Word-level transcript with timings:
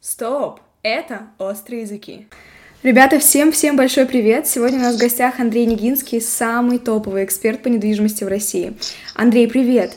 Стоп, 0.00 0.58
это 0.82 1.28
острые 1.38 1.82
языки. 1.82 2.26
Ребята, 2.82 3.20
всем-всем 3.20 3.76
большой 3.76 4.04
привет! 4.04 4.48
Сегодня 4.48 4.80
у 4.80 4.82
нас 4.82 4.96
в 4.96 4.98
гостях 4.98 5.38
Андрей 5.38 5.64
Нигинский, 5.64 6.20
самый 6.20 6.80
топовый 6.80 7.24
эксперт 7.24 7.62
по 7.62 7.68
недвижимости 7.68 8.24
в 8.24 8.28
России. 8.28 8.76
Андрей, 9.14 9.46
привет! 9.46 9.92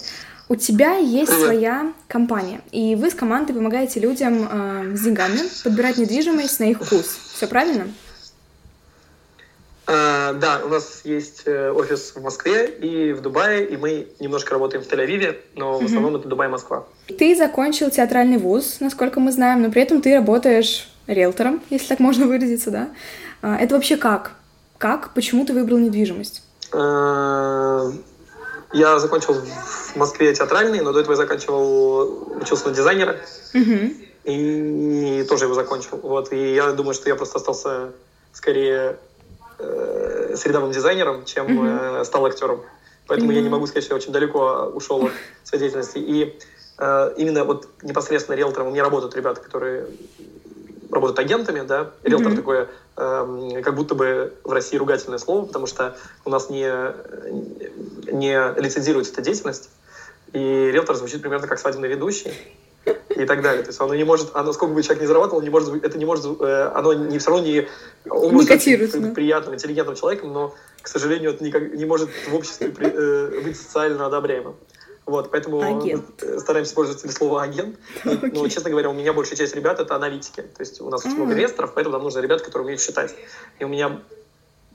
У 0.48 0.56
тебя 0.56 0.98
есть 0.98 1.32
Привет. 1.32 1.46
своя 1.46 1.94
компания, 2.08 2.62
и 2.72 2.94
вы 2.96 3.10
с 3.10 3.16
командой 3.16 3.54
помогаете 3.54 4.00
людям 4.00 4.48
э, 4.48 4.96
с 4.96 5.02
деньгами 5.02 5.40
подбирать 5.64 5.98
недвижимость 5.98 6.60
на 6.60 6.66
их 6.66 6.84
вкус. 6.86 7.18
Все 7.34 7.48
правильно? 7.48 7.88
Э, 9.88 10.34
Да, 10.34 10.62
у 10.66 10.70
нас 10.70 11.02
есть 11.04 11.44
э, 11.46 11.72
офис 11.72 12.14
в 12.16 12.22
Москве 12.22 12.68
и 12.68 13.14
в 13.14 13.22
Дубае, 13.22 13.66
и 13.66 13.78
мы 13.78 14.08
немножко 14.20 14.54
работаем 14.54 14.84
в 14.84 14.88
Тель-Авиве, 14.88 15.38
но 15.56 15.80
в 15.80 15.86
основном 15.86 16.16
это 16.16 16.28
Дубай 16.28 16.48
и 16.48 16.52
Москва. 16.52 16.86
Ты 17.20 17.36
закончил 17.36 17.90
театральный 17.90 18.38
вуз, 18.38 18.78
насколько 18.80 19.20
мы 19.20 19.32
знаем, 19.32 19.62
но 19.62 19.72
при 19.72 19.82
этом 19.82 20.02
ты 20.02 20.16
работаешь 20.16 20.90
риэлтором, 21.08 21.62
если 21.70 21.88
так 21.88 22.00
можно 22.00 22.26
выразиться, 22.28 22.72
да? 22.72 22.90
А, 23.42 23.58
Это 23.58 23.76
вообще 23.76 23.98
как? 23.98 24.32
Как? 24.78 25.14
Почему 25.14 25.46
ты 25.46 25.54
выбрал 25.54 25.78
недвижимость? 25.80 26.44
Э, 26.72 27.92
Я 28.74 29.00
закончил 29.00 29.34
в 29.34 29.96
Москве 29.98 30.34
театральный, 30.34 30.82
но 30.82 30.94
до 30.94 31.02
этого 31.02 31.14
я 31.14 31.18
заканчивал, 31.18 32.38
учился 32.42 32.70
на 32.70 32.74
дизайнера, 32.76 33.18
и 34.24 35.26
тоже 35.28 35.46
его 35.46 35.54
закончил. 35.54 36.00
Вот, 36.02 36.32
и 36.32 36.54
я 36.56 36.72
думаю, 36.72 36.94
что 36.94 37.10
я 37.10 37.16
просто 37.16 37.38
остался 37.38 37.92
скорее 38.32 38.96
э, 39.60 40.36
с 40.36 40.46
рядовым 40.46 40.72
дизайнером, 40.72 41.26
чем 41.26 41.48
Мгм. 41.48 41.68
э, 42.00 42.06
стал 42.06 42.26
актером. 42.26 42.62
Поэтому 43.08 43.32
я 43.32 43.42
не 43.42 43.50
могу 43.50 43.68
сказать, 43.68 43.84
что 43.84 43.96
я 43.96 43.98
очень 43.98 44.14
далеко 44.14 44.72
ушел 44.74 45.06
от 45.06 45.12
своей 45.44 45.62
деятельности. 45.64 45.98
И 45.98 46.40
э, 46.80 47.14
именно 47.18 47.44
вот 47.44 47.68
непосредственно 47.82 48.36
риэлтором 48.36 48.68
у 48.68 48.72
меня 48.72 48.84
работают 48.84 49.16
ребята, 49.16 49.42
которые 49.42 49.88
работают 50.92 51.20
агентами, 51.20 51.62
да. 51.62 51.92
Риэлтор 52.04 52.30
Мгм. 52.30 52.38
такое, 52.38 52.68
эм, 52.98 53.64
как 53.64 53.76
будто 53.76 53.96
бы 53.96 54.34
в 54.44 54.52
России 54.52 54.78
ругательное 54.78 55.18
слово, 55.18 55.46
потому 55.46 55.66
что 55.66 55.98
у 56.24 56.30
нас 56.30 56.50
не, 56.50 56.70
не 58.12 58.62
лицензируется 58.62 59.12
эта 59.14 59.22
деятельность. 59.22 59.70
И 60.34 60.40
риэлтор 60.40 60.96
звучит 60.96 61.22
примерно 61.22 61.48
как 61.48 61.60
свадебный 61.60 61.90
ведущий 61.90 62.34
и 63.16 63.26
так 63.26 63.42
далее. 63.42 63.64
То 63.64 63.70
есть 63.70 63.80
оно 63.82 63.96
не 63.96 64.04
может, 64.04 64.30
оно 64.34 64.54
сколько 64.54 64.74
бы 64.74 64.82
человек 64.84 65.02
не 65.02 65.08
зарабатывал, 65.08 65.42
не 65.42 65.50
может, 65.50 65.84
это 65.84 65.98
не 65.98 66.06
может, 66.06 66.26
э, 66.42 66.72
оно 66.76 66.94
не 66.94 67.18
все 67.20 67.30
равно 67.32 67.46
не, 67.46 67.68
он 68.10 68.22
Не 68.28 68.32
может 68.32 68.38
быть 68.38 68.48
котируется, 68.48 69.00
да. 69.00 69.10
приятным, 69.12 69.56
интеллигентным 69.56 69.96
человеком, 69.96 70.34
но, 70.34 70.56
к 70.82 70.88
сожалению, 70.88 71.32
это 71.32 71.44
никак, 71.44 71.74
не 71.74 71.86
может 71.86 72.10
в 72.30 72.36
обществе 72.36 72.70
при- 72.70 72.92
э, 72.92 73.42
быть 73.42 73.58
социально 73.58 74.06
одобряемым. 74.06 74.56
Вот, 75.06 75.32
поэтому 75.32 75.62
Агент. 75.62 76.06
мы 76.24 76.40
стараемся 76.40 76.74
пользоваться 76.74 77.12
слово 77.12 77.44
агент. 77.44 77.78
Но, 78.06 78.12
Окей. 78.14 78.50
честно 78.50 78.70
говоря, 78.70 78.90
у 78.90 78.94
меня 78.94 79.12
большая 79.12 79.36
часть 79.38 79.54
ребят 79.54 79.80
это 79.82 79.96
аналитики. 79.96 80.42
То 80.42 80.62
есть 80.62 80.80
у 80.80 80.90
нас 80.90 81.02
очень 81.06 81.16
много 81.16 81.32
Мгм. 81.32 81.40
инвесторов, 81.40 81.74
поэтому 81.76 81.94
нам 81.98 82.04
нужны 82.04 82.20
ребята, 82.22 82.46
которые 82.46 82.64
умеют 82.66 82.82
считать. 82.82 83.14
И 83.60 83.66
у 83.66 83.68
меня 83.68 84.00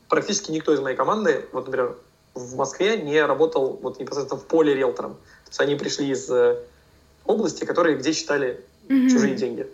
практически 0.09 0.51
никто 0.51 0.73
из 0.75 0.81
моей 0.81 0.97
команды, 0.97 1.47
вот, 1.53 1.65
например, 1.67 1.97
в 2.35 2.57
Москве 2.57 2.99
не 2.99 3.25
работал 3.25 3.79
вот 3.83 3.99
непосредственно 3.99 4.39
в 4.41 4.45
поле 4.45 4.75
риэлтором. 4.75 5.15
То 5.15 5.49
есть 5.51 5.61
они 5.61 5.77
пришли 5.77 6.11
из 6.11 6.31
э, 6.31 6.59
области, 7.29 7.65
которые 7.65 7.97
где 7.97 8.13
считали 8.13 8.61
Мгм. 8.89 9.09
чужие 9.09 9.35
деньги. 9.37 9.67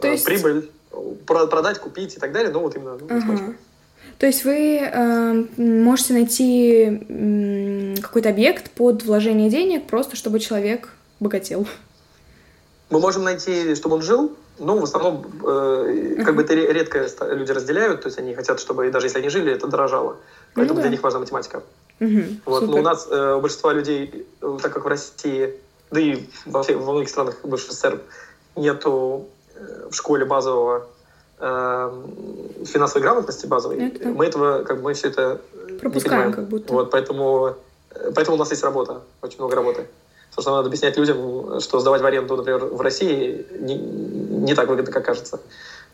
То 0.00 0.08
Э, 0.08 0.12
есть- 0.12 0.24
Прибыль, 0.24 0.70
про- 1.26 1.46
продать, 1.46 1.78
купить 1.78 2.16
и 2.16 2.20
так 2.20 2.32
далее, 2.32 2.50
ну 2.52 2.60
вот 2.60 2.76
именно. 2.76 2.96
ну, 2.98 3.06
Ага. 3.10 3.26
точно. 3.30 3.54
То 4.18 4.26
есть 4.26 4.44
вы 4.44 4.78
э, 4.80 5.44
можете 5.56 6.12
найти 6.14 7.96
какой-то 8.00 8.28
объект 8.30 8.70
под 8.70 9.04
вложение 9.04 9.50
денег, 9.50 9.86
просто 9.86 10.16
чтобы 10.16 10.38
человек 10.40 10.88
богател. 11.20 11.66
Мы 12.90 13.00
можем 13.00 13.24
найти, 13.24 13.74
чтобы 13.74 13.96
он 13.96 14.02
жил, 14.02 14.34
но 14.58 14.78
в 14.78 14.84
основном 14.84 15.26
э, 15.44 16.22
как 16.24 16.34
бы 16.36 16.42
это 16.42 16.54
ре- 16.54 16.72
редко 16.72 17.06
люди 17.32 17.52
разделяют, 17.52 18.02
то 18.02 18.08
есть 18.08 18.18
они 18.18 18.34
хотят, 18.34 18.60
чтобы 18.60 18.90
даже 18.90 19.06
если 19.06 19.18
они 19.18 19.28
жили, 19.28 19.52
это 19.52 19.66
дорожало. 19.66 20.16
Поэтому 20.54 20.76
Ну 20.78 20.82
да. 20.82 20.82
для 20.82 20.90
них 20.90 21.02
важна 21.02 21.18
математика. 21.20 21.62
Мгм, 22.00 22.40
Вот. 22.46 22.62
Но 22.68 22.76
у 22.78 22.82
нас 22.82 23.06
э, 23.10 23.34
у 23.36 23.40
большинства 23.40 23.72
людей, 23.72 24.26
э, 24.40 24.58
так 24.62 24.72
как 24.72 24.84
в 24.84 24.88
России, 24.88 25.54
да 25.90 26.00
и 26.00 26.24
во, 26.46 26.62
всех- 26.62 26.78
во 26.78 26.92
многих 26.92 27.08
странах 27.08 27.36
бывшего 27.42 27.72
СССР 27.72 28.00
нету 28.56 29.28
э, 29.54 29.88
в 29.90 29.94
школе 29.94 30.24
базового 30.24 30.86
э, 31.38 32.04
финансовой 32.64 33.02
грамотности 33.02 33.46
базовой, 33.46 33.88
Это 33.88 34.04
да. 34.04 34.10
мы 34.10 34.26
этого, 34.26 34.64
как 34.64 34.78
бы 34.78 34.84
мы 34.84 34.94
все 34.94 35.08
это 35.08 35.40
э, 35.54 35.78
Пропускаем 35.78 36.32
как 36.32 36.48
будто. 36.48 36.72
Вот, 36.72 36.90
поэтому, 36.90 37.56
э, 37.90 38.12
поэтому 38.14 38.36
у 38.36 38.38
нас 38.38 38.50
есть 38.50 38.62
работа, 38.62 39.02
очень 39.22 39.38
много 39.38 39.56
работы. 39.56 39.86
Потому 40.30 40.42
что 40.42 40.56
надо 40.56 40.68
объяснять 40.68 40.96
людям, 40.96 41.60
что 41.60 41.80
сдавать 41.80 42.02
в 42.02 42.06
аренду, 42.06 42.36
например, 42.36 42.64
в 42.66 42.80
России 42.80 43.46
не, 43.58 43.76
не 43.76 44.54
так 44.54 44.68
выгодно, 44.68 44.92
как 44.92 45.04
кажется. 45.04 45.40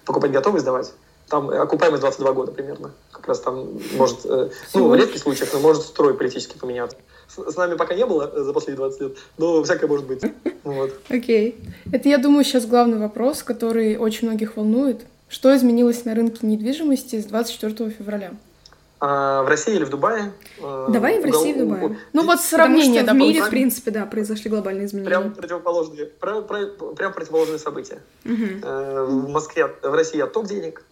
Покупать 0.05 0.33
готовый 0.33 0.61
сдавать. 0.61 0.93
Там 1.29 1.49
окупаемость 1.49 2.03
22 2.03 2.33
года 2.33 2.53
примерно. 2.53 2.91
Как 3.11 3.27
раз 3.27 3.41
там 3.41 3.81
может, 3.95 4.19
э, 4.25 4.51
ну, 4.75 4.89
в 4.89 4.95
редких 4.95 5.21
случаях, 5.21 5.51
но 5.55 5.61
может 5.61 5.83
строй 5.85 6.15
политически 6.15 6.59
поменяться. 6.59 6.99
С, 7.29 7.53
с 7.53 7.57
нами 7.57 7.77
пока 7.77 7.95
не 7.95 8.07
было 8.07 8.31
э, 8.35 8.43
за 8.43 8.53
последние 8.53 8.77
20 8.89 9.01
лет, 9.01 9.17
но 9.39 9.63
всякое 9.63 9.87
может 9.87 10.07
быть. 10.07 10.23
Вот. 10.65 10.93
Окей. 11.11 11.61
Это, 11.93 12.09
я 12.09 12.17
думаю, 12.17 12.43
сейчас 12.43 12.65
главный 12.65 12.99
вопрос, 12.99 13.43
который 13.43 13.97
очень 13.99 14.29
многих 14.29 14.57
волнует. 14.57 15.05
Что 15.29 15.55
изменилось 15.55 16.05
на 16.07 16.15
рынке 16.15 16.47
недвижимости 16.47 17.21
с 17.21 17.27
24 17.27 17.91
февраля? 17.91 18.31
А 19.01 19.43
в 19.43 19.49
России 19.49 19.75
или 19.75 19.85
в 19.85 19.91
Дубае? 19.91 20.33
э, 20.63 20.87
Давай 20.91 21.21
в 21.21 21.25
России 21.25 21.51
и 21.51 21.55
в 21.55 21.59
Дубае. 21.59 21.99
Ну 22.15 22.23
вот 22.23 22.39
Потому 22.39 22.39
сравнение, 22.39 23.03
что 23.03 23.13
в 23.13 23.17
мире, 23.17 23.43
в 23.43 23.51
принципе, 23.51 23.91
да, 23.91 24.07
произошли 24.07 24.49
глобальные 24.49 24.87
изменения. 24.87 25.09
Прям 25.11 25.35
противоположные, 25.35 26.07
прям, 26.07 26.45
противоположные 26.45 27.59
события. 27.59 27.99
Э, 28.25 29.05
В 29.07 29.29
Москве, 29.29 29.67
в 29.83 29.93
России 29.93 30.21
отток 30.21 30.47
денег, 30.47 30.83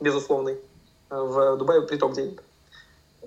безусловный. 0.00 0.56
Э, 1.10 1.16
В 1.20 1.56
Дубае 1.58 1.82
приток 1.82 2.14
денег. 2.14 2.42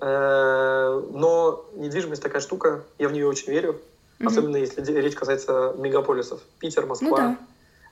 Э, 0.00 1.02
Но 1.12 1.64
недвижимость 1.76 2.22
такая 2.22 2.40
штука, 2.40 2.82
я 2.98 3.08
в 3.08 3.12
нее 3.12 3.26
очень 3.26 3.52
верю. 3.52 3.80
Мгм. 4.18 4.28
Особенно 4.28 4.56
если 4.56 4.80
речь 5.00 5.14
касается 5.14 5.74
мегаполисов. 5.78 6.40
Питер, 6.58 6.86
Москва. 6.86 7.08
Ну 7.08 7.16
да. 7.16 7.38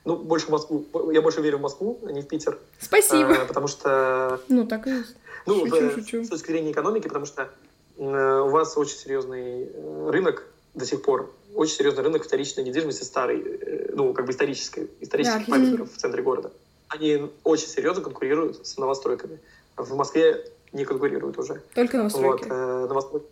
Ну, 0.05 0.15
больше 0.17 0.47
в 0.47 0.49
Москву. 0.49 0.85
Я 1.11 1.21
больше 1.21 1.41
верю 1.41 1.57
в 1.59 1.61
Москву, 1.61 1.99
а 2.05 2.11
не 2.11 2.21
в 2.21 2.27
Питер. 2.27 2.57
Спасибо. 2.79 3.33
Э, 3.33 3.45
Потому 3.45 3.67
что 3.67 4.39
Ну, 4.49 4.65
так 4.67 4.87
и 4.87 4.91
есть. 4.91 5.15
ну, 5.45 5.65
Шучу, 5.65 5.89
в- 5.89 5.93
шучу. 5.93 6.23
с 6.23 6.29
точки 6.29 6.47
зрения 6.47 6.71
экономики, 6.71 7.07
потому 7.07 7.25
что 7.25 7.49
э, 7.97 8.39
у 8.41 8.49
вас 8.49 8.77
очень 8.77 8.97
серьезный 8.97 9.69
э, 9.73 10.09
рынок 10.11 10.43
до 10.73 10.85
сих 10.85 11.03
пор, 11.03 11.31
очень 11.55 11.75
серьезный 11.75 12.03
рынок 12.03 12.23
вторичной 12.23 12.63
недвижимости 12.63 13.03
старой, 13.03 13.41
э, 13.41 13.91
ну, 13.93 14.13
как 14.13 14.25
бы 14.25 14.31
исторической, 14.31 14.89
исторических 15.01 15.45
Да, 15.45 15.51
памятников 15.51 15.93
в 15.93 15.97
центре 15.97 16.21
города. 16.23 16.51
Они 16.89 17.29
очень 17.43 17.67
серьезно 17.67 18.01
конкурируют 18.03 18.65
с 18.67 18.77
новостройками. 18.77 19.39
В 19.77 19.95
Москве 19.95 20.45
не 20.73 20.85
конкурируют 20.85 21.37
уже. 21.37 21.61
Только 21.75 21.97
Вот, 21.97 22.13
новостройки. 22.13 22.47
э, 22.49 22.87
новострой- 22.87 23.23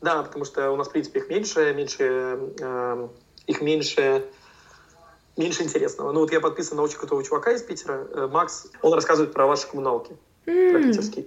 Да, 0.00 0.22
потому 0.22 0.44
что 0.44 0.70
у 0.70 0.76
нас, 0.76 0.88
в 0.88 0.92
принципе, 0.92 1.20
их 1.20 1.28
меньше, 1.28 1.74
меньше, 1.74 2.38
э, 2.60 3.08
их 3.46 3.60
меньше, 3.60 4.24
меньше 5.36 5.62
интересного. 5.64 6.12
Ну, 6.12 6.20
вот 6.20 6.32
я 6.32 6.40
подписан 6.40 6.76
на 6.76 6.82
очень 6.82 6.98
крутого 6.98 7.22
чувака 7.24 7.52
из 7.52 7.62
Питера, 7.62 8.06
э, 8.12 8.28
Макс, 8.30 8.66
он 8.82 8.92
рассказывает 8.94 9.32
про 9.32 9.46
ваши 9.46 9.68
коммуналки 9.68 10.16
про 10.44 10.52
М, 10.52 10.82
питерский. 10.90 11.26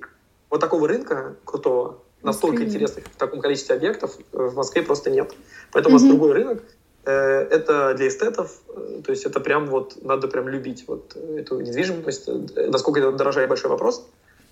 Вот 0.49 0.61
такого 0.61 0.87
рынка 0.87 1.35
крутого, 1.45 1.99
настолько 2.23 2.63
интересных 2.63 3.05
в 3.05 3.15
таком 3.17 3.41
количестве 3.41 3.75
объектов 3.75 4.15
э, 4.31 4.37
в 4.37 4.55
Москве 4.55 4.81
просто 4.81 5.09
нет. 5.09 5.33
Поэтому 5.71 5.95
у 5.95 5.99
нас 5.99 6.07
другой 6.07 6.31
рынок. 6.33 6.63
Э, 7.05 7.11
Это 7.11 7.93
для 7.95 8.07
эстетов, 8.07 8.61
э, 8.69 9.01
то 9.05 9.11
есть 9.11 9.25
это 9.25 9.39
прям 9.39 9.67
вот, 9.67 10.01
надо 10.03 10.27
прям 10.27 10.47
любить 10.47 10.85
вот 10.87 11.15
эту 11.15 11.59
недвижимость. 11.59 12.27
Насколько 12.55 12.99
это 12.99 13.11
дорожает 13.11 13.49
большой 13.49 13.69
вопрос. 13.71 14.05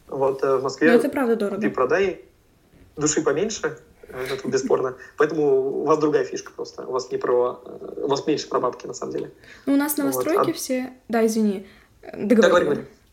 Вот 0.08 0.44
э, 0.44 0.54
в 0.56 0.58
Ну, 0.58 0.62
Москве 0.64 0.88
это 0.90 1.10
правда 1.10 1.36
ты 1.36 1.40
дорого. 1.40 1.70
продай, 1.70 2.22
души 2.96 3.22
поменьше, 3.22 3.78
э, 4.08 4.26
это 4.34 4.48
бесспорно. 4.48 4.96
Поэтому 5.18 5.82
у 5.82 5.86
вас 5.86 6.00
другая 6.00 6.24
фишка 6.24 6.52
просто. 6.56 6.84
У 6.86 6.92
вас 6.92 7.12
не 7.12 7.18
про... 7.18 7.62
э, 7.66 8.02
У 8.04 8.08
вас 8.08 8.26
меньше 8.28 8.48
про 8.48 8.60
бабки, 8.60 8.88
на 8.88 8.94
самом 8.94 9.14
деле. 9.14 9.32
Ну, 9.66 9.74
у 9.74 9.78
нас 9.78 9.98
Вот, 9.98 10.04
новостройки 10.06 10.52
а- 10.52 10.54
все... 10.54 10.94
Да, 11.10 11.26
извини. 11.26 11.68
э, 12.02 12.26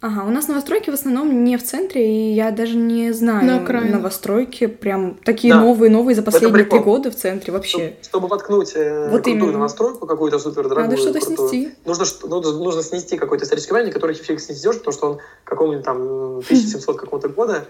Ага, 0.07 0.25
у 0.27 0.31
нас 0.31 0.49
новостройки 0.49 0.91
в 0.91 0.93
основном 0.93 1.45
не 1.45 1.57
в 1.57 1.63
центре, 1.65 2.05
и 2.31 2.35
я 2.35 2.51
даже 2.51 2.77
не 2.77 3.11
знаю 3.13 3.47
На 3.47 3.57
окраинах. 3.63 3.91
новостройки 3.93 4.67
прям 4.67 5.15
такие 5.25 5.55
Да. 5.55 5.61
новые-новые 5.63 6.15
за 6.15 6.21
этом 6.21 6.31
последние 6.31 6.65
три 6.67 6.79
года 6.81 7.11
в 7.11 7.15
центре 7.17 7.55
вообще. 7.55 7.79
Чтобы, 7.79 7.95
чтобы 8.03 8.29
воткнуть 8.29 8.73
э, 8.75 9.05
Вот 9.09 9.23
крутую 9.23 9.37
именно. 9.37 9.53
новостройку, 9.53 10.07
какую-то 10.07 10.39
супер 10.39 10.65
дорогую, 10.69 10.91
Надо 10.91 10.97
что-то 10.99 11.21
крутую, 11.21 11.49
снести. 11.49 11.75
Нужно, 11.87 12.05
что- 12.05 12.29
нужно, 12.29 12.53
нужно 12.53 12.83
снести 12.83 13.17
какой-то 13.17 13.45
исторический 13.47 13.73
памятник, 13.73 13.95
который 13.95 14.15
фиг 14.15 14.41
снесешь, 14.41 14.77
потому 14.77 14.93
что 14.93 15.07
он 15.13 15.19
какого-нибудь 15.45 15.87
там 15.87 15.97
1700 16.51 17.01
какого-то 17.01 17.31
года. 17.31 17.65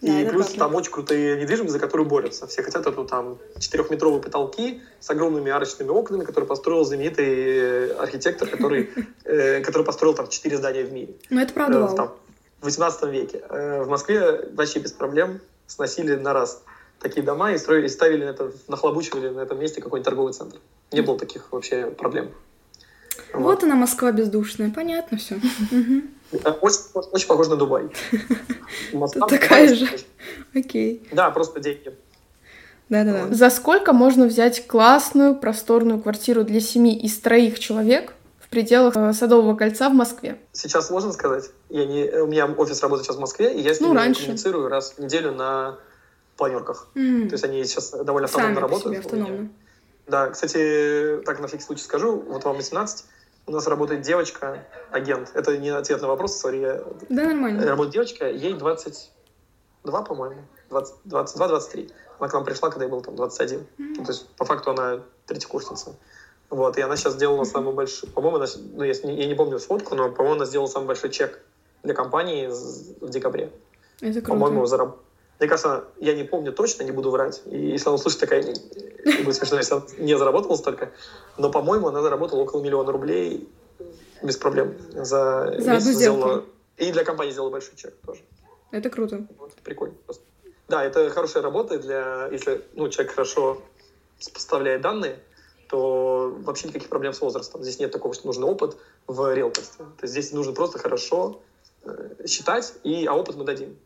И 0.00 0.24
Да, 0.24 0.30
плюс 0.30 0.46
правда. 0.46 0.58
там 0.58 0.74
очень 0.76 0.92
крутые 0.92 1.36
недвижимость, 1.40 1.72
за 1.72 1.78
которую 1.78 2.08
борются. 2.08 2.46
Все 2.46 2.62
хотят 2.62 2.86
эту 2.86 3.04
там 3.04 3.38
четырехметровые 3.58 4.22
потолки 4.22 4.80
с 4.98 5.10
огромными 5.10 5.50
арочными 5.50 5.90
окнами, 5.90 6.24
которые 6.24 6.48
построил 6.48 6.84
знаменитый 6.84 7.26
э, 7.28 7.92
архитектор, 7.98 8.48
который, 8.48 8.90
э, 9.24 9.60
который 9.60 9.82
построил 9.84 10.14
там 10.14 10.28
четыре 10.28 10.56
здания 10.56 10.84
в 10.84 10.92
мире. 10.92 11.14
Ну, 11.28 11.40
это 11.40 11.52
правда 11.52 11.88
Э, 11.92 11.96
там, 11.96 12.14
в 12.60 12.64
18 12.64 13.02
веке. 13.10 13.42
Э, 13.50 13.82
В 13.82 13.88
Москве 13.88 14.48
вообще 14.54 14.78
без 14.78 14.92
проблем 14.92 15.40
сносили 15.66 16.14
на 16.16 16.32
раз. 16.32 16.62
такие 16.98 17.22
дома 17.22 17.52
и, 17.52 17.58
строили, 17.58 17.86
и 17.86 17.88
ставили 17.88 18.26
это, 18.26 18.52
нахлобучивали 18.68 19.28
на 19.28 19.40
этом 19.40 19.58
месте 19.60 19.80
какой-нибудь 19.82 20.04
торговый 20.04 20.32
центр. 20.32 20.58
Не 20.92 21.02
было 21.02 21.18
таких 21.18 21.50
вообще 21.52 21.86
проблем. 21.86 22.30
Вот, 23.34 23.42
вот 23.42 23.64
она, 23.64 23.74
Москва 23.74 24.12
бездушная. 24.12 24.70
Понятно 24.74 25.18
все. 25.18 25.38
Очень, 26.32 26.78
очень 27.12 27.26
похож 27.26 27.48
на 27.48 27.56
Дубай. 27.56 27.88
Такая 29.28 29.74
же. 29.74 29.88
Окей. 30.54 31.08
Да, 31.12 31.30
просто 31.30 31.60
деньги. 31.60 31.92
Да-да-да. 32.88 33.34
За 33.34 33.50
сколько 33.50 33.92
можно 33.92 34.26
взять 34.26 34.66
классную, 34.66 35.36
просторную 35.36 36.00
квартиру 36.00 36.44
для 36.44 36.60
семьи 36.60 36.96
из 36.98 37.18
троих 37.18 37.58
человек 37.58 38.14
в 38.40 38.48
пределах 38.48 38.96
э, 38.96 39.12
Садового 39.12 39.54
кольца 39.54 39.88
в 39.88 39.94
Москве? 39.94 40.38
Сейчас 40.52 40.88
сложно 40.88 41.12
сказать. 41.12 41.50
Я 41.68 41.86
не, 41.86 42.04
у 42.20 42.26
меня 42.26 42.46
офис 42.46 42.82
работает 42.82 43.06
сейчас 43.06 43.16
в 43.16 43.20
Москве, 43.20 43.54
и 43.54 43.60
я 43.60 43.74
с 43.74 43.80
ну, 43.80 43.86
ними 43.86 43.94
ну, 43.94 44.00
раньше. 44.00 44.20
коммуницирую 44.22 44.68
раз 44.68 44.94
в 44.96 44.98
неделю 44.98 45.32
на 45.32 45.78
планерках. 46.36 46.88
Mm. 46.96 47.28
То 47.28 47.34
есть 47.34 47.44
они 47.44 47.64
сейчас 47.64 47.90
довольно 47.90 48.26
автономно 48.26 48.54
Сами 48.54 48.62
работают. 48.62 48.96
Себе 48.96 49.06
автономно. 49.06 49.50
Да, 50.08 50.28
кстати, 50.30 51.20
так 51.24 51.38
на 51.38 51.46
всякий 51.46 51.62
случай 51.62 51.84
скажу, 51.84 52.24
вот 52.26 52.44
вам 52.44 52.56
18, 52.56 53.04
у 53.46 53.52
нас 53.52 53.66
работает 53.66 54.02
девочка, 54.02 54.64
агент. 54.90 55.30
Это 55.34 55.56
не 55.58 55.70
ответ 55.70 56.00
на 56.00 56.08
вопрос, 56.08 56.38
сори. 56.38 56.58
Я... 56.58 56.82
Да, 57.08 57.24
нормально. 57.24 57.66
Работает 57.66 57.92
девочка, 57.92 58.28
ей 58.28 58.54
22, 58.54 60.02
по-моему, 60.02 60.42
22-23. 60.70 61.92
Она 62.18 62.28
к 62.28 62.32
нам 62.32 62.44
пришла, 62.44 62.70
когда 62.70 62.84
ей 62.84 62.90
было 62.90 63.02
там 63.02 63.16
21. 63.16 63.58
Mm-hmm. 63.60 64.04
То 64.04 64.12
есть, 64.12 64.28
по 64.36 64.44
факту, 64.44 64.70
она 64.70 65.00
третьекурсница. 65.26 65.96
Вот, 66.50 66.76
и 66.78 66.80
она 66.80 66.96
сейчас 66.96 67.14
сделала 67.14 67.42
mm-hmm. 67.42 67.52
самый 67.52 67.74
большой, 67.74 68.10
по-моему, 68.10 68.36
она, 68.36 68.46
ну, 68.74 68.84
я, 68.84 68.92
я 68.92 69.26
не 69.26 69.34
помню 69.34 69.58
сфотку, 69.58 69.94
но, 69.94 70.10
по-моему, 70.10 70.36
она 70.36 70.44
сделала 70.44 70.66
самый 70.66 70.86
большой 70.86 71.10
чек 71.10 71.40
для 71.82 71.94
компании 71.94 72.48
в 73.00 73.08
декабре. 73.08 73.52
Это 74.00 74.20
круто. 74.20 74.28
По-моему, 74.28 74.66
зараб... 74.66 74.98
Мне 75.40 75.48
кажется, 75.48 75.84
я 75.98 76.14
не 76.14 76.24
помню 76.24 76.52
точно, 76.52 76.82
не 76.82 76.92
буду 76.92 77.10
врать. 77.10 77.40
И 77.46 77.70
если 77.70 77.88
она 77.88 77.94
услышит 77.94 78.20
такая, 78.20 78.42
будет 78.42 79.34
смешно, 79.34 79.56
если 79.56 79.74
она 79.74 79.84
не 79.96 80.18
заработала 80.18 80.54
столько. 80.56 80.92
Но, 81.38 81.50
по-моему, 81.50 81.88
она 81.88 82.02
заработала 82.02 82.42
около 82.42 82.62
миллиона 82.62 82.92
рублей 82.92 83.48
без 84.22 84.36
проблем. 84.36 84.76
За, 84.92 85.54
за 85.58 85.76
одну 85.76 85.92
сделала... 85.92 86.44
И 86.76 86.92
для 86.92 87.04
компании 87.04 87.32
сделала 87.32 87.50
большой 87.50 87.74
чек 87.76 87.94
тоже. 88.06 88.20
Это 88.70 88.90
круто. 88.90 89.26
Вот, 89.38 89.52
прикольно 89.64 89.94
просто. 90.04 90.24
Да, 90.68 90.84
это 90.84 91.08
хорошая 91.08 91.42
работа 91.42 91.78
для, 91.78 92.28
если 92.30 92.62
ну, 92.74 92.88
человек 92.90 93.14
хорошо 93.14 93.62
поставляет 94.34 94.82
данные, 94.82 95.18
то 95.70 96.36
вообще 96.42 96.68
никаких 96.68 96.90
проблем 96.90 97.14
с 97.14 97.20
возрастом. 97.20 97.62
Здесь 97.62 97.78
нет 97.78 97.90
такого, 97.90 98.12
что 98.12 98.26
нужен 98.26 98.44
опыт 98.44 98.76
в 99.06 99.34
риэлторстве. 99.34 99.86
То 99.86 100.02
есть 100.02 100.12
здесь 100.12 100.32
нужно 100.32 100.52
просто 100.52 100.78
хорошо 100.78 101.40
э, 101.84 102.26
считать, 102.26 102.74
и, 102.84 103.06
а 103.06 103.14
опыт 103.14 103.36
мы 103.36 103.44
дадим. 103.44 103.78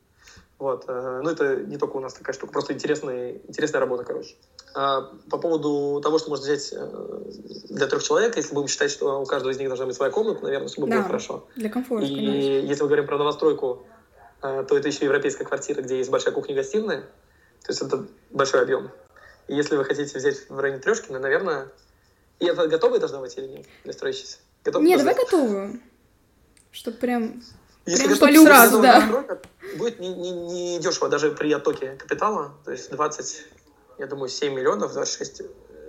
Вот. 0.65 0.87
Э, 0.89 1.21
ну, 1.23 1.29
это 1.29 1.57
не 1.57 1.77
только 1.77 1.99
у 1.99 2.01
нас 2.01 2.15
такая 2.15 2.33
штука, 2.33 2.55
просто 2.55 2.73
интересная, 2.73 3.33
интересная 3.47 3.81
работа, 3.81 4.03
короче. 4.03 4.35
А 4.75 5.13
по 5.29 5.37
поводу 5.37 6.01
того, 6.03 6.19
что 6.19 6.31
можно 6.31 6.43
взять 6.43 6.73
э, 6.73 7.23
для 7.69 7.87
трех 7.87 8.03
человек, 8.03 8.35
если 8.39 8.55
будем 8.55 8.69
считать, 8.69 8.91
что 8.91 9.21
у 9.21 9.27
каждого 9.27 9.53
из 9.53 9.59
них 9.59 9.69
должна 9.69 9.85
быть 9.85 9.95
своя 9.95 10.11
комната, 10.11 10.43
наверное, 10.43 10.69
чтобы 10.69 10.89
да, 10.89 10.97
было 10.97 11.05
хорошо. 11.05 11.47
для 11.55 11.69
комфорта, 11.69 12.07
И 12.07 12.15
конечно. 12.15 12.67
если 12.67 12.83
мы 12.83 12.89
говорим 12.89 13.07
про 13.07 13.19
новостройку, 13.19 13.87
э, 14.41 14.65
то 14.67 14.79
это 14.79 14.89
еще 14.89 15.05
европейская 15.05 15.45
квартира, 15.45 15.83
где 15.83 15.99
есть 15.99 16.09
большая 16.09 16.33
кухня-гостиная, 16.33 17.03
то 17.03 17.69
есть 17.69 17.83
это 17.83 18.07
большой 18.31 18.63
объем. 18.63 18.91
И 19.49 19.55
если 19.55 19.77
вы 19.77 19.85
хотите 19.85 20.17
взять 20.17 20.49
в 20.49 20.59
районе 20.59 20.81
трешки, 20.81 21.13
ну, 21.13 21.19
наверное... 21.19 21.69
И 22.41 22.47
это 22.47 22.67
готовые 22.69 23.01
должна 23.01 23.21
быть 23.21 23.37
или 23.37 23.49
нет 23.49 23.67
для 23.85 23.93
строящейся? 23.93 24.39
Готовы 24.65 24.87
нет, 24.87 24.99
давай 24.99 25.15
готовую. 25.15 25.79
Чтобы 26.73 26.97
прям 26.97 27.43
если 27.87 28.07
Прям 28.07 28.19
полюб 28.19 28.47
сразу, 28.47 28.83
да. 28.83 29.39
Будет 29.77 29.99
не, 30.01 30.15
не, 30.15 30.31
не 30.31 30.79
дешево, 30.79 31.09
даже 31.09 31.31
при 31.31 31.53
оттоке 31.53 31.97
капитала, 31.99 32.55
то 32.65 32.71
есть 32.71 32.91
20, 32.91 33.47
я 33.99 34.07
думаю, 34.07 34.29
7 34.29 34.55
миллионов, 34.55 34.93
26, 34.93 35.43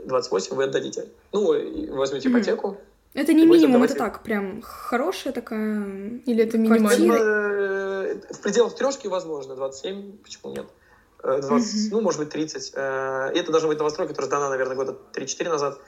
28 0.05 0.55
вы 0.55 0.63
отдадите. 0.63 1.07
Ну, 1.31 1.95
возьмете 1.95 2.29
ипотеку. 2.29 2.77
Это 3.13 3.31
не 3.31 3.45
минимум, 3.45 3.83
это 3.83 3.95
так, 3.95 4.23
прям 4.23 4.61
хорошая 4.61 5.31
такая... 5.31 5.85
Или 6.25 6.43
это 6.43 6.57
минимально? 6.57 7.13
Э, 7.13 8.15
в 8.29 8.41
пределах 8.41 8.75
трешки 8.75 9.07
возможно, 9.07 9.55
27, 9.55 10.17
почему 10.17 10.51
нет? 10.51 10.65
20, 11.23 11.49
mm-hmm. 11.49 11.87
ну, 11.91 12.01
может 12.01 12.19
быть, 12.19 12.29
30. 12.29 12.73
Э, 12.75 13.31
и 13.33 13.39
это 13.39 13.51
должна 13.51 13.69
быть 13.69 13.77
новостройка, 13.77 14.13
которая 14.13 14.27
сдана, 14.27 14.49
наверное, 14.49 14.75
года 14.75 14.97
3-4 15.13 15.49
назад. 15.49 15.79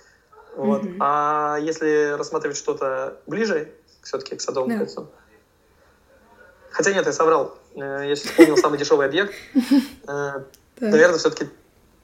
Вот. 0.56 0.84
Mm-hmm. 0.84 0.98
А 1.02 1.58
если 1.62 2.16
рассматривать 2.18 2.58
что-то 2.58 3.20
ближе, 3.28 3.74
все-таки 4.04 4.36
к 4.38 4.42
Садовому 4.42 4.74
yeah. 4.74 4.78
кольцу, 4.78 5.10
Хотя 6.78 6.94
нет, 6.94 7.08
я 7.08 7.12
соврал. 7.12 7.56
Э, 7.76 8.06
я 8.08 8.16
сейчас 8.16 8.30
вспомнил 8.30 8.56
самый 8.62 8.78
дешевый 8.78 9.08
объект. 9.08 9.34
Э, 10.08 10.42
наверное, 10.80 11.18
все-таки... 11.18 11.50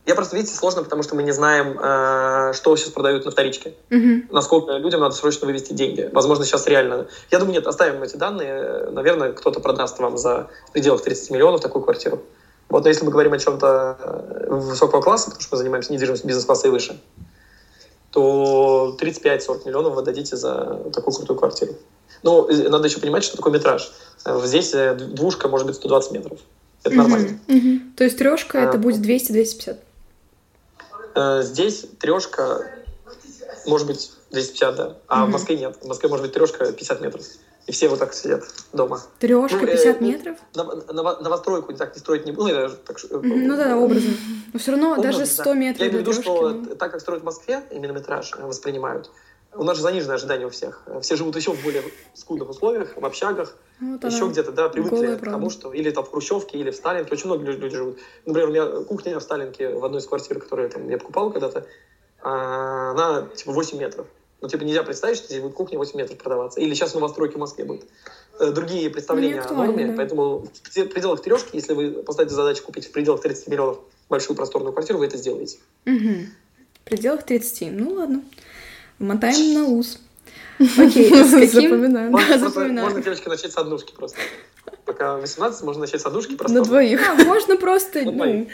Я 0.08 0.16
просто, 0.16 0.36
видите, 0.36 0.56
сложно, 0.56 0.84
потому 0.84 1.04
что 1.04 1.16
мы 1.16 1.22
не 1.22 1.32
знаем, 1.32 1.80
э, 1.80 2.54
что 2.54 2.76
сейчас 2.76 2.90
продают 2.90 3.24
на 3.24 3.30
вторичке. 3.30 3.76
Насколько 4.32 4.74
людям 4.74 5.02
надо 5.02 5.14
срочно 5.14 5.46
вывести 5.46 5.74
деньги. 5.74 6.10
Возможно, 6.12 6.44
сейчас 6.44 6.66
реально... 6.66 7.08
Я 7.30 7.38
думаю, 7.38 7.54
нет, 7.54 7.68
оставим 7.68 8.02
эти 8.02 8.16
данные. 8.16 8.90
Наверное, 8.90 9.34
кто-то 9.34 9.60
продаст 9.60 10.00
вам 10.00 10.18
за 10.18 10.48
пределах 10.74 11.04
30 11.04 11.30
миллионов 11.30 11.62
такую 11.62 11.84
квартиру. 11.84 12.24
Вот, 12.70 12.82
но 12.82 12.90
если 12.90 13.06
мы 13.06 13.12
говорим 13.12 13.34
о 13.34 13.38
чем-то 13.38 14.48
высокого 14.48 15.02
класса, 15.02 15.26
потому 15.26 15.42
что 15.42 15.56
мы 15.56 15.58
занимаемся 15.60 15.94
недвижимостью 15.94 16.28
бизнес-класса 16.28 16.68
и 16.68 16.72
выше, 16.72 17.00
то 18.10 18.98
35-40 19.00 19.68
миллионов 19.68 19.94
вы 19.94 20.02
дадите 20.02 20.36
за 20.36 20.82
такую 20.92 21.14
крутую 21.16 21.38
квартиру. 21.38 21.76
Но 22.24 22.48
надо 22.48 22.88
еще 22.88 23.00
понимать, 23.00 23.24
что 23.24 23.38
такое 23.38 23.54
метраж. 23.54 23.92
Э, 24.26 24.42
здесь 24.44 24.74
э, 24.74 24.96
двушка 24.96 25.48
может 25.48 25.68
быть 25.68 25.76
120 25.76 26.12
метров. 26.12 26.40
Это 26.84 26.96
нормально. 26.96 27.40
То 27.96 28.04
есть 28.04 28.18
трешка 28.18 28.60
это 28.60 28.78
будет 28.78 29.06
200-250? 29.06 29.78
Э, 31.16 31.42
здесь 31.44 31.86
трешка 32.00 32.72
может 33.66 33.88
быть 33.88 34.12
250, 34.32 34.76
да. 34.76 34.98
А 35.08 35.26
в 35.26 35.30
Москве 35.30 35.58
нет. 35.58 35.78
В 35.82 35.88
Москве 35.88 36.10
может 36.10 36.26
быть 36.26 36.34
трешка 36.34 36.72
50 36.72 37.02
метров. 37.02 37.26
И 37.66 37.72
все 37.72 37.88
вот 37.88 38.00
так 38.00 38.14
сидят 38.14 38.44
дома. 38.74 39.00
Трешка 39.20 39.58
ну, 39.58 39.68
50 39.68 40.02
э, 40.02 40.04
метров? 40.04 40.38
новостройку 40.54 41.74
так 41.74 41.96
не 41.96 42.00
строить 42.00 42.26
не 42.26 42.34
буду. 42.34 42.50
Ну, 42.50 42.70
так, 42.86 42.98
ну 43.12 43.56
да, 43.56 43.78
образно. 43.78 44.14
Но 44.52 44.60
все 44.60 44.72
равно 44.72 44.92
образно, 44.92 45.12
даже 45.12 45.26
100 45.26 45.54
метров 45.54 45.82
Я 45.82 45.88
имею 45.88 46.04
в 46.04 46.08
виду, 46.08 46.22
что 46.22 46.76
так 46.76 46.92
как 46.92 47.00
строят 47.00 47.22
в 47.22 47.26
Москве, 47.26 47.64
именно 47.72 47.94
метраж 47.94 48.34
воспринимают, 48.38 49.10
у 49.56 49.64
нас 49.64 49.78
же 49.78 49.84
заниженное 49.84 50.16
ожидание 50.16 50.48
у 50.48 50.50
всех. 50.50 50.84
Все 51.02 51.16
живут 51.16 51.36
еще 51.36 51.54
в 51.54 51.64
более 51.64 51.84
скудных 52.14 52.50
условиях, 52.50 52.96
в 52.96 53.06
общагах, 53.06 53.56
вот 53.80 54.04
еще 54.04 54.28
где-то, 54.28 54.52
да, 54.52 54.70
привыкли 54.70 55.16
к 55.16 55.24
тому, 55.24 55.50
что 55.50 55.74
или 55.74 55.92
там 55.92 56.04
в 56.06 56.12
Хрущевке, 56.12 56.58
или 56.58 56.72
в 56.72 56.76
Сталинке. 56.76 57.14
Очень 57.14 57.28
много 57.28 57.44
люди 57.46 57.76
живут. 57.76 58.00
Например, 58.26 58.50
у 58.50 58.52
меня 58.52 58.86
кухня 58.86 59.20
в 59.20 59.24
Сталинке 59.24 59.70
в 59.70 59.84
одной 59.84 60.02
из 60.02 60.08
квартир, 60.08 60.40
которую 60.40 60.70
там, 60.70 60.90
я 60.90 60.98
покупал 60.98 61.32
когда-то, 61.32 61.66
а, 62.22 62.92
она 62.92 63.28
типа 63.36 63.52
8 63.52 63.78
метров. 63.78 64.08
Ну, 64.42 64.50
типа, 64.50 64.64
нельзя 64.64 64.84
представить, 64.84 65.18
что 65.18 65.28
здесь 65.28 65.42
будет 65.42 65.54
кухня 65.54 65.78
8 65.78 65.98
метров 65.98 66.18
продаваться. 66.18 66.60
Или 66.60 66.74
сейчас 66.74 66.92
в 66.92 66.96
новостройке 66.96 67.36
в 67.36 67.40
Москве 67.40 67.64
будет. 67.64 67.86
Э, 68.40 68.52
другие 68.52 68.90
представления 68.90 69.40
о 69.40 69.54
норме, 69.54 69.88
да. 69.88 69.94
поэтому 69.96 70.40
в 70.40 70.86
пределах 70.90 71.22
трешки, 71.22 71.56
если 71.56 71.74
вы 71.74 72.04
поставите 72.04 72.36
задачу 72.36 72.64
купить 72.64 72.88
в 72.88 72.92
пределах 72.92 73.22
30 73.22 73.48
миллионов 73.48 73.80
большую 74.10 74.36
просторную 74.36 74.74
квартиру, 74.74 75.00
вы 75.00 75.06
это 75.06 75.18
сделаете. 75.18 75.60
Угу. 75.86 76.26
В 76.74 76.84
пределах 76.84 77.24
30. 77.24 77.72
Ну, 77.72 77.94
ладно. 77.94 78.22
Мотаем 79.04 79.54
на 79.54 79.66
ус. 79.66 80.00
Окей, 80.60 81.10
с 81.10 81.32
каким... 81.32 81.72
Запоминаем. 81.72 82.12
Можно, 82.12 82.40
запоминаем. 82.40 82.88
можно, 82.88 83.02
девочки, 83.02 83.28
начать 83.28 83.52
с 83.52 83.58
однушки 83.58 83.94
просто. 83.94 84.18
Пока 84.86 85.18
18, 85.18 85.64
можно 85.64 85.82
начать 85.82 86.02
с 86.02 86.06
однушки 86.06 86.36
просто. 86.36 86.58
На 86.58 86.64
двоих. 86.64 87.02
А, 87.08 87.16
можно 87.24 87.58
просто, 87.58 88.04
ну, 88.04 88.48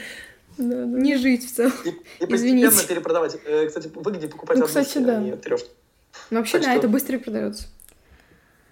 не 0.58 1.18
жить 1.18 1.46
в 1.46 1.56
целом. 1.56 1.74
И, 1.86 2.24
и 2.24 2.28
постепенно 2.28 2.84
перепродавать. 2.88 3.38
Э, 3.46 3.68
кстати, 3.68 3.92
выгоднее 3.94 4.30
покупать 4.30 4.58
ну, 4.58 4.66
кстати, 4.66 4.98
однушки, 4.98 5.08
да. 5.08 5.18
а 5.18 5.22
не 5.22 5.36
трешки. 5.38 5.70
Ну, 6.32 6.40
вообще, 6.40 6.54
так 6.54 6.62
да, 6.64 6.70
что... 6.72 6.80
это 6.80 6.88
быстрее 6.88 7.20
продается. 7.20 7.68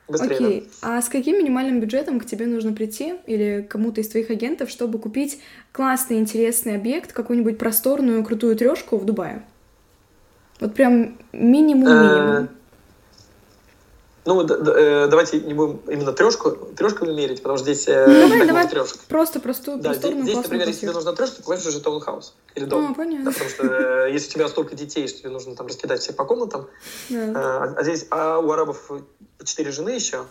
Быстрее, 0.07 0.36
Окей. 0.36 0.69
Да. 0.81 0.98
А 0.98 1.01
с 1.01 1.10
каким 1.10 1.38
минимальным 1.38 1.79
бюджетом 1.79 2.19
к 2.19 2.25
тебе 2.25 2.48
нужно 2.48 2.74
прийти 2.74 3.15
или 3.27 3.65
кому-то 3.69 4.01
из 4.01 4.10
твоих 4.10 4.29
агентов, 4.31 4.69
чтобы 4.69 5.00
купить 5.00 5.39
классный, 5.72 6.17
интересный 6.17 6.75
объект, 6.75 7.13
какую-нибудь 7.13 7.57
просторную, 7.57 8.24
крутую 8.24 8.55
трешку 8.55 8.98
в 8.98 9.05
Дубае? 9.05 9.43
Вот 10.59 10.73
прям 10.73 11.17
минимум-минимум. 11.33 12.45
Э, 12.45 12.47
ну, 14.25 14.41
э, 14.41 15.07
давайте 15.07 15.39
не 15.39 15.53
будем 15.53 15.79
именно 15.87 16.11
трешку, 16.11 16.51
трешку 16.51 17.05
мерить, 17.05 17.41
потому 17.41 17.57
что 17.57 17.71
здесь 17.71 17.87
э, 17.87 18.05
ну, 18.07 18.29
давай, 18.29 18.47
давай 18.47 18.67
трешка. 18.67 18.99
Просто 19.07 19.39
простую, 19.39 19.77
да, 19.77 19.93
здесь, 19.93 20.13
здесь, 20.23 20.35
например, 20.35 20.67
если 20.67 20.81
тебе 20.81 20.91
нужна 20.91 21.13
трешка, 21.13 21.41
ты 21.41 21.53
уже 21.53 21.79
таунхаус 21.79 22.35
или 22.55 22.65
дом. 22.65 22.91
А, 22.91 22.93
понятно. 22.93 23.25
Да, 23.25 23.31
потому 23.31 23.49
что 23.49 24.07
если 24.07 24.29
у 24.29 24.33
тебя 24.33 24.47
столько 24.49 24.75
детей, 24.75 25.07
что 25.07 25.19
тебе 25.19 25.29
нужно 25.29 25.55
там 25.55 25.67
раскидать 25.67 26.01
всех 26.01 26.15
по 26.15 26.25
комнатам, 26.25 26.67
да. 27.09 27.31
а, 27.35 27.73
а 27.77 27.83
здесь, 27.83 28.07
а 28.09 28.39
у 28.39 28.51
арабов 28.51 28.91
четыре 29.45 29.71
жены 29.71 29.91
еще, 29.91 30.25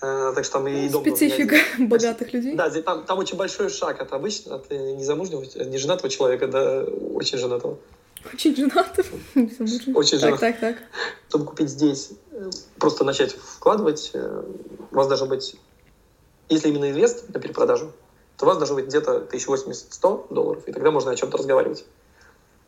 так 0.00 0.44
что 0.44 0.54
там 0.54 0.68
и 0.68 0.88
дом 0.88 1.02
Специфика 1.02 1.56
богатых 1.78 2.32
людей. 2.32 2.54
Да, 2.54 2.70
здесь, 2.70 2.84
там, 2.84 3.04
там 3.04 3.18
очень 3.18 3.36
большой 3.36 3.68
шаг 3.68 4.00
от 4.00 4.12
обычного, 4.12 4.60
от 4.60 4.70
незамужнего, 4.70 5.44
неженатого 5.64 6.08
человека 6.08 6.46
до 6.46 6.84
очень 6.84 7.36
женатого. 7.36 7.78
Очень 8.32 8.56
женатых. 8.56 9.06
Очень 9.94 10.18
женатых. 10.18 10.40
Так, 10.40 10.60
так, 10.60 10.76
так. 10.76 10.76
Чтобы 11.28 11.46
купить 11.46 11.70
здесь, 11.70 12.10
э, 12.32 12.50
просто 12.78 13.04
начать 13.04 13.34
вкладывать, 13.34 14.10
э, 14.14 14.42
у 14.90 14.94
вас 14.94 15.08
должен 15.08 15.28
быть, 15.28 15.56
если 16.48 16.68
именно 16.68 16.90
инвест 16.90 17.28
на 17.32 17.40
перепродажу, 17.40 17.92
то 18.36 18.44
у 18.44 18.48
вас 18.48 18.58
должно 18.58 18.76
быть 18.76 18.86
где-то 18.86 19.26
1080-100 19.30 20.26
долларов, 20.30 20.62
и 20.66 20.72
тогда 20.72 20.90
можно 20.90 21.10
о 21.10 21.16
чем-то 21.16 21.38
разговаривать. 21.38 21.84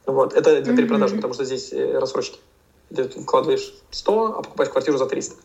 Вот. 0.07 0.33
Это 0.33 0.63
для 0.63 0.77
перепродажи, 0.77 1.17
потому 1.17 1.35
что 1.35 1.45
здесь 1.45 1.73
э, 1.73 1.99
рассрочки. 1.99 2.39
Ты 2.95 3.05
вкладываешь 3.09 3.75
100, 3.91 4.39
а 4.39 4.43
покупаешь 4.43 4.71
квартиру 4.71 4.97
за 4.97 5.07
300. 5.07 5.37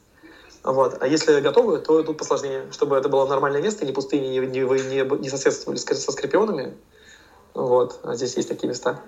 Вот. 0.63 0.97
А 1.01 1.07
если 1.07 1.41
готовы, 1.41 1.79
то 1.79 2.01
тут 2.03 2.17
посложнее, 2.17 2.67
чтобы 2.71 2.95
это 2.95 3.09
было 3.09 3.27
нормальное 3.27 3.61
место, 3.61 3.85
не 3.85 3.91
пустыни, 3.91 4.27
не, 4.27 4.39
не, 4.39 4.63
вы 4.63 4.79
не, 4.79 5.19
не 5.19 5.29
соседствовали 5.29 5.77
со 5.77 6.11
скорпионами. 6.11 6.73
Вот. 7.53 7.99
А 8.03 8.15
здесь 8.15 8.35
есть 8.35 8.49
такие 8.49 8.67
места. 8.67 8.99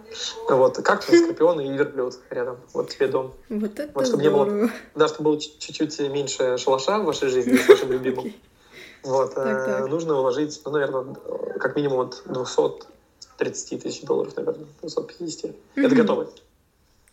Вот. 0.49 0.77
Как 0.77 1.01
скорпион 1.03 1.59
и 1.61 1.71
верблюд 1.71 2.19
рядом. 2.29 2.57
Вот 2.73 2.89
тебе 2.89 3.07
дом. 3.07 3.33
Вот 3.49 3.79
это 3.79 3.91
вот, 3.93 4.05
чтобы 4.05 4.23
здорово. 4.23 4.45
не 4.55 4.61
было, 4.61 4.71
да, 4.95 5.07
чтобы 5.07 5.31
было 5.31 5.39
чуть-чуть 5.41 5.99
меньше 6.11 6.57
шалаша 6.57 6.99
в 6.99 7.05
вашей 7.05 7.29
жизни 7.29 7.55
с 7.57 7.67
вашим 7.67 7.91
любимым. 7.93 8.33
Вот. 9.03 9.33
Так, 9.33 9.67
э, 9.67 9.71
так. 9.81 9.89
Нужно 9.89 10.15
вложить, 10.15 10.61
ну, 10.65 10.71
наверное, 10.71 11.15
как 11.59 11.75
минимум 11.75 11.99
от 12.01 12.21
230 12.25 13.81
тысяч 13.83 14.01
долларов, 14.03 14.35
наверное, 14.35 14.65
250. 14.81 15.51
Это 15.75 15.87
Мгм. 15.87 15.97
готово. 15.97 16.29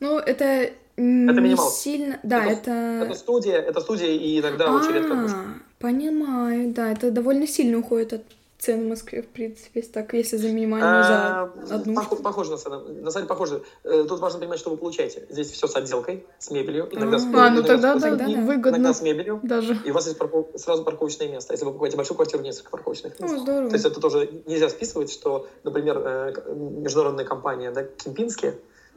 Ну, 0.00 0.18
это 0.18 0.44
Это 0.44 0.70
не 0.96 1.56
сильно... 1.56 2.20
Да, 2.22 2.44
Это- 2.44 2.70
это... 2.70 3.04
Это 3.06 3.14
студия, 3.14 3.56
это 3.58 3.80
студия, 3.80 4.08
и 4.08 4.38
иногда. 4.40 4.66
А, 4.68 5.54
понимаю, 5.78 6.72
да, 6.74 6.92
это 6.92 7.10
довольно 7.10 7.46
сильно 7.46 7.78
уходит 7.78 8.12
от 8.12 8.22
цен 8.62 8.84
в 8.84 8.88
Москве, 8.90 9.22
в 9.22 9.26
принципе, 9.26 9.82
так, 9.82 10.14
если 10.14 10.36
за 10.36 10.48
минимальную, 10.52 11.02
за 11.02 11.08
А, 11.10 11.52
одну. 11.70 11.94
похо- 11.94 12.22
Похоже 12.22 12.52
на 12.52 12.56
самом 12.58 13.02
На 13.02 13.10
самом 13.10 13.26
деле 13.26 13.26
похоже. 13.26 13.62
Э, 13.82 14.04
Тут 14.08 14.20
важно 14.20 14.38
понимать, 14.38 14.60
что 14.60 14.70
вы 14.70 14.76
получаете. 14.76 15.26
Здесь 15.30 15.50
все 15.50 15.66
с 15.66 15.74
отделкой, 15.74 16.24
с 16.38 16.48
мебелью. 16.52 16.88
Иногда 16.92 17.18
с 17.18 17.24
А, 17.24 17.50
ну 17.50 17.62
тогда, 17.64 17.98
тогда 17.98 18.26
да, 18.26 18.32
да. 18.32 18.40
выгодно 18.40 18.76
Иногда 18.76 18.94
с 18.94 19.02
мебелью. 19.02 19.40
даже. 19.42 19.76
И 19.84 19.90
у 19.90 19.94
вас 19.94 20.06
есть 20.06 20.16
сразу 20.62 20.84
парковочное 20.84 21.28
место. 21.28 21.52
Если 21.54 21.64
вы 21.64 21.72
покупаете 21.72 21.96
большую 21.96 22.14
квартиру, 22.16 22.40
несколько 22.44 22.70
парковочных 22.70 23.18
мест. 23.18 23.34
О, 23.34 23.38
здорово. 23.38 23.68
То 23.68 23.74
есть 23.74 23.84
это 23.84 24.00
тоже 24.00 24.30
нельзя 24.46 24.68
списывать, 24.68 25.10
что, 25.10 25.48
например, 25.64 25.98
э, 25.98 26.32
международная 26.54 27.24
компания 27.24 27.72
да, 27.72 27.82
Кемпински 27.82 28.54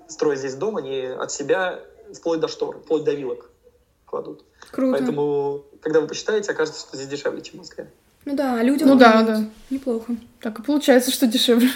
строит 0.07 0.38
здесь 0.38 0.53
дом, 0.53 0.77
они 0.77 1.01
от 1.05 1.31
себя 1.31 1.79
вплоть 2.13 2.39
до 2.39 2.48
штор, 2.48 2.77
вплоть 2.81 3.03
до 3.03 3.13
вилок 3.15 3.50
кладут. 4.05 4.43
Круто. 4.69 4.91
Поэтому, 4.95 5.63
когда 5.81 6.01
вы 6.01 6.07
посчитаете, 6.07 6.51
окажется, 6.51 6.81
что 6.81 6.95
здесь 6.98 7.07
дешевле, 7.10 7.41
чем 7.41 7.55
в 7.55 7.57
Москве. 7.62 7.89
Ну 8.25 8.36
да, 8.36 8.62
людям 8.63 8.88
Ну 8.89 8.96
да, 8.96 9.22
да. 9.24 9.44
Неплохо. 9.70 10.15
Так 10.41 10.60
и 10.60 10.62
получается, 10.62 11.12
что 11.12 11.27
дешевле. 11.27 11.70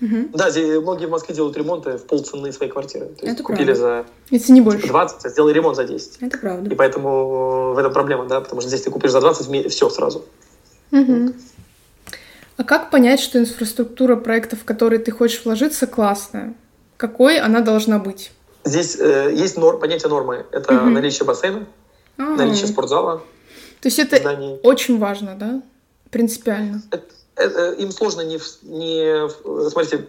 Мгм. 0.00 0.30
Да, 0.32 0.50
здесь 0.50 0.80
многие 0.82 1.06
в 1.06 1.10
Москве 1.10 1.34
делают 1.34 1.56
ремонты 1.56 1.96
в 1.98 2.04
полцены 2.06 2.52
своей 2.52 2.70
квартиры. 2.70 3.06
То 3.06 3.24
есть 3.26 3.34
Это 3.34 3.42
купили 3.44 3.72
правда. 3.74 3.80
за 3.80 4.06
Если 4.30 4.52
не 4.52 4.60
больше. 4.60 4.86
20, 4.88 5.24
а 5.24 5.28
сделали 5.28 5.52
ремонт 5.54 5.76
за 5.76 5.84
10. 5.84 6.16
Это 6.20 6.36
И 6.36 6.40
правда. 6.40 6.74
поэтому 6.76 7.72
в 7.74 7.78
этом 7.78 7.92
проблема, 7.92 8.26
да, 8.26 8.40
потому 8.40 8.60
что 8.60 8.68
здесь 8.68 8.82
ты 8.82 8.90
купишь 8.90 9.12
за 9.12 9.20
20, 9.20 9.70
все 9.70 9.88
сразу. 9.88 10.24
Мгм. 10.90 11.34
А 12.56 12.64
как 12.64 12.90
понять, 12.90 13.20
что 13.20 13.38
инфраструктура 13.38 14.16
проектов, 14.16 14.60
в 14.60 14.64
которые 14.64 14.98
ты 14.98 15.10
хочешь 15.12 15.42
вложиться, 15.44 15.86
классная? 15.86 16.54
Какой 16.96 17.38
она 17.38 17.60
должна 17.60 17.98
быть? 17.98 18.32
Здесь 18.64 18.96
э, 18.98 19.32
есть 19.34 19.56
нор- 19.56 19.78
понятие 19.78 20.08
нормы. 20.08 20.44
Это 20.50 20.72
Мгм. 20.74 20.92
наличие 20.92 21.24
бассейна, 21.26 21.66
Ага. 22.18 22.36
наличие 22.36 22.66
спортзала, 22.66 23.18
То 23.80 23.88
есть 23.88 23.98
это 23.98 24.16
зданий. 24.16 24.58
очень 24.62 24.98
важно, 24.98 25.34
да? 25.38 25.62
Принципиально. 26.14 26.80
Это- 26.92 27.72
им 27.72 27.90
сложно 27.90 28.20
не, 28.20 28.38
не 28.62 29.28
смотрите, 29.70 30.06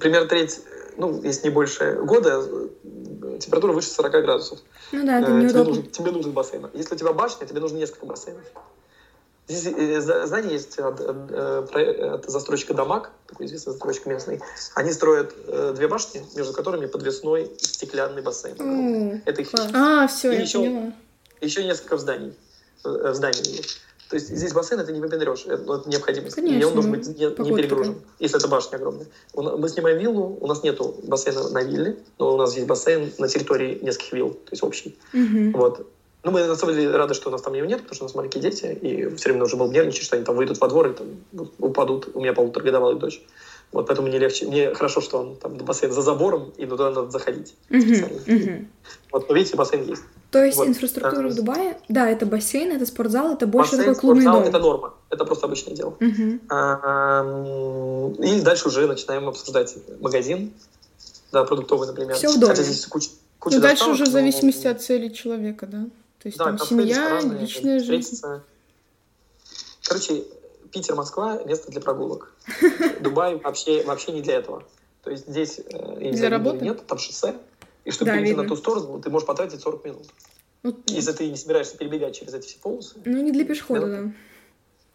примерно 0.00 0.26
треть, 0.28 0.60
ну, 0.96 1.22
если 1.22 1.44
не 1.44 1.50
больше 1.54 2.00
года, 2.02 2.44
температура 3.38 3.72
выше 3.72 3.88
40 3.90 4.20
градусов. 4.22 4.58
Ну 4.90 5.06
да, 5.06 5.20
это 5.20 5.30
Э, 5.30 5.34
тебе, 5.34 5.42
неудобно. 5.44 5.64
нужен, 5.68 5.82
тебе 5.90 6.10
нужен 6.10 6.32
бассейн. 6.32 6.66
Если 6.74 6.92
у 6.96 6.98
тебя 6.98 7.12
башня, 7.12 7.46
тебе 7.46 7.60
нужно 7.60 7.76
несколько 7.76 8.04
бассейнов. 8.06 8.42
Здесь 9.46 9.72
э, 9.76 10.00
здание 10.26 10.54
есть 10.54 10.76
от, 10.80 11.00
от, 11.00 11.30
э, 11.30 12.10
от 12.14 12.28
застройщика 12.28 12.74
Дамаг, 12.74 13.12
такой 13.28 13.46
известный 13.46 13.70
застройщик 13.74 14.06
местный. 14.06 14.40
Они 14.74 14.90
строят 14.92 15.32
две 15.76 15.86
башни, 15.86 16.24
между 16.34 16.52
которыми 16.52 16.86
подвесной 16.86 17.52
стеклянный 17.58 18.22
бассейн. 18.22 18.56
О, 18.60 19.20
Это 19.24 19.42
их 19.42 19.50
класс. 19.52 19.68
А, 19.72 20.08
все, 20.08 20.32
И 20.32 20.34
я 20.34 20.42
еще- 20.42 20.58
поняла. 20.58 20.92
Еще 21.40 21.62
несколько 21.64 21.96
в 21.96 22.00
здании. 22.00 22.34
В 22.82 23.14
здании. 23.14 23.62
То 24.08 24.16
есть 24.16 24.28
здесь 24.28 24.52
бассейн 24.52 24.80
это 24.80 24.90
не 24.90 25.00
выпендрешь, 25.00 25.44
это, 25.46 25.62
ну, 25.64 25.74
это 25.74 25.88
необходимость. 25.88 26.38
И 26.38 26.40
Конечно, 26.40 26.68
он 26.68 26.74
должен 26.74 26.90
быть 26.92 27.06
не, 27.06 27.26
не 27.26 27.30
погода 27.30 27.56
перегружен, 27.56 27.96
если 28.18 28.38
это 28.38 28.48
башня 28.48 28.76
огромная. 28.76 29.06
Мы 29.34 29.68
снимаем 29.68 29.98
виллу, 29.98 30.38
у 30.40 30.46
нас 30.46 30.62
нету 30.62 30.96
бассейна 31.02 31.48
на 31.50 31.62
вилле, 31.62 31.98
но 32.18 32.34
у 32.34 32.36
нас 32.38 32.54
есть 32.54 32.66
бассейн 32.66 33.12
на 33.18 33.28
территории 33.28 33.78
нескольких 33.82 34.12
вилл, 34.14 34.30
то 34.30 34.52
есть 34.52 34.62
общий. 34.62 34.98
Мгм. 35.12 35.52
Вот. 35.52 35.86
Ну, 36.24 36.30
мы 36.30 36.44
на 36.46 36.56
самом 36.56 36.74
деле 36.74 36.90
рады, 36.90 37.14
что 37.14 37.28
у 37.28 37.32
нас 37.32 37.42
там 37.42 37.54
его 37.54 37.66
нет, 37.66 37.80
потому 37.82 37.94
что 37.94 38.04
у 38.04 38.08
нас 38.08 38.14
маленькие 38.14 38.42
дети, 38.42 38.66
и 38.66 39.14
все 39.16 39.28
время 39.28 39.40
нужно 39.40 39.58
было 39.58 39.70
нервничать, 39.70 40.02
что 40.02 40.16
они 40.16 40.24
там 40.24 40.36
выйдут 40.36 40.60
во 40.60 40.68
двор 40.68 40.88
и 40.88 40.92
там 40.94 41.06
упадут. 41.58 42.08
У 42.14 42.20
меня 42.20 42.32
полуторагодовалая 42.32 42.96
дочь. 42.96 43.22
Вот 43.72 43.86
поэтому 43.86 44.08
мне 44.08 44.18
легче. 44.18 44.46
Мне 44.46 44.74
хорошо, 44.74 45.00
что 45.02 45.18
он 45.18 45.36
там 45.36 45.56
бассейн 45.58 45.92
за 45.92 46.00
забором, 46.02 46.52
и 46.56 46.64
туда 46.66 46.90
надо 46.90 47.10
заходить. 47.10 47.54
Вот, 49.12 49.28
но 49.28 49.34
видите, 49.34 49.56
бассейн 49.56 49.84
есть. 49.84 50.02
То 50.30 50.42
есть 50.44 50.58
Вот. 50.58 50.68
инфраструктура 50.68 51.26
А. 51.26 51.30
в 51.30 51.34
Дубае, 51.34 51.78
да, 51.88 52.08
это 52.08 52.26
бассейн, 52.26 52.70
это 52.72 52.84
спортзал, 52.86 53.32
это 53.34 53.46
больше 53.46 53.72
бассейн, 53.72 53.88
такой 53.94 54.00
клубный 54.00 54.22
спортзал 54.22 54.40
дом. 54.42 54.48
это 54.50 54.58
норма. 54.58 54.94
Это 55.10 55.24
просто 55.24 55.46
обычное 55.46 55.74
дело. 55.74 55.94
М, 56.00 56.40
И 58.22 58.40
дальше 58.42 58.68
уже 58.68 58.86
начинаем 58.86 59.28
обсуждать 59.28 59.74
магазин, 60.00 60.52
да, 61.32 61.44
продуктовый, 61.44 61.86
например. 61.88 62.14
Всё 62.16 62.30
в 62.32 62.38
доме. 62.38 62.52
Хотя 62.54 62.62
здесь 62.62 62.86
куча, 62.86 63.08
куча 63.38 63.56
Ну, 63.56 63.62
дальше 63.62 63.76
доставок, 63.86 63.94
уже 63.94 64.04
в 64.04 64.08
но- 64.08 64.12
зависимости 64.12 64.66
от 64.66 64.82
цели 64.82 65.08
человека, 65.08 65.66
да? 65.66 65.84
То 66.22 66.26
есть 66.26 66.36
Да, 66.38 66.44
там 66.44 66.58
кафе, 66.58 66.68
семья, 66.74 67.20
личная 67.40 67.78
жизнь. 67.80 68.20
Короче, 69.84 70.24
Питер, 70.72 70.94
Москва— 70.94 71.40
место 71.46 71.70
для 71.70 71.80
прогулок. 71.80 72.32
Дубай 73.00 73.36
вообще, 73.36 73.82
вообще 73.84 74.12
не 74.12 74.22
для 74.22 74.36
этого. 74.36 74.64
То 75.02 75.10
есть 75.10 75.26
здесь, 75.28 75.58
э, 75.58 75.96
я 76.00 76.10
не 76.10 76.16
знаю, 76.16 76.32
работы? 76.32 76.64
нет, 76.64 76.86
там 76.86 76.98
шоссе, 76.98 77.34
и 77.84 77.90
чтобы 77.90 78.10
Да, 78.10 78.12
перейти 78.16 78.30
видно. 78.30 78.42
на 78.42 78.48
ту 78.48 78.56
сторону, 78.56 79.00
ты 79.00 79.10
можешь 79.10 79.26
потратить 79.26 79.60
40 79.60 79.84
минут. 79.84 80.06
Вот, 80.62 80.76
Если 80.90 81.12
ты 81.12 81.28
не 81.30 81.36
собираешься 81.36 81.76
перебегать 81.76 82.16
через 82.18 82.34
эти 82.34 82.46
все 82.46 82.58
полосы, 82.58 82.96
ну, 83.04 83.22
не 83.22 83.30
для 83.32 83.44
пешехода, 83.44 83.86
да. 83.86 84.12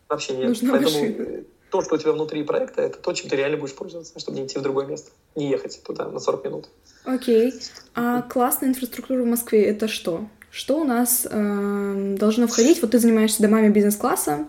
вообще 0.10 0.34
нет. 0.34 0.50
Нужна 0.50 0.72
Поэтому 0.72 1.00
машина. 1.00 1.16
э, 1.18 1.44
то, 1.72 1.82
что 1.82 1.96
у 1.96 1.98
тебя 1.98 2.12
внутри 2.12 2.44
проекта, 2.44 2.82
это 2.84 3.00
то, 3.00 3.14
чем 3.14 3.30
ты 3.30 3.36
реально 3.36 3.58
будешь 3.58 3.74
пользоваться, 3.74 4.20
чтобы 4.20 4.38
не 4.38 4.46
идти 4.46 4.60
в 4.60 4.62
другое 4.62 4.86
место, 4.86 5.10
не 5.36 5.50
ехать 5.50 5.82
туда 5.84 6.08
на 6.10 6.20
40 6.20 6.46
минут. 6.46 6.70
Окей. 7.06 7.54
А 7.96 8.22
классная 8.22 8.70
инфраструктура 8.70 9.24
в 9.24 9.26
Москве 9.26 9.64
это 9.66 9.88
что? 9.88 10.28
Что 10.52 10.80
у 10.80 10.84
нас 10.84 11.26
эм, 11.28 12.16
должно 12.16 12.46
входить? 12.46 12.80
Вот 12.84 12.92
ты 12.92 13.00
занимаешься 13.00 13.42
домами 13.42 13.70
бизнес-класса. 13.70 14.46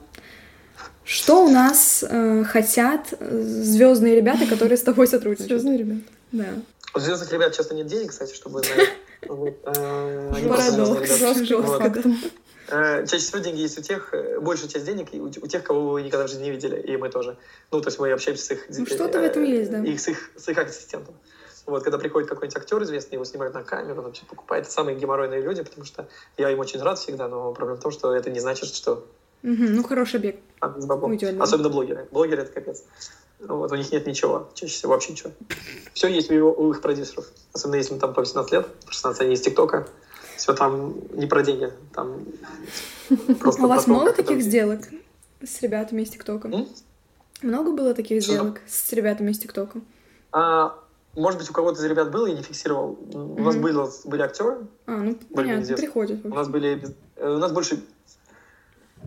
Что 1.05 1.45
у 1.45 1.51
нас 1.51 2.03
э, 2.09 2.45
хотят 2.45 3.13
звездные 3.21 4.17
ребята, 4.17 4.47
которые 4.47 4.79
с 4.79 4.83
тобой 4.83 5.07
сотрудничают? 5.07 5.49
Серьезно, 5.63 5.77
ребят? 5.77 5.99
Да. 6.33 6.47
У 6.95 6.99
звездных 6.99 7.31
ребят 7.33 7.55
часто 7.55 7.75
нет 7.75 7.87
денег, 7.87 8.11
кстати, 8.11 8.35
чтобы 8.35 8.61
э, 9.23 9.25
звездные 9.27 9.53
Парадокс. 10.49 11.11
ребята. 11.41 12.03
Э, 12.69 13.07
Чаще 13.07 13.23
всего 13.25 13.39
деньги 13.41 13.61
есть 13.61 13.79
у 13.79 13.83
тех, 13.83 14.15
э, 14.15 14.41
большая 14.41 14.69
часть 14.69 14.87
денег 14.87 15.09
у, 15.13 15.47
тех, 15.47 15.63
кого 15.63 15.91
вы 15.91 16.03
никогда 16.03 16.27
в 16.27 16.31
жизни 16.31 16.45
не 16.45 16.51
видели, 16.53 16.81
и 16.81 16.97
мы 16.97 17.11
тоже. 17.11 17.37
Ну, 17.71 17.81
то 17.83 17.89
есть 17.89 17.99
мы 17.99 18.11
общаемся 18.11 18.45
с 18.47 18.51
их... 18.53 18.67
Ну, 18.71 18.87
что-то 18.87 19.21
в 19.21 19.23
этом 19.23 19.43
э, 19.43 19.47
есть, 19.49 19.71
да. 19.71 19.79
их- 19.81 20.01
с, 20.01 20.09
их, 20.09 20.31
с 20.37 20.49
их 20.49 20.57
ассистентом. 20.57 21.15
Вот, 21.67 21.83
когда 21.83 21.99
приходит 21.99 22.29
какой-нибудь 22.29 22.57
актер 22.57 22.83
известный, 22.83 23.15
его 23.17 23.25
снимают 23.25 23.55
на 23.55 23.63
камеру, 23.63 24.03
он 24.03 24.15
что 24.15 24.25
покупает. 24.27 24.65
Это 24.65 24.73
самые 24.73 24.97
геморройные 24.99 25.41
люди, 25.43 25.63
потому 25.63 25.85
что 25.85 26.09
я 26.39 26.51
им 26.51 26.59
очень 26.59 26.81
рад 26.81 26.99
всегда, 26.99 27.29
но 27.29 27.53
проблема 27.53 27.79
в 27.79 27.83
том, 27.83 27.93
что 27.93 28.15
это 28.15 28.31
не 28.31 28.41
значит, 28.41 28.75
что 28.75 29.07
Мгм, 29.43 29.75
Ну, 29.77 29.83
хороший 29.83 30.17
объект. 30.17 30.41
Там 30.69 30.77
без 30.77 30.87
бабла. 30.87 31.09
Уйдет, 31.09 31.37
да. 31.37 31.45
Особенно 31.45 31.69
блогеры. 31.69 32.07
Блогеры— 32.11 32.43
это 32.45 32.53
капец. 32.53 32.83
Вот, 33.41 33.71
у 33.73 33.75
них 33.77 33.91
нет 33.93 34.07
ничего, 34.07 34.49
чаще 34.55 34.73
всего 34.73 34.93
вообще 34.93 35.13
ничего. 35.13 35.31
Все 35.93 36.09
есть 36.09 36.31
у, 36.31 36.35
его- 36.35 36.53
у 36.55 36.71
их 36.71 36.81
продюсеров. 36.81 37.27
Особенно 37.53 37.77
если 37.77 37.95
им 37.95 38.01
там 38.01 38.15
по 38.15 38.21
18 38.23 38.53
лет, 38.53 38.67
по 38.87 38.93
16 38.93 39.21
они 39.23 39.35
из 39.35 39.41
ТикТока. 39.43 39.87
Все 40.37 40.53
там 40.55 40.95
не 41.13 41.27
про 41.27 41.43
деньги, 41.43 41.71
там 41.93 42.25
просто 43.41 43.63
А 43.63 43.67
у 43.67 43.69
вас 43.69 43.87
много 43.87 44.13
таких 44.13 44.43
сделок 44.43 44.81
с 45.43 45.63
ребятами 45.63 46.03
из 46.03 46.11
ТикТока? 46.11 46.51
Много 47.43 47.73
было 47.73 47.95
таких 47.95 48.23
сделок 48.23 48.61
с 48.67 48.93
ребятами 48.93 49.31
из 49.31 49.39
ТикТока? 49.39 49.81
А, 50.33 50.79
может 51.15 51.39
быть, 51.39 51.51
у 51.51 51.53
кого-то 51.53 51.81
из 51.81 51.85
ребят 51.85 52.11
было, 52.11 52.27
я 52.27 52.35
не 52.35 52.43
фиксировал. 52.43 52.99
У 53.13 53.41
нас 53.43 53.57
были, 53.57 54.23
актеры, 54.23 54.67
А, 54.87 54.97
ну, 54.97 55.17
понятно, 55.35 55.77
приходят. 55.77 56.25
у 56.25 56.29
нас 56.31 56.49
были, 56.49 56.83
э, 57.17 57.29
у 57.29 57.39
нас 57.39 57.53
больше, 57.53 57.81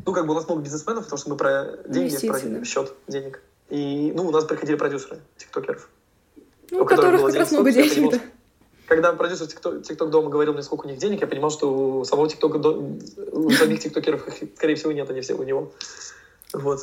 ну, 0.07 0.13
как 0.13 0.25
бы 0.25 0.31
у 0.31 0.35
нас 0.35 0.47
много 0.47 0.61
бизнесменов, 0.61 1.03
потому 1.03 1.19
что 1.19 1.29
мы 1.29 1.35
про 1.35 1.77
деньги, 1.85 2.27
про 2.27 2.65
счет 2.65 2.93
денег. 3.07 3.41
И, 3.69 4.13
ну, 4.15 4.25
у 4.25 4.31
нас 4.31 4.45
приходили 4.45 4.77
продюсеры, 4.77 5.19
тиктокеров. 5.35 5.89
Ну, 6.71 6.81
у 6.81 6.85
которых 6.85 7.19
которых 7.19 7.33
как 7.33 7.35
раз 7.35 7.51
много 7.51 7.71
денег, 7.73 8.11
да. 8.11 8.19
Когда 8.87 9.11
продюсер 9.11 9.47
TikTok 9.47 10.09
дома 10.09 10.29
говорил 10.29 10.53
мне, 10.53 10.63
сколько 10.63 10.85
у 10.85 10.89
них 10.89 10.97
денег, 10.97 11.19
я 11.19 11.27
понимал, 11.27 11.51
что 11.51 11.99
у 11.99 12.05
самого 12.05 12.29
ТикТока, 12.29 12.55
у 12.55 13.51
самих 13.51 13.81
тиктокеров, 13.81 14.25
скорее 14.55 14.75
всего, 14.75 14.93
нет, 14.93 15.09
они 15.09 15.19
все 15.19 15.33
у 15.33 15.43
него. 15.43 15.73
Вот. 16.53 16.79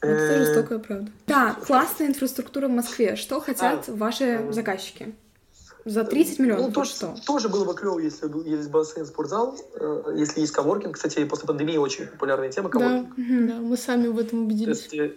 Это 0.00 0.12
Э, 0.12 0.44
жестокая 0.44 0.78
правда. 0.78 1.10
Да, 1.26 1.56
классная 1.66 2.06
инфраструктура 2.06 2.68
в 2.68 2.70
Москве. 2.70 3.16
Что 3.16 3.40
хотят 3.40 3.88
ваши 3.88 4.24
э, 4.24 4.52
заказчики? 4.52 5.14
За 5.84 6.04
30 6.04 6.38
миллионов, 6.38 6.66
Ну, 6.68 6.72
тоже, 6.72 6.90
что? 6.90 7.14
тоже 7.26 7.48
было 7.48 7.64
бы 7.64 7.74
клево, 7.74 7.98
если 7.98 8.28
бы 8.28 8.44
есть 8.48 8.70
бассейн, 8.70 9.04
спортзал, 9.04 9.56
э, 9.74 10.14
если 10.16 10.40
есть 10.40 10.52
коворкинг. 10.52 10.94
Кстати, 10.94 11.24
после 11.24 11.46
пандемии 11.46 11.76
очень 11.76 12.06
популярная 12.06 12.50
тема 12.50 12.68
Да, 12.68 12.78
коворкинг. 12.78 13.16
Мгм. 13.18 13.48
да, 13.48 13.54
мы 13.56 13.76
сами 13.76 14.06
в 14.08 14.18
этом 14.18 14.40
То 14.40 14.44
убедились. 14.46 14.88
есть, 14.92 14.94
э, 14.94 15.12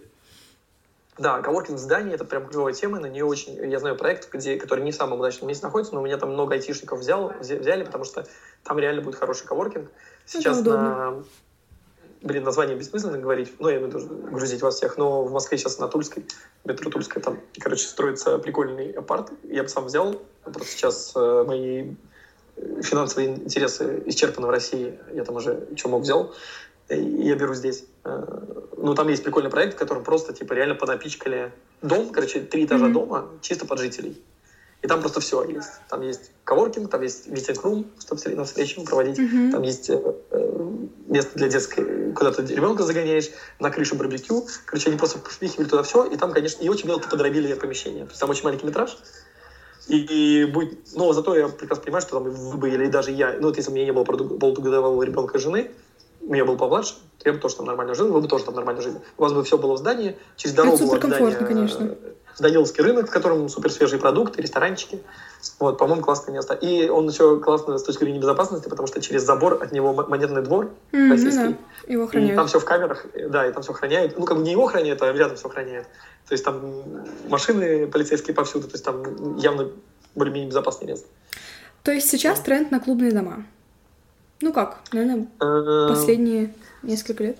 Да, 1.18 1.40
коворкинг 1.40 1.78
в 1.78 1.80
здании 1.80 2.12
это 2.14 2.24
прям 2.24 2.46
клевая 2.48 2.74
тема, 2.74 2.98
на 3.00 3.06
нее 3.06 3.24
очень, 3.24 3.54
я 3.70 3.78
знаю 3.78 3.96
проект, 3.96 4.30
где, 4.34 4.56
который 4.56 4.84
не 4.84 4.90
в 4.90 4.94
самом 4.96 5.18
удачном 5.20 5.48
месте 5.48 5.64
находится, 5.64 5.94
но 5.94 6.02
у 6.02 6.04
меня 6.04 6.18
там 6.18 6.32
много 6.32 6.54
айтишников 6.54 6.98
взял, 6.98 7.32
взяли, 7.40 7.84
потому 7.84 8.04
что 8.04 8.26
там 8.64 8.78
реально 8.78 9.00
будет 9.02 9.14
хороший 9.14 9.46
коворкинг. 9.46 9.88
Сейчас 10.26 10.62
на 10.62 11.22
блин, 12.22 12.44
название 12.44 12.76
бессмысленно 12.76 13.18
говорить, 13.18 13.52
ну, 13.58 13.68
я 13.68 13.76
имею 13.78 13.90
в 13.90 13.94
виду 13.94 14.16
грузить 14.30 14.62
вас 14.62 14.76
всех, 14.76 14.96
но 14.96 15.24
в 15.24 15.32
Москве 15.32 15.58
сейчас 15.58 15.78
на 15.78 15.88
Тульской, 15.88 16.24
метро 16.64 16.90
Тульская, 16.90 17.22
там, 17.22 17.40
короче, 17.58 17.86
строится 17.86 18.38
прикольный 18.38 18.92
апарт, 18.92 19.30
я 19.44 19.62
бы 19.62 19.68
сам 19.68 19.86
взял, 19.86 20.20
просто 20.44 20.72
сейчас 20.72 21.12
э, 21.14 21.44
мои 21.46 21.94
финансовые 22.82 23.36
интересы 23.36 24.02
исчерпаны 24.06 24.46
в 24.46 24.50
России, 24.50 24.98
я 25.12 25.24
там 25.24 25.36
уже 25.36 25.68
что 25.76 25.88
мог 25.88 26.02
взял, 26.02 26.34
и 26.88 27.00
я 27.00 27.34
беру 27.34 27.54
здесь. 27.54 27.84
Э, 28.04 28.24
ну, 28.76 28.94
там 28.94 29.08
есть 29.08 29.24
прикольный 29.24 29.50
проект, 29.50 29.74
в 29.74 29.78
котором 29.78 30.04
просто, 30.04 30.32
типа, 30.32 30.52
реально 30.52 30.74
понапичкали 30.74 31.52
дом, 31.82 32.10
короче, 32.10 32.40
три 32.40 32.64
этажа 32.64 32.86
mm-hmm. 32.86 32.92
дома 32.92 33.28
чисто 33.40 33.66
под 33.66 33.78
жителей. 33.78 34.22
И 34.82 34.88
там 34.88 35.00
просто 35.00 35.20
все 35.20 35.42
есть. 35.44 35.70
Там 35.88 36.02
есть 36.02 36.30
коворкинг, 36.44 36.90
там 36.90 37.02
есть 37.02 37.26
митинг-рум, 37.26 37.86
чтобы 37.98 38.22
на 38.36 38.44
встречу 38.44 38.84
проводить. 38.84 39.18
Mm-hmm. 39.18 39.50
Там 39.50 39.62
есть 39.62 39.90
э, 39.90 40.14
э, 40.30 40.45
место 41.06 41.38
для 41.38 41.48
детской, 41.48 42.12
куда 42.12 42.32
ты 42.32 42.42
ребенка 42.54 42.82
загоняешь, 42.82 43.30
на 43.60 43.70
крышу 43.70 43.96
барбекю. 43.96 44.46
Короче, 44.64 44.88
они 44.88 44.98
просто 44.98 45.18
впихивали 45.18 45.68
туда 45.68 45.82
все, 45.82 46.04
и 46.04 46.16
там, 46.16 46.32
конечно, 46.32 46.62
и 46.62 46.68
очень 46.68 46.88
мелко 46.88 47.08
подробили 47.08 47.52
помещение. 47.54 48.04
То 48.04 48.10
есть 48.10 48.20
там 48.20 48.30
очень 48.30 48.44
маленький 48.44 48.66
метраж. 48.66 48.96
И, 49.88 49.98
и 49.98 50.44
будет, 50.46 50.78
но 50.94 51.12
зато 51.12 51.36
я 51.36 51.48
прекрасно 51.48 51.84
понимаю, 51.84 52.02
что 52.02 52.18
там 52.18 52.24
вы 52.28 52.56
бы, 52.56 52.68
или 52.68 52.86
даже 52.86 53.12
я, 53.12 53.36
ну 53.40 53.48
вот 53.48 53.56
если 53.56 53.70
у 53.70 53.74
меня 53.74 53.84
не 53.84 53.92
было 53.92 54.02
полугодового 54.04 55.02
ребенка 55.02 55.38
жены, 55.38 55.70
у 56.20 56.32
меня 56.32 56.44
был 56.44 56.56
помладше, 56.56 56.94
я 57.24 57.32
бы 57.32 57.38
тоже 57.38 57.56
там 57.56 57.66
нормально 57.66 57.94
жил, 57.94 58.12
вы 58.12 58.20
бы 58.20 58.26
тоже 58.26 58.44
там 58.44 58.54
нормально 58.54 58.82
жили. 58.82 59.00
У 59.16 59.22
вас 59.22 59.32
бы 59.32 59.44
все 59.44 59.58
было 59.58 59.74
в 59.74 59.78
здании, 59.78 60.16
через 60.36 60.56
дорогу 60.56 60.76
Это 60.76 60.86
супер 60.86 61.00
комфортно, 61.00 61.46
конечно. 61.46 61.96
Даниловский 62.38 62.82
рынок, 62.82 63.08
в 63.08 63.10
котором 63.10 63.48
супер 63.48 63.72
свежие 63.72 63.98
продукты, 63.98 64.42
ресторанчики. 64.42 65.00
Вот, 65.58 65.78
по-моему, 65.78 66.02
классное 66.02 66.34
место. 66.34 66.54
И 66.54 66.88
он 66.88 67.08
еще 67.08 67.40
классно 67.40 67.78
с 67.78 67.82
точки 67.82 68.00
зрения 68.00 68.18
безопасности, 68.18 68.68
потому 68.68 68.86
что 68.86 69.00
через 69.00 69.22
забор 69.22 69.62
от 69.62 69.72
него 69.72 69.94
монетный 69.94 70.42
двор 70.42 70.70
mm, 70.92 71.10
российский. 71.10 71.48
Да. 71.48 71.92
Его 71.92 72.04
охраняют. 72.04 72.32
И 72.32 72.36
там 72.36 72.46
все 72.46 72.60
в 72.60 72.64
камерах, 72.64 73.06
да, 73.30 73.46
и 73.46 73.52
там 73.52 73.62
все 73.62 73.72
охраняют. 73.72 74.18
Ну, 74.18 74.24
как 74.26 74.36
бы 74.36 74.42
не 74.42 74.52
его 74.52 74.66
охраняют, 74.66 75.00
а 75.02 75.12
рядом 75.12 75.36
все 75.36 75.48
охраняют. 75.48 75.86
То 76.28 76.32
есть 76.32 76.44
там 76.44 76.84
машины 77.28 77.86
полицейские 77.86 78.34
повсюду, 78.34 78.66
то 78.66 78.74
есть 78.74 78.84
там 78.84 79.36
явно 79.36 79.70
более-менее 80.14 80.50
безопасное 80.50 80.88
место. 80.88 81.06
То 81.82 81.92
есть 81.92 82.10
сейчас 82.10 82.40
тренд 82.40 82.70
на 82.70 82.80
клубные 82.80 83.12
дома? 83.12 83.46
Ну 84.40 84.52
как, 84.52 84.80
наверное, 84.92 85.28
э, 85.40 85.88
последние 85.88 86.52
несколько 86.82 87.22
лет? 87.22 87.38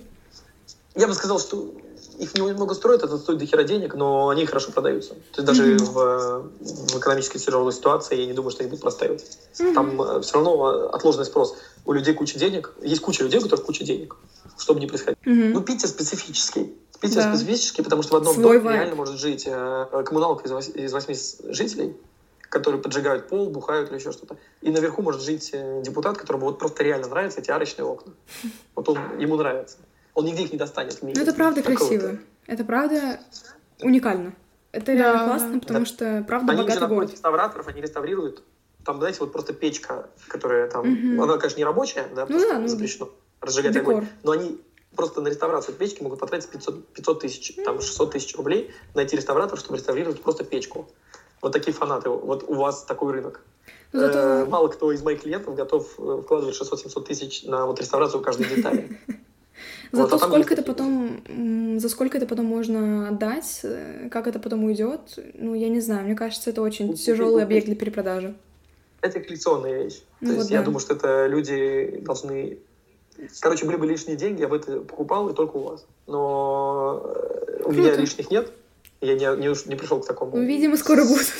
Я 0.95 1.07
бы 1.07 1.13
сказал, 1.13 1.39
что 1.39 1.71
их 2.19 2.33
немного 2.35 2.73
строят, 2.73 3.03
это 3.03 3.17
стоит 3.17 3.37
дохера 3.37 3.63
денег, 3.63 3.93
но 3.95 4.29
они 4.29 4.45
хорошо 4.45 4.71
продаются. 4.71 5.13
То 5.13 5.41
есть 5.41 5.45
даже 5.45 5.75
mm-hmm. 5.75 5.83
в, 5.85 6.93
в 6.93 6.97
экономически 6.97 7.37
тяжелой 7.37 7.71
ситуации 7.71 8.15
я 8.15 8.25
не 8.25 8.33
думаю, 8.33 8.51
что 8.51 8.63
их 8.63 8.69
будут 8.69 8.81
простаивать. 8.81 9.25
Mm-hmm. 9.59 9.73
Там 9.73 10.01
э, 10.01 10.21
все 10.21 10.33
равно 10.35 10.89
отложенный 10.89 11.25
спрос. 11.25 11.55
У 11.85 11.93
людей 11.93 12.13
куча 12.13 12.39
денег. 12.39 12.73
Есть 12.81 13.01
куча 13.01 13.23
людей, 13.23 13.39
у 13.39 13.43
которых 13.43 13.65
куча 13.65 13.83
денег. 13.83 14.15
Что 14.57 14.73
бы 14.73 14.79
ни 14.79 14.87
происходило. 14.87 15.21
Mm-hmm. 15.23 15.53
Ну, 15.53 15.61
Питер 15.61 15.87
специфический. 15.87 16.75
Питер 16.99 17.23
да. 17.23 17.35
специфический, 17.35 17.83
потому 17.83 18.01
что 18.01 18.13
в 18.13 18.17
одном 18.17 18.33
Свой 18.33 18.59
доме 18.59 18.73
реально 18.73 18.95
может 18.95 19.19
жить 19.19 19.43
э, 19.45 20.03
коммуналка 20.05 20.47
из 20.47 20.91
восьми 20.91 21.15
жителей, 21.53 21.95
которые 22.49 22.81
поджигают 22.81 23.27
пол, 23.27 23.49
бухают 23.49 23.89
или 23.89 23.99
еще 23.99 24.11
что-то. 24.11 24.37
И 24.61 24.71
наверху 24.71 25.03
может 25.03 25.21
жить 25.21 25.51
э, 25.53 25.83
депутат, 25.83 26.17
которому 26.17 26.47
вот 26.47 26.57
просто 26.57 26.83
реально 26.83 27.07
нравятся 27.07 27.41
эти 27.41 27.51
арочные 27.51 27.85
окна. 27.85 28.13
Вот 28.75 28.89
он, 28.89 28.97
ему 29.19 29.35
нравится. 29.35 29.77
Он 30.17 30.25
нигде 30.25 30.45
их 30.45 30.51
не 30.51 30.57
достанет. 30.57 30.97
Ну, 31.03 31.09
это 31.11 31.31
правда 31.31 31.61
красиво. 31.61 32.17
Это 32.47 32.65
правда 32.65 33.19
уникально. 33.83 34.33
Это 34.71 34.93
реально 34.93 35.25
классно, 35.25 35.59
потому 35.59 35.79
да. 35.81 35.85
что, 35.85 36.25
правда, 36.27 36.53
они 36.53 36.63
богатый 36.63 36.87
город. 36.87 37.11
реставраторов, 37.11 37.67
они 37.67 37.81
реставрируют. 37.81 38.41
Там, 38.83 38.97
знаете, 38.97 39.19
вот 39.19 39.31
просто 39.31 39.53
печка, 39.53 40.09
которая 40.27 40.71
там... 40.71 40.91
Угу. 40.91 41.21
Она, 41.21 41.37
конечно, 41.37 41.59
не 41.59 41.65
рабочая, 41.65 42.07
да, 42.15 42.25
потому 42.25 42.39
ну, 42.39 42.49
да, 42.49 42.57
ну, 42.57 42.67
запрещено 42.67 43.09
разжигать 43.41 43.73
декор. 43.73 43.93
огонь. 43.93 44.07
Но 44.23 44.31
они 44.31 44.59
просто 44.95 45.21
на 45.21 45.27
реставрацию 45.27 45.75
печки 45.75 46.01
могут 46.01 46.19
потратить 46.19 46.49
500, 46.49 46.87
500 46.93 47.19
тысяч, 47.19 47.55
там 47.63 47.79
600 47.79 48.11
тысяч 48.11 48.35
рублей 48.35 48.73
найти 48.95 49.17
реставратор, 49.17 49.59
чтобы 49.59 49.77
реставрировать 49.77 50.19
просто 50.23 50.43
печку. 50.43 50.89
Вот 51.43 51.51
такие 51.53 51.73
фанаты. 51.73 52.09
Вот 52.09 52.43
у 52.47 52.55
вас 52.55 52.85
такой 52.85 53.13
рынок. 53.13 53.41
Ну, 53.93 53.99
зато... 53.99 54.17
э, 54.17 54.45
мало 54.45 54.69
кто 54.69 54.91
из 54.91 55.03
моих 55.03 55.21
клиентов 55.21 55.53
готов 55.53 55.93
э, 55.99 56.21
вкладывать 56.23 56.59
600-700 56.59 57.03
тысяч 57.05 57.43
на 57.43 57.67
вот 57.67 57.79
реставрацию 57.79 58.23
каждой 58.23 58.47
детали. 58.47 58.99
Зато 59.91 60.03
вот, 60.03 60.13
а 60.13 60.25
сколько 60.25 60.53
это 60.53 60.63
потом, 60.63 61.79
за 61.79 61.89
сколько 61.89 62.17
это 62.17 62.25
потом 62.25 62.45
можно 62.45 63.09
отдать, 63.09 63.61
э, 63.63 64.09
как 64.11 64.27
это 64.27 64.39
потом 64.39 64.63
уйдет, 64.63 65.17
ну, 65.33 65.53
я 65.53 65.69
не 65.69 65.79
знаю, 65.79 66.05
мне 66.05 66.15
кажется, 66.15 66.49
это 66.49 66.61
очень 66.61 66.93
тяжелый 66.95 67.43
объект 67.43 67.65
для 67.65 67.75
перепродажи. 67.75 68.35
Это 69.01 69.19
коллекционная 69.19 69.83
вещь. 69.83 70.01
Ну, 70.21 70.29
То 70.29 70.33
вот 70.33 70.39
есть 70.39 70.49
да. 70.49 70.55
я 70.57 70.61
думаю, 70.63 70.79
что 70.79 70.95
это 70.95 71.27
люди 71.27 72.01
должны... 72.01 72.59
Короче, 73.39 73.65
были 73.65 73.77
бы 73.77 73.87
лишние 73.87 74.17
деньги, 74.17 74.41
я 74.41 74.47
бы 74.47 74.57
это 74.57 74.79
покупал 74.81 75.29
и 75.29 75.33
только 75.33 75.57
у 75.57 75.63
вас. 75.63 75.85
Но 76.07 77.01
э, 77.03 77.59
у 77.59 77.63
Круто. 77.63 77.79
меня 77.79 77.95
лишних 77.95 78.29
нет, 78.29 78.51
я 79.01 79.15
не, 79.15 79.41
не, 79.41 79.69
не 79.69 79.75
пришел 79.75 80.01
к 80.01 80.07
такому. 80.07 80.35
Ну, 80.35 80.43
видимо, 80.43 80.77
скоро 80.77 81.03
будут. 81.03 81.31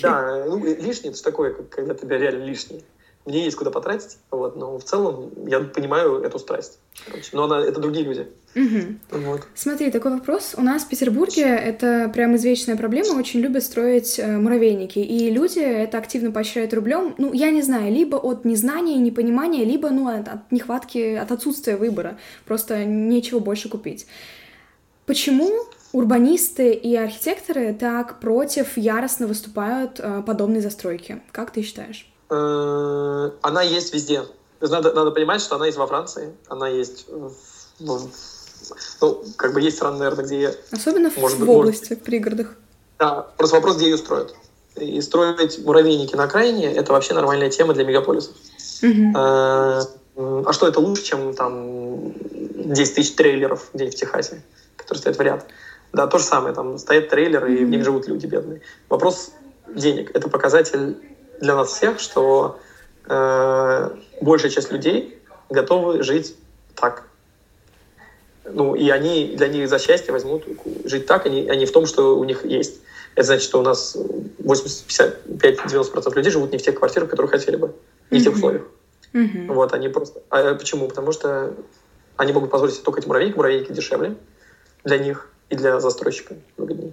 Да, 0.00 0.44
ну, 0.46 0.62
лишнее, 0.64 1.12
это 1.12 1.22
такое, 1.22 1.54
когда 1.54 1.94
тебя 1.94 2.18
реально 2.18 2.44
лишние 2.44 2.82
мне 3.26 3.44
есть 3.44 3.56
куда 3.56 3.70
потратить, 3.70 4.18
вот, 4.30 4.56
но 4.56 4.78
в 4.78 4.84
целом 4.84 5.30
я 5.46 5.60
понимаю 5.60 6.22
эту 6.22 6.38
страсть. 6.38 6.78
Короче, 7.04 7.30
но 7.32 7.44
она, 7.44 7.60
это 7.60 7.80
другие 7.80 8.04
люди. 8.04 8.28
Угу. 8.54 9.20
Вот. 9.26 9.42
Смотри, 9.54 9.90
такой 9.90 10.12
вопрос. 10.12 10.54
У 10.56 10.62
нас 10.62 10.84
в 10.84 10.88
Петербурге 10.88 11.42
это 11.42 12.10
прям 12.14 12.36
извечная 12.36 12.76
проблема, 12.76 13.18
очень 13.18 13.40
любят 13.40 13.64
строить 13.64 14.18
э, 14.18 14.38
муравейники, 14.38 15.00
и 15.00 15.30
люди 15.30 15.58
это 15.58 15.98
активно 15.98 16.30
поощряют 16.30 16.72
рублем, 16.72 17.14
ну, 17.18 17.32
я 17.32 17.50
не 17.50 17.62
знаю, 17.62 17.92
либо 17.92 18.16
от 18.16 18.44
незнания, 18.44 18.96
непонимания, 18.96 19.64
либо, 19.64 19.90
ну, 19.90 20.08
от, 20.08 20.28
от 20.28 20.52
нехватки, 20.52 21.14
от 21.16 21.32
отсутствия 21.32 21.76
выбора, 21.76 22.18
просто 22.46 22.84
нечего 22.84 23.40
больше 23.40 23.68
купить. 23.68 24.06
Почему 25.04 25.50
урбанисты 25.92 26.72
и 26.72 26.96
архитекторы 26.96 27.74
так 27.74 28.20
против 28.20 28.76
яростно 28.76 29.26
выступают 29.26 29.98
э, 29.98 30.22
подобной 30.26 30.60
застройки? 30.60 31.20
Как 31.32 31.50
ты 31.50 31.62
считаешь? 31.62 32.08
Э, 32.30 33.30
она 33.42 33.62
есть 33.62 33.94
везде. 33.94 34.24
Надо, 34.60 34.92
надо 34.92 35.10
понимать, 35.10 35.40
что 35.40 35.56
она 35.56 35.66
есть 35.66 35.78
во 35.78 35.86
Франции, 35.86 36.32
она 36.48 36.68
есть 36.68 37.06
в, 37.08 37.32
ну, 39.00 39.24
как 39.36 39.52
бы 39.52 39.60
есть 39.60 39.76
страны, 39.76 39.98
наверное, 39.98 40.24
где... 40.24 40.54
Особенно 40.70 41.10
может 41.16 41.38
в 41.38 41.40
быть, 41.40 41.48
области, 41.48 41.88
может... 41.90 42.02
в 42.02 42.04
пригородах. 42.04 42.54
Да, 42.98 43.26
просто 43.36 43.56
вопрос, 43.56 43.76
где 43.76 43.90
ее 43.90 43.98
строят. 43.98 44.34
И 44.76 45.00
строить 45.00 45.58
муравейники 45.64 46.14
на 46.16 46.24
окраине– 46.24 46.72
это 46.74 46.92
вообще 46.92 47.14
нормальная 47.14 47.50
тема 47.50 47.74
для 47.74 47.84
мегаполисов. 47.84 48.34
Угу. 48.82 49.12
А, 49.14 49.82
а 50.16 50.52
что 50.52 50.68
это 50.68 50.80
лучше, 50.80 51.02
чем 51.02 51.34
там 51.34 52.12
10 52.20 52.94
тысяч 52.94 53.14
трейлеров 53.14 53.70
где 53.72 53.90
в 53.90 53.94
Техасе, 53.94 54.42
которые 54.76 55.00
стоят 55.00 55.18
в 55.18 55.20
ряд? 55.20 55.46
Да, 55.92 56.06
то 56.06 56.18
же 56.18 56.24
самое, 56.24 56.54
там 56.54 56.78
стоят 56.78 57.08
трейлеры, 57.08 57.56
и 57.56 57.64
в 57.64 57.68
них 57.68 57.84
живут 57.84 58.06
люди 58.06 58.26
бедные. 58.26 58.60
Вопрос 58.88 59.30
денег– 59.68 60.10
это 60.14 60.28
показатель 60.28 60.96
для 61.40 61.54
нас 61.54 61.68
всех, 61.68 62.00
что 62.00 62.58
э, 63.08 63.90
большая 64.20 64.50
часть 64.50 64.72
людей 64.72 65.18
готовы 65.48 66.02
жить 66.02 66.36
так. 66.74 67.04
Ну, 68.44 68.74
и 68.74 68.88
они 68.90 69.34
для 69.36 69.48
них 69.48 69.68
за 69.68 69.78
счастье 69.78 70.12
возьмут 70.12 70.44
жить 70.84 71.06
так, 71.06 71.26
а 71.26 71.28
не, 71.28 71.48
а 71.48 71.56
не 71.56 71.66
в 71.66 71.72
том, 71.72 71.86
что 71.86 72.16
у 72.16 72.24
них 72.24 72.44
есть. 72.44 72.80
Это 73.14 73.26
значит, 73.26 73.44
что 73.44 73.58
у 73.58 73.62
нас 73.62 73.96
85-90% 74.38 76.14
людей 76.14 76.30
живут 76.30 76.52
не 76.52 76.58
в 76.58 76.62
тех 76.62 76.76
квартирах, 76.76 77.08
которые 77.08 77.30
хотели 77.30 77.56
бы, 77.56 77.74
не 78.10 78.18
mm-hmm. 78.18 78.20
в 78.20 78.24
тех 78.24 78.34
условиях. 78.34 78.62
Mm-hmm. 79.14 79.52
Вот, 79.52 79.72
они 79.72 79.88
просто... 79.88 80.20
А 80.30 80.54
почему? 80.54 80.86
Потому 80.88 81.12
что 81.12 81.54
они 82.16 82.32
могут 82.32 82.50
позволить 82.50 82.74
себе 82.74 82.84
только 82.84 83.00
эти 83.00 83.08
муравейники, 83.08 83.36
муравейники 83.36 83.72
дешевле 83.72 84.16
для 84.84 84.98
них 84.98 85.28
и 85.48 85.56
для 85.56 85.80
застройщика 85.80 86.36
выгоднее. 86.56 86.92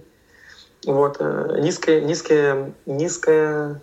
Вот, 0.86 1.16
э, 1.20 1.58
низкая, 1.60 2.00
низкая, 2.00 2.72
низкая 2.86 3.80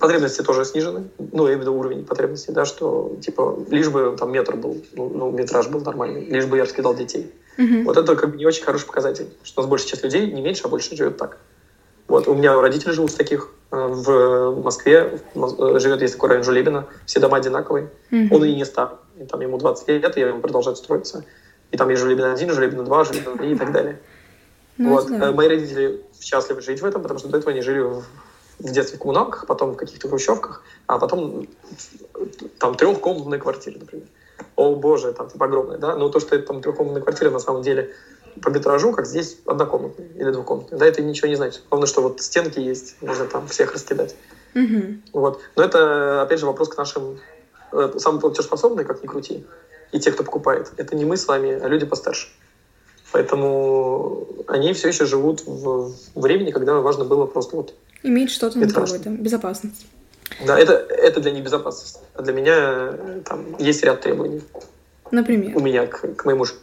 Потребности 0.00 0.42
тоже 0.42 0.64
снижены, 0.64 1.04
ну, 1.18 1.46
я 1.46 1.54
имею 1.54 1.58
в 1.58 1.60
виду 1.62 1.74
уровень 1.74 2.04
потребностей, 2.04 2.52
да, 2.52 2.64
что, 2.64 3.16
типа, 3.20 3.64
лишь 3.70 3.88
бы 3.88 4.16
там 4.18 4.32
метр 4.32 4.56
был, 4.56 4.82
ну, 4.94 5.08
ну 5.08 5.30
метраж 5.30 5.68
был 5.68 5.80
нормальный, 5.80 6.24
лишь 6.24 6.46
бы 6.46 6.56
я 6.56 6.64
раскидал 6.64 6.94
детей. 6.94 7.32
Uh-huh. 7.58 7.84
Вот 7.84 7.96
это 7.96 8.16
как 8.16 8.30
бы 8.32 8.36
не 8.36 8.46
очень 8.46 8.64
хороший 8.64 8.86
показатель, 8.86 9.28
что 9.44 9.60
у 9.60 9.62
нас 9.62 9.70
большая 9.70 9.90
часть 9.90 10.02
людей, 10.02 10.30
не 10.30 10.42
меньше, 10.42 10.62
а 10.64 10.68
больше 10.68 10.96
живет 10.96 11.16
так. 11.16 11.38
Вот, 12.08 12.26
у 12.26 12.34
меня 12.34 12.60
родители 12.60 12.90
живут 12.90 13.12
в 13.12 13.16
таких, 13.16 13.50
э, 13.70 13.76
в 13.76 14.62
Москве 14.62 15.20
э, 15.34 15.78
живет, 15.78 16.02
есть 16.02 16.14
такой 16.14 16.30
район 16.30 16.44
Жулебина, 16.44 16.86
все 17.06 17.20
дома 17.20 17.36
одинаковые, 17.36 17.90
uh-huh. 18.10 18.34
он 18.34 18.44
и 18.44 18.54
не 18.54 18.64
стар, 18.64 18.98
и 19.16 19.24
там 19.24 19.40
ему 19.40 19.58
20 19.58 19.88
лет, 19.88 20.16
и 20.16 20.20
ему 20.20 20.40
продолжает 20.40 20.76
строиться. 20.76 21.24
И 21.70 21.76
там 21.76 21.88
есть 21.88 22.02
Жулебина 22.02 22.32
1, 22.32 22.50
Жулебина 22.50 22.82
2, 22.82 23.04
Жулебина 23.04 23.36
3 23.36 23.52
и 23.52 23.56
так 23.56 23.72
далее. 23.72 24.00
Ну, 24.76 24.90
вот. 24.90 25.06
Знаю. 25.06 25.34
Мои 25.34 25.48
родители 25.48 26.02
счастливы 26.20 26.60
жить 26.60 26.80
в 26.80 26.84
этом, 26.84 27.02
потому 27.02 27.18
что 27.18 27.28
до 27.28 27.38
этого 27.38 27.52
они 27.52 27.62
жили 27.62 27.80
в 27.80 28.04
в 28.64 28.72
детских 28.72 28.98
коммуналках, 28.98 29.46
потом 29.46 29.72
в 29.72 29.76
каких-то 29.76 30.08
хрущевках, 30.08 30.62
а 30.86 30.98
потом 30.98 31.46
там 32.58 32.74
трехкомнатная 32.74 33.38
квартира, 33.38 33.78
например. 33.78 34.06
О 34.56 34.74
боже, 34.74 35.12
там 35.12 35.28
типа 35.28 35.46
огромная, 35.46 35.78
да? 35.78 35.96
Но 35.96 36.08
то, 36.08 36.18
что 36.18 36.34
это 36.34 36.46
там 36.46 36.62
трехкомнатная 36.62 37.02
квартира, 37.02 37.30
на 37.30 37.38
самом 37.38 37.62
деле 37.62 37.94
по 38.42 38.48
метражу, 38.48 38.92
как 38.92 39.06
здесь, 39.06 39.38
однокомнатный 39.46 40.08
или 40.16 40.30
двухкомнатный. 40.30 40.78
Да, 40.78 40.86
это 40.86 41.02
ничего 41.02 41.28
не 41.28 41.36
значит. 41.36 41.62
Главное, 41.70 41.86
что 41.86 42.00
вот 42.00 42.20
стенки 42.20 42.58
есть, 42.58 42.96
можно 43.00 43.26
там 43.26 43.46
всех 43.48 43.74
раскидать. 43.74 44.16
Угу. 44.54 45.20
Вот. 45.20 45.40
Но 45.56 45.62
это, 45.62 46.22
опять 46.22 46.40
же, 46.40 46.46
вопрос 46.46 46.68
к 46.68 46.76
нашим 46.76 47.20
э, 47.72 47.92
самым 47.98 48.20
платежеспособные, 48.20 48.86
как 48.86 49.02
ни 49.02 49.06
крути, 49.06 49.46
и 49.92 50.00
те, 50.00 50.10
кто 50.10 50.24
покупает. 50.24 50.72
Это 50.78 50.96
не 50.96 51.04
мы 51.04 51.16
с 51.16 51.28
вами, 51.28 51.52
а 51.52 51.68
люди 51.68 51.86
постарше. 51.86 52.28
Поэтому 53.12 54.26
они 54.48 54.72
все 54.72 54.88
еще 54.88 55.04
живут 55.04 55.42
в 55.46 55.92
времени, 56.14 56.50
когда 56.50 56.80
важно 56.80 57.04
было 57.04 57.26
просто 57.26 57.56
вот... 57.56 57.74
Иметь 58.04 58.30
что-то 58.30 58.58
на 58.58 58.64
Метраж. 58.64 58.90
какой-то, 58.90 59.10
безопасность. 59.10 59.86
Да, 60.46 60.58
это, 60.58 60.72
это 60.74 61.20
для 61.20 61.32
них 61.32 61.42
безопасность. 61.44 62.00
А 62.14 62.22
для 62.22 62.32
меня 62.32 62.54
э, 62.92 63.20
там 63.24 63.56
есть 63.58 63.82
ряд 63.82 64.00
требований 64.00 64.42
Например. 65.10 65.56
у 65.56 65.60
меня 65.60 65.86
к, 65.86 66.14
к 66.14 66.24
моему 66.24 66.44
же. 66.44 66.54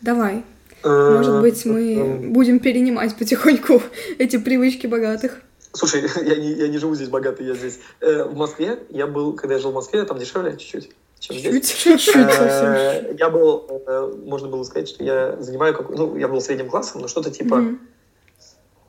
Давай. 0.00 0.44
Может 0.84 1.40
быть, 1.40 1.64
мы 1.64 1.94
Эм, 1.96 2.32
будем 2.32 2.60
перенимать 2.60 3.16
потихоньку 3.16 3.82
эти 4.18 4.36
привычки 4.38 4.86
богатых. 4.86 5.40
Слушай, 5.72 6.02
я 6.24 6.36
не, 6.36 6.52
я 6.52 6.68
не 6.68 6.78
живу 6.78 6.94
здесь 6.94 7.08
богатый, 7.08 7.46
я 7.46 7.54
здесь. 7.54 7.78
Э, 8.00 8.24
в 8.24 8.36
Москве, 8.36 8.78
я 8.90 9.06
был, 9.06 9.32
когда 9.34 9.54
я 9.56 9.60
жил 9.60 9.72
в 9.72 9.74
Москве, 9.74 10.04
там 10.04 10.18
дешевле 10.18 10.52
чуть-чуть, 10.56 10.90
чем 11.18 11.36
здесь. 11.36 11.70
Чуть-чуть 11.72 12.00
совсем. 12.32 12.68
Э, 12.72 13.14
Я 13.18 13.28
был, 13.28 13.82
э, 13.86 14.14
можно 14.24 14.48
было 14.48 14.62
сказать, 14.64 14.88
что 14.88 15.02
я 15.04 15.36
занимаю 15.40 15.74
какой 15.74 15.96
ну, 15.96 16.16
я 16.16 16.28
был 16.28 16.40
средним 16.40 16.68
классом, 16.70 17.00
но 17.00 17.08
что-то 17.08 17.30
типа. 17.30 17.64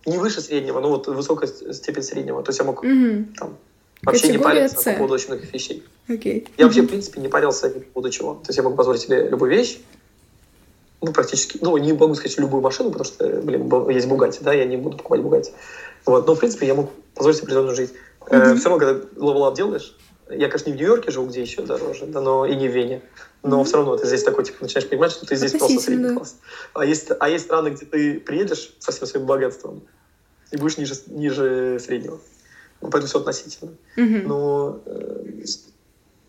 Не 0.06 0.18
выше 0.18 0.42
среднего, 0.42 0.80
но 0.80 0.90
вот 0.90 1.08
высокая 1.08 1.48
степень 1.48 2.04
среднего. 2.04 2.42
То 2.44 2.50
есть 2.50 2.60
я 2.60 2.66
мог 2.66 2.84
Мгм. 2.84 3.34
там 3.38 3.58
вообще 4.04 4.28
не 4.28 4.34
Категория 4.34 4.56
париться 4.62 4.80
С. 4.80 4.84
по 4.84 4.94
поводу 4.94 5.14
очень 5.16 5.28
многих 5.30 5.54
вещей. 5.54 5.84
Окей. 6.08 6.48
Я 6.58 6.66
вообще, 6.66 6.82
в 6.82 6.88
принципе, 6.88 7.22
не 7.22 7.28
парился 7.28 7.70
по 7.70 7.80
поводу 7.80 8.12
чего. 8.12 8.34
То 8.36 8.50
есть 8.50 8.58
я 8.58 8.64
мог 8.64 8.76
позволить 8.76 9.02
себе 9.02 9.28
любую 9.28 9.52
вещь, 9.52 9.80
ну, 11.02 11.14
практически, 11.14 11.60
ну, 11.62 11.78
не 11.78 11.94
могу 11.94 12.14
сказать 12.16 12.38
любую 12.40 12.62
машину, 12.62 12.90
потому 12.92 13.06
что, 13.06 13.26
блин, 13.42 13.70
есть 13.90 14.08
Бугатти, 14.08 14.40
да, 14.44 14.54
я 14.54 14.66
не 14.66 14.78
буду 14.78 14.98
покупать 14.98 15.22
Бугатти. 15.22 15.52
Вот, 16.06 16.28
но, 16.28 16.36
в 16.36 16.40
принципе, 16.40 16.68
я 16.68 16.76
мог 16.76 16.90
позволить 17.16 17.38
себе 17.38 17.44
определенную 17.46 17.76
жизнь. 17.76 17.94
Мгм. 18.30 18.58
все 18.58 18.70
равно, 18.70 18.86
когда 18.86 19.06
level 19.16 19.54
делаешь, 19.54 19.96
я, 20.30 20.48
конечно, 20.48 20.70
не 20.70 20.76
в 20.76 20.78
Нью-Йорке 20.78 21.12
живу, 21.12 21.28
где 21.28 21.42
еще 21.42 21.62
дороже, 21.62 22.06
да, 22.06 22.22
но 22.22 22.46
и 22.46 22.56
не 22.56 22.68
в 22.68 22.72
Вене. 22.72 23.02
Но 23.44 23.58
Мгм. 23.58 23.66
все 23.66 23.78
равно 23.78 23.98
ты 23.98 24.06
здесь 24.08 24.24
такой, 24.24 24.44
типа, 24.44 24.58
начинаешь 24.62 24.90
понимать, 24.90 25.12
что 25.12 25.26
ты 25.26 25.36
здесь 25.36 25.52
просто 25.54 25.80
средний 25.80 26.14
класс. 26.16 26.38
А 26.74 26.86
есть, 26.86 27.10
а 27.20 27.30
есть 27.30 27.46
страны, 27.46 27.70
где 27.70 27.86
ты 27.86 28.20
приедешь 28.20 28.74
со 28.80 28.92
всем 28.92 29.08
своим 29.08 29.26
богатством 29.26 29.82
и 30.52 30.58
будешь 30.58 30.78
ниже, 30.78 30.96
ниже 31.08 31.80
среднего. 31.80 32.20
Ну, 32.82 32.90
поэтому 32.90 33.08
все 33.08 33.20
относительно. 33.20 33.72
Мгм. 33.96 34.28
Но 34.28 34.82
э, 34.86 35.44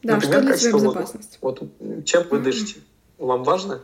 Да, 0.02 0.14
например, 0.14 0.20
что 0.20 0.28
для 0.30 0.40
тебя 0.40 0.52
качество 0.52 0.70
воздуха. 0.78 0.98
безопасность? 1.00 1.38
Вот 1.40 1.62
чем 2.06 2.22
вы 2.30 2.36
Мгм. 2.36 2.44
дышите? 2.44 2.80
Вам 3.18 3.44
важно? 3.44 3.80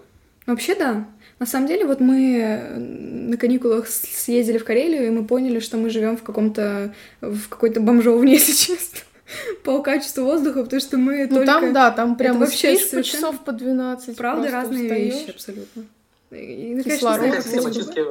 Вообще 0.46 0.74
да. 0.76 1.08
На 1.38 1.46
самом 1.46 1.66
деле, 1.66 1.84
вот 1.84 2.00
мы 2.00 2.72
на 2.78 3.36
каникулах 3.36 3.88
съездили 3.88 4.58
в 4.58 4.64
Карелию, 4.64 5.06
и 5.06 5.10
мы 5.10 5.24
поняли, 5.26 5.58
что 5.58 5.76
мы 5.76 5.90
живем 5.90 6.16
в 6.16 6.22
каком-то 6.22 6.94
в 7.20 7.48
какой-то 7.48 7.80
бомжовне, 7.80 8.32
если 8.38 8.52
честно, 8.52 9.00
по 9.64 9.82
качеству 9.82 10.24
воздуха, 10.24 10.62
потому 10.64 10.80
что 10.80 10.96
мы 10.98 11.26
Ну 11.26 11.36
только... 11.36 11.46
там, 11.46 11.72
да, 11.72 11.90
там 11.90 12.16
прям 12.16 12.38
вообще 12.38 12.76
спишь 12.76 12.90
по 12.90 13.02
часов 13.02 13.44
по 13.44 13.52
12. 13.52 14.16
Правда, 14.16 14.50
разные 14.50 14.84
устаёшь. 14.84 15.14
вещи 15.14 15.30
абсолютно. 15.30 15.86
И, 16.30 16.74
ну, 16.76 16.82
конечно, 16.82 16.90
Кислород, 17.12 17.42
система 17.44 17.72
чистки? 17.74 18.04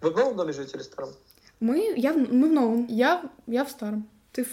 Вы 0.00 0.10
в 0.10 0.16
новом 0.16 0.36
доме 0.36 0.52
живете 0.52 0.72
или 0.76 0.82
в 0.82 0.84
старом? 0.86 1.10
Мы, 1.60 1.94
я, 1.96 2.12
в- 2.12 2.32
мы 2.32 2.48
в 2.48 2.52
новом, 2.52 2.86
Я, 2.86 3.22
я 3.46 3.64
в 3.64 3.70
старом. 3.70 4.06
ты 4.32 4.44
в, 4.44 4.48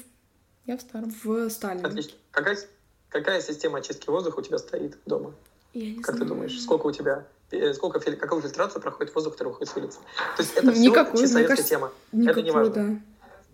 Я 0.66 0.78
в 0.78 0.82
старом. 0.82 1.14
в 1.24 1.50
Сталине. 1.50 1.84
Отлично. 1.86 2.14
Какая, 2.32 2.58
какая 3.10 3.42
система 3.42 3.80
очистки 3.80 4.10
воздуха 4.10 4.40
у 4.40 4.42
тебя 4.42 4.58
стоит 4.58 4.98
дома? 5.06 5.34
Я 5.74 5.92
не 5.92 5.96
Как 5.98 6.16
ты 6.16 6.20
знаю. 6.24 6.30
думаешь, 6.30 6.62
сколько 6.62 6.88
у 6.88 6.92
тебя, 6.92 7.26
э, 7.52 7.74
сколько, 7.74 8.00
какую 8.00 8.42
фильтрацию 8.42 8.82
проходит 8.82 9.14
воздух, 9.14 9.34
который 9.34 9.50
выходит 9.50 9.74
с 9.74 9.76
улицы? 9.78 9.98
То 10.38 10.44
есть 10.44 10.54
это 10.56 10.72
все 10.72 10.82
Никакую, 10.82 11.18
советская 11.28 11.48
кажется, 11.48 11.70
тема. 11.70 11.92
Никакую, 12.14 12.44
не 12.46 12.52
важно. 12.52 12.74
да. 12.74 12.96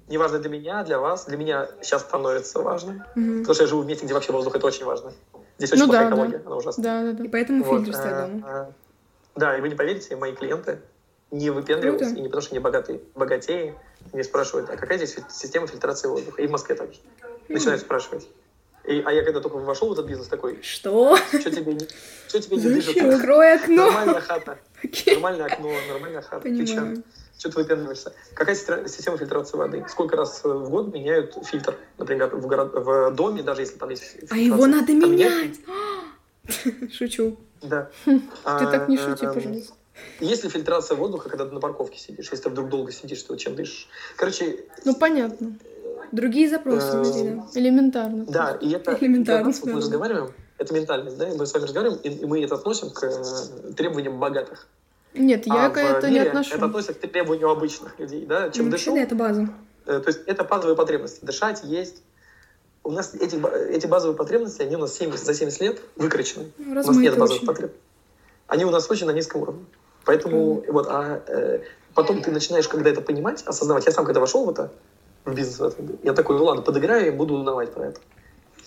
Неважно 0.09 0.39
для 0.39 0.49
меня, 0.49 0.83
для 0.83 0.99
вас. 0.99 1.25
Для 1.25 1.37
меня 1.37 1.69
сейчас 1.81 2.01
становится 2.01 2.59
важно. 2.59 3.05
Мгм. 3.15 3.41
Потому 3.41 3.53
что 3.53 3.63
я 3.63 3.67
живу 3.67 3.81
в 3.83 3.85
месте, 3.85 4.05
где 4.05 4.13
вообще 4.13 4.31
воздух 4.31 4.55
это 4.55 4.65
очень 4.65 4.85
важно. 4.85 5.13
Здесь 5.57 5.71
очень 5.71 5.83
Ну 5.83 5.87
плохая 5.87 6.09
да, 6.09 6.09
да. 6.09 6.15
экология, 6.15 6.41
она 6.45 6.55
ужасная. 6.55 6.83
Да, 6.83 7.03
да, 7.11 7.17
да. 7.19 7.23
И 7.25 7.27
поэтому 7.27 7.63
Вот, 7.63 7.83
фильтр 7.83 7.93
стоит 7.97 8.13
э, 8.13 8.27
дома. 8.27 8.73
Да, 9.35 9.57
и 9.57 9.61
вы 9.61 9.69
не 9.69 9.75
поверите, 9.75 10.15
мои 10.15 10.33
клиенты 10.33 10.79
не 11.31 11.51
выпендриваются, 11.51 12.07
Круто. 12.07 12.19
и 12.19 12.21
не 12.23 12.27
потому 12.27 12.41
что 12.41 12.51
они 12.55 12.59
богатые, 12.59 13.01
богатеи, 13.13 13.75
не 14.13 14.23
спрашивают, 14.23 14.69
а 14.71 14.77
какая 14.77 14.97
здесь 14.97 15.15
система 15.29 15.67
фильтрации 15.67 16.07
воздуха? 16.07 16.41
И 16.41 16.47
в 16.47 16.51
Москве 16.51 16.75
также. 16.75 16.99
Начинают 17.47 17.81
спрашивать. 17.81 18.27
И, 18.85 19.03
а 19.05 19.11
я 19.11 19.23
когда 19.23 19.39
только 19.41 19.57
вошел 19.57 19.89
в 19.89 19.91
этот 19.93 20.07
бизнес 20.07 20.27
такой, 20.27 20.59
Что? 20.63 21.15
что 21.17 21.51
тебе 21.51 21.73
не, 21.75 21.87
что 22.27 22.41
тебе 22.41 22.57
не 22.57 22.63
дышит? 22.63 22.97
Открой 22.97 23.53
окно. 23.55 23.85
Нормальная 23.85 24.21
хата, 24.21 24.57
нормальное 25.05 25.45
окно, 25.45 25.69
нормальная 25.91 26.21
хата. 26.23 26.41
Ты 26.43 26.65
что? 26.65 26.95
Понимаю. 27.39 27.41
Что 27.41 27.49
ты 27.49 27.57
выпендриваешься? 27.57 28.13
Какая 28.33 28.55
система 28.87 29.17
фильтрации 29.17 29.57
воды? 29.57 29.85
Сколько 29.89 30.15
раз 30.17 30.43
в 30.43 30.69
год 30.69 30.93
меняют 30.93 31.35
фильтр? 31.45 31.75
Например, 31.97 32.29
в, 32.35 32.45
город, 32.47 32.71
в 32.73 33.11
доме, 33.11 33.43
даже 33.43 33.61
если 33.61 33.77
там 33.77 33.89
есть 33.89 34.03
А 34.03 34.17
фильтрация. 34.19 34.37
его 34.45 34.65
надо 34.67 34.87
Там 34.87 35.11
менять. 35.11 35.55
Шучу. 36.93 37.37
Да. 37.61 37.89
Ты 38.05 38.21
А, 38.43 38.71
так 38.71 38.89
не 38.89 38.97
шути, 38.97 39.25
эм, 39.25 39.33
пожалуйста. 39.33 39.73
Есть 40.21 40.43
ли 40.43 40.49
фильтрация 40.49 40.95
воздуха, 40.95 41.27
когда 41.29 41.45
ты 41.45 41.53
на 41.53 41.59
парковке 41.59 41.99
сидишь, 41.99 42.29
если 42.31 42.43
ты 42.45 42.49
вдруг 42.49 42.69
долго 42.69 42.91
сидишь, 42.91 43.25
вот 43.27 43.37
чем 43.37 43.55
дышишь? 43.55 43.89
Короче, 44.15 44.65
Ну, 44.85 44.95
понятно. 44.95 45.57
Другие 46.13 46.49
запросы, 46.49 46.87
Эм, 46.87 47.03
вроде, 47.03 47.29
да. 47.31 47.59
Элементарно. 47.59 48.25
да, 48.25 48.51
и 48.61 48.71
это 48.71 48.97
Элементарно, 49.01 49.51
мы 49.65 49.73
разговариваем, 49.73 50.33
это 50.57 50.73
ментальность, 50.73 51.17
да, 51.17 51.27
мы 51.37 51.45
с 51.45 51.53
вами 51.53 51.65
разговариваем, 51.65 51.99
и, 52.01 52.09
и 52.09 52.25
мы 52.25 52.41
это 52.43 52.55
относим 52.55 52.89
к 52.91 53.03
э, 53.03 53.73
требованиям 53.73 54.19
богатых. 54.19 54.67
Нет, 55.13 55.47
я 55.47 55.65
а 55.67 55.79
это 55.79 56.09
не 56.09 56.19
отношу. 56.19 56.55
это 56.55 56.65
относится 56.65 56.93
к 56.93 56.99
требованию 56.99 57.49
обычных 57.49 57.97
людей, 57.99 58.25
да, 58.25 58.49
чем 58.49 58.69
Вообще, 58.69 58.91
дышу, 58.91 59.03
это 59.03 59.15
база. 59.15 59.49
э, 59.85 59.99
то 59.99 60.07
есть 60.07 60.21
это 60.25 60.43
базовые 60.43 60.75
потребности, 60.75 61.25
дышать, 61.25 61.63
есть. 61.63 62.03
У 62.83 62.91
нас 62.91 63.13
эти, 63.13 63.35
эти 63.71 63.87
базовые 63.87 64.15
потребности, 64.15 64.61
они 64.61 64.75
у 64.75 64.79
нас 64.79 64.95
70, 64.95 65.25
за 65.25 65.33
70 65.33 65.61
лет 65.61 65.81
выкручены. 65.95 66.51
Ну, 66.57 66.71
У 66.71 66.73
нас 66.75 66.87
нет 66.89 67.17
базовых 67.17 67.41
очень. 67.41 67.47
потребностей. 67.47 67.83
Они 68.47 68.65
у 68.65 68.69
нас 68.71 68.89
очень 68.89 69.05
на 69.05 69.11
низком 69.11 69.41
уровне. 69.41 69.65
Поэтому 70.05 70.63
вот, 70.67 70.87
а 70.89 71.21
э, 71.27 71.59
потом 71.93 72.21
ты 72.21 72.31
начинаешь, 72.31 72.67
когда 72.67 72.89
это 72.89 73.01
понимать, 73.01 73.43
осознавать. 73.45 73.85
Я 73.85 73.91
сам, 73.91 74.05
когда 74.05 74.19
вошел 74.19 74.45
в 74.45 74.49
это, 74.49 74.71
в 75.25 75.33
бизнес, 75.33 75.59
в 75.59 75.63
это, 75.63 75.83
я 76.03 76.13
такой, 76.13 76.37
ну 76.37 76.45
ладно, 76.45 76.61
подыграю 76.63 77.07
и 77.07 77.09
буду 77.11 77.35
узнавать 77.35 77.73
про 77.73 77.87
это. 77.87 77.99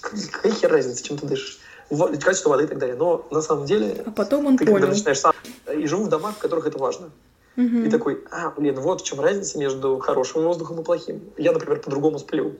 Какая 0.01 0.53
хер 0.53 0.71
разница, 0.71 1.03
чем 1.03 1.17
ты 1.17 1.27
дышишь? 1.27 1.61
Во- 1.91 2.09
Качество 2.17 2.51
воды 2.51 2.65
и 2.65 2.67
так 2.67 2.79
далее. 2.79 2.97
Но 2.97 3.27
на 3.31 3.43
самом 3.43 3.67
деле, 3.67 4.03
А 4.07 4.11
потом 4.11 4.47
он 4.47 4.57
ты 4.57 4.65
когда 4.65 4.79
понял. 4.81 4.89
начинаешь 4.93 5.21
сам, 5.21 5.33
и 5.75 5.87
живу 5.87 6.05
в 6.05 6.09
домах, 6.09 6.37
в 6.37 6.39
которых 6.39 6.67
это 6.67 6.79
важно. 6.79 7.11
Мгм. 7.57 7.85
И 7.85 7.91
такой, 7.91 8.25
а, 8.31 8.51
блин, 8.51 8.75
вот 8.81 9.03
в 9.03 9.05
чем 9.05 9.21
разница 9.21 9.59
между 9.59 9.99
хорошим 9.99 10.43
воздухом 10.43 10.81
и 10.81 10.85
плохим. 10.85 11.21
Я, 11.37 11.53
например, 11.53 11.81
по-другому 11.81 12.19
сплю. 12.19 12.55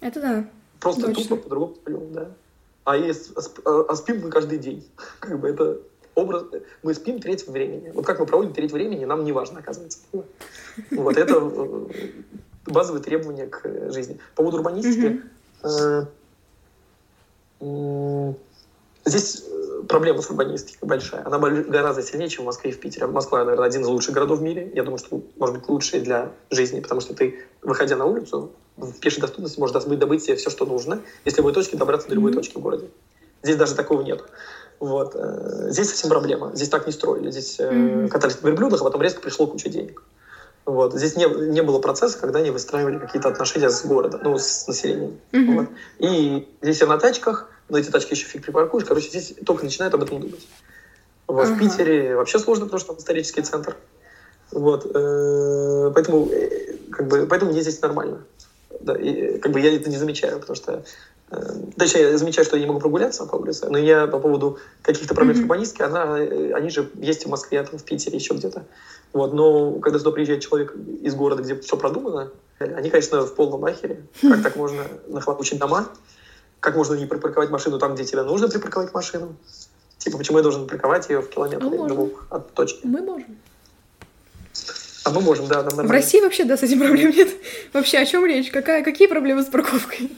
Это 0.00 0.20
да. 0.20 0.44
Просто 0.80 1.02
Точно. 1.08 1.22
тупо 1.24 1.36
по-другому 1.36 1.74
сплю, 1.74 2.02
да. 2.10 2.28
А, 2.84 2.96
есть, 2.96 3.32
а, 3.36 3.40
а- 3.70 3.84
а 3.90 3.96
спим 3.96 4.22
мы 4.22 4.30
каждый 4.30 4.58
день. 4.58 4.88
Как 5.20 5.38
бы 5.38 5.48
это 5.50 5.78
образ... 6.14 6.44
Мы 6.82 6.94
спим 6.94 7.20
треть 7.20 7.46
времени. 7.46 7.90
Вот 7.94 8.06
как 8.06 8.18
мы 8.18 8.26
проводим 8.26 8.52
треть 8.54 8.72
времени, 8.72 9.04
нам 9.04 9.24
не 9.24 9.32
важно, 9.32 9.58
оказывается. 9.60 9.98
Вот 10.90 11.16
это 11.18 11.34
э, 11.34 11.86
базовые 12.66 13.02
требования 13.02 13.46
к 13.46 13.90
жизни. 13.92 14.18
По 14.34 14.42
поводу 14.42 14.56
урбанистики. 14.58 15.22
м, 17.60 18.34
Здесь 19.10 19.42
э, 19.44 19.82
проблема 19.88 20.22
с 20.22 20.30
урбанистикой 20.30 20.88
большая. 20.88 21.22
Она 21.26 21.38
гораздо 21.38 22.02
сильнее, 22.02 22.28
чем 22.28 22.44
в 22.44 22.46
Москве 22.46 22.70
и 22.70 22.72
в 22.72 22.78
Питере. 22.78 23.06
Москва, 23.08 23.44
наверное, 23.44 23.66
один 23.66 23.82
из 23.82 23.88
лучших 23.88 24.14
городов 24.14 24.38
в 24.38 24.42
мире. 24.42 24.70
Я 24.74 24.84
думаю, 24.84 24.98
что 24.98 25.20
может 25.36 25.56
быть 25.58 25.68
лучший 25.68 26.00
для 26.00 26.30
жизни, 26.50 26.78
потому 26.80 27.00
что 27.00 27.12
ты, 27.14 27.40
выходя 27.62 27.96
на 27.96 28.04
улицу, 28.06 28.52
в 28.76 28.98
пешей 29.00 29.20
доступности 29.20 29.58
можешь 29.58 29.74
добыть, 29.74 29.98
добыть 29.98 30.22
себе 30.22 30.36
все, 30.36 30.48
что 30.48 30.64
нужно, 30.64 31.00
из 31.24 31.36
любой 31.36 31.52
точки 31.52 31.74
добраться 31.76 32.08
до 32.08 32.14
любой 32.14 32.32
точки 32.32 32.56
в 32.56 32.60
городе. 32.60 32.88
Здесь 33.42 33.56
даже 33.56 33.74
такого 33.74 34.02
нет. 34.02 34.22
Вот. 34.78 35.12
э, 35.16 35.70
Здесь 35.70 35.88
совсем 35.88 36.08
проблема. 36.08 36.52
Здесь 36.54 36.68
так 36.68 36.86
не 36.86 36.92
строили. 36.92 37.30
Здесь 37.32 37.56
э, 37.58 37.70
Мгм. 37.70 38.08
катались 38.10 38.40
на 38.42 38.46
верблюдах, 38.48 38.80
а 38.82 38.84
потом 38.84 39.02
резко 39.02 39.20
пришло 39.20 39.46
куча 39.48 39.68
денег. 39.68 40.02
Вот. 40.66 40.94
Здесь 40.94 41.16
не, 41.16 41.24
не 41.48 41.62
было 41.62 41.80
процесса, 41.80 42.16
когда 42.18 42.38
они 42.38 42.50
выстраивали 42.50 42.98
какие-то 42.98 43.28
отношения 43.28 43.70
с 43.70 43.84
городом, 43.84 44.20
ну, 44.22 44.38
с 44.38 44.68
населением. 44.68 45.18
Мгм. 45.32 45.56
Вот. 45.56 45.66
И 45.98 46.46
здесь 46.62 46.76
все 46.76 46.86
на 46.86 46.96
тачках, 46.98 47.48
но 47.70 47.78
эти 47.78 47.90
тачки 47.90 48.12
еще 48.14 48.26
фиг 48.26 48.44
припаркуешь. 48.44 48.84
Короче, 48.84 49.08
здесь 49.08 49.34
только 49.46 49.64
начинают 49.64 49.94
об 49.94 50.02
этом 50.02 50.20
думать. 50.20 50.46
Вот. 51.26 51.44
Ага. 51.44 51.54
В 51.54 51.58
Питере 51.58 52.16
вообще 52.16 52.38
сложно, 52.38 52.64
потому 52.66 52.80
что 52.80 52.88
там 52.88 52.98
исторический 52.98 53.42
центр. 53.42 53.76
Вот. 54.50 54.84
э, 54.92 55.92
Поэтому, 55.94 56.28
э, 56.30 56.76
как 56.90 57.06
бы, 57.08 57.26
поэтому 57.26 57.52
мне 57.52 57.62
здесь 57.62 57.80
нормально. 57.80 58.18
Да, 58.80 58.94
и, 58.94 59.38
как 59.38 59.52
бы 59.52 59.60
я 59.60 59.74
это 59.74 59.88
не 59.90 59.96
замечаю, 59.96 60.40
потому 60.40 60.56
что 60.56 60.82
э, 61.30 61.52
Точнее, 61.76 62.02
я 62.02 62.18
замечаю, 62.18 62.44
что 62.44 62.56
я 62.56 62.62
не 62.62 62.66
могу 62.66 62.80
прогуляться 62.80 63.24
по 63.26 63.36
улице, 63.36 63.68
но 63.70 63.78
я 63.78 64.06
по 64.08 64.18
поводу 64.18 64.58
каких-то 64.82 65.14
проблем 65.14 65.36
с 65.36 65.38
Мгм. 65.38 65.44
урбанистикой, 65.50 65.86
она, 65.86 66.18
э, 66.18 66.52
они 66.54 66.70
же 66.70 66.90
есть 66.94 67.24
в 67.26 67.28
Москве, 67.28 67.62
там, 67.62 67.78
в 67.78 67.84
Питере, 67.84 68.16
еще 68.18 68.34
где-то. 68.34 68.64
Вот, 69.12 69.32
но 69.32 69.72
когда 69.74 69.98
сюда 69.98 70.10
приезжает 70.10 70.40
человек 70.40 70.74
из 71.02 71.14
города, 71.14 71.42
где 71.42 71.54
все 71.56 71.76
продумано, 71.76 72.30
они, 72.58 72.90
конечно, 72.90 73.22
в 73.22 73.34
полном 73.34 73.64
ахере. 73.64 74.02
Как 74.20 74.42
так 74.42 74.56
можно 74.56 74.82
нахлопучить 75.08 75.58
дома? 75.58 75.88
Как 76.60 76.76
можно 76.76 76.94
не 76.94 77.06
припарковать 77.06 77.50
машину 77.50 77.78
там, 77.78 77.94
где 77.94 78.04
тебе 78.04 78.22
нужно 78.22 78.48
припарковать 78.48 78.92
машину? 78.92 79.34
Типа, 79.98 80.18
почему 80.18 80.38
я 80.38 80.42
должен 80.42 80.66
парковать 80.66 81.08
ее 81.08 81.20
в 81.20 81.28
километре 81.28 81.66
А 81.66 81.70
можно. 81.70 81.88
двух 81.94 82.26
от 82.30 82.52
точки? 82.54 82.80
Мы 82.86 83.00
можем. 83.02 83.36
А 85.04 85.10
мы 85.10 85.20
можем, 85.22 85.46
да, 85.46 85.62
нам 85.62 85.86
В. 85.86 85.90
России 85.90 86.20
вообще, 86.20 86.44
да, 86.44 86.56
с 86.56 86.62
этим 86.62 86.78
проблем 86.80 87.10
нет. 87.10 87.28
Вообще, 87.72 87.98
о 87.98 88.06
чем 88.06 88.24
речь? 88.26 88.50
Какая, 88.50 88.84
какие 88.84 89.08
проблемы 89.08 89.42
с 89.42 89.46
парковкой? 89.46 90.10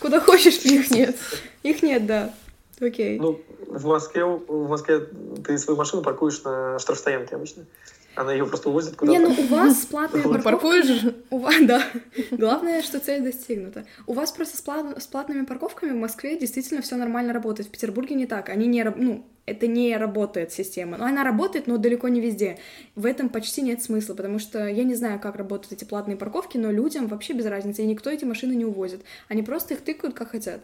Куда 0.00 0.20
хочешь, 0.20 0.56
их 0.64 0.90
нет. 0.90 1.16
Их 1.62 1.82
нет, 1.82 2.06
да. 2.06 2.34
Окей. 2.80 3.18
Ну, 3.18 3.40
в 3.66 3.84
Москве, 3.86 4.24
в 4.24 4.68
Москве 4.68 5.06
ты 5.44 5.58
свою 5.58 5.76
машину 5.78 6.02
паркуешь 6.02 6.42
на 6.42 6.78
штрафстоянке 6.78 7.36
обычно. 7.36 7.64
Она 8.14 8.32
ее 8.32 8.46
просто 8.46 8.68
увозит 8.68 8.96
куда-то. 8.96 9.18
Не, 9.18 9.24
ну 9.24 9.34
у 9.34 9.46
вас 9.46 9.86
платная 9.86 10.22
парковка. 10.22 10.42
Паркуешь 10.44 10.86
же. 10.86 11.14
У 11.30 11.38
вас, 11.38 11.54
да. 11.62 11.82
Главное, 12.30 12.82
что 12.82 13.00
цель 13.00 13.22
достигнута. 13.22 13.86
У 14.06 14.12
вас 14.12 14.32
просто 14.32 14.56
с, 14.56 14.60
плат- 14.60 15.02
с 15.02 15.06
платными 15.06 15.44
парковками 15.44 15.92
в 15.92 15.96
Москве 15.96 16.38
действительно 16.38 16.82
все 16.82 16.96
нормально 16.96 17.32
работает. 17.32 17.68
В 17.68 17.72
Петербурге 17.72 18.14
не 18.14 18.26
так. 18.26 18.50
Они 18.50 18.66
не, 18.66 18.84
ну, 18.84 19.24
это 19.46 19.66
не 19.66 19.96
работает 19.96 20.52
система. 20.52 20.98
Ну, 20.98 21.04
она 21.04 21.24
работает, 21.24 21.66
но 21.66 21.78
далеко 21.78 22.08
не 22.08 22.20
везде. 22.20 22.58
В 22.94 23.06
этом 23.06 23.28
почти 23.28 23.62
нет 23.62 23.82
смысла, 23.82 24.14
потому 24.14 24.38
что 24.38 24.66
я 24.66 24.84
не 24.84 24.94
знаю, 24.94 25.18
как 25.18 25.36
работают 25.36 25.72
эти 25.72 25.84
платные 25.84 26.16
парковки, 26.16 26.58
но 26.58 26.70
людям 26.70 27.06
вообще 27.06 27.32
без 27.32 27.46
разницы, 27.46 27.82
и 27.82 27.86
никто 27.86 28.10
эти 28.10 28.24
машины 28.24 28.52
не 28.52 28.64
увозит. 28.64 29.00
Они 29.28 29.42
просто 29.42 29.74
их 29.74 29.80
тыкают, 29.80 30.14
как 30.14 30.30
хотят. 30.30 30.60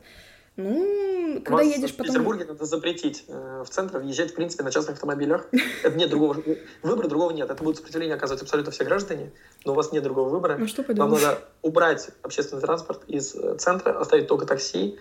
Ну, 0.56 1.28
У 1.38 1.42
когда 1.42 1.62
нас 1.62 1.66
едешь 1.66 1.90
в 1.90 1.96
потом... 1.96 2.12
Петербурге 2.12 2.44
надо 2.44 2.64
запретить 2.64 3.24
э, 3.29 3.64
в 3.66 3.70
центр 3.70 3.98
въезжать, 3.98 4.33
в 4.33 4.35
принципе, 4.35 4.64
на 4.64 4.70
частных 4.70 4.94
автомобилях. 4.94 5.46
Это 5.83 5.96
нет 5.96 6.11
другого... 6.11 6.37
Выбора 6.83 7.09
другого 7.09 7.31
нет. 7.31 7.51
Это 7.51 7.62
будут 7.62 7.77
сопротивление 7.77 8.16
оказывать 8.16 8.42
абсолютно 8.42 8.72
все 8.72 8.85
граждане, 8.85 9.33
но 9.64 9.72
у 9.72 9.74
вас 9.74 9.92
нет 9.92 10.03
другого 10.03 10.29
выбора. 10.29 10.57
Ну, 10.59 10.66
что 10.66 10.85
Вам 10.87 11.11
надо 11.11 11.40
убрать 11.62 12.11
общественный 12.22 12.62
транспорт 12.62 13.03
из 13.09 13.35
э, 13.35 13.57
центра, 13.59 13.98
оставить 13.98 14.29
только 14.29 14.46
такси, 14.46 14.98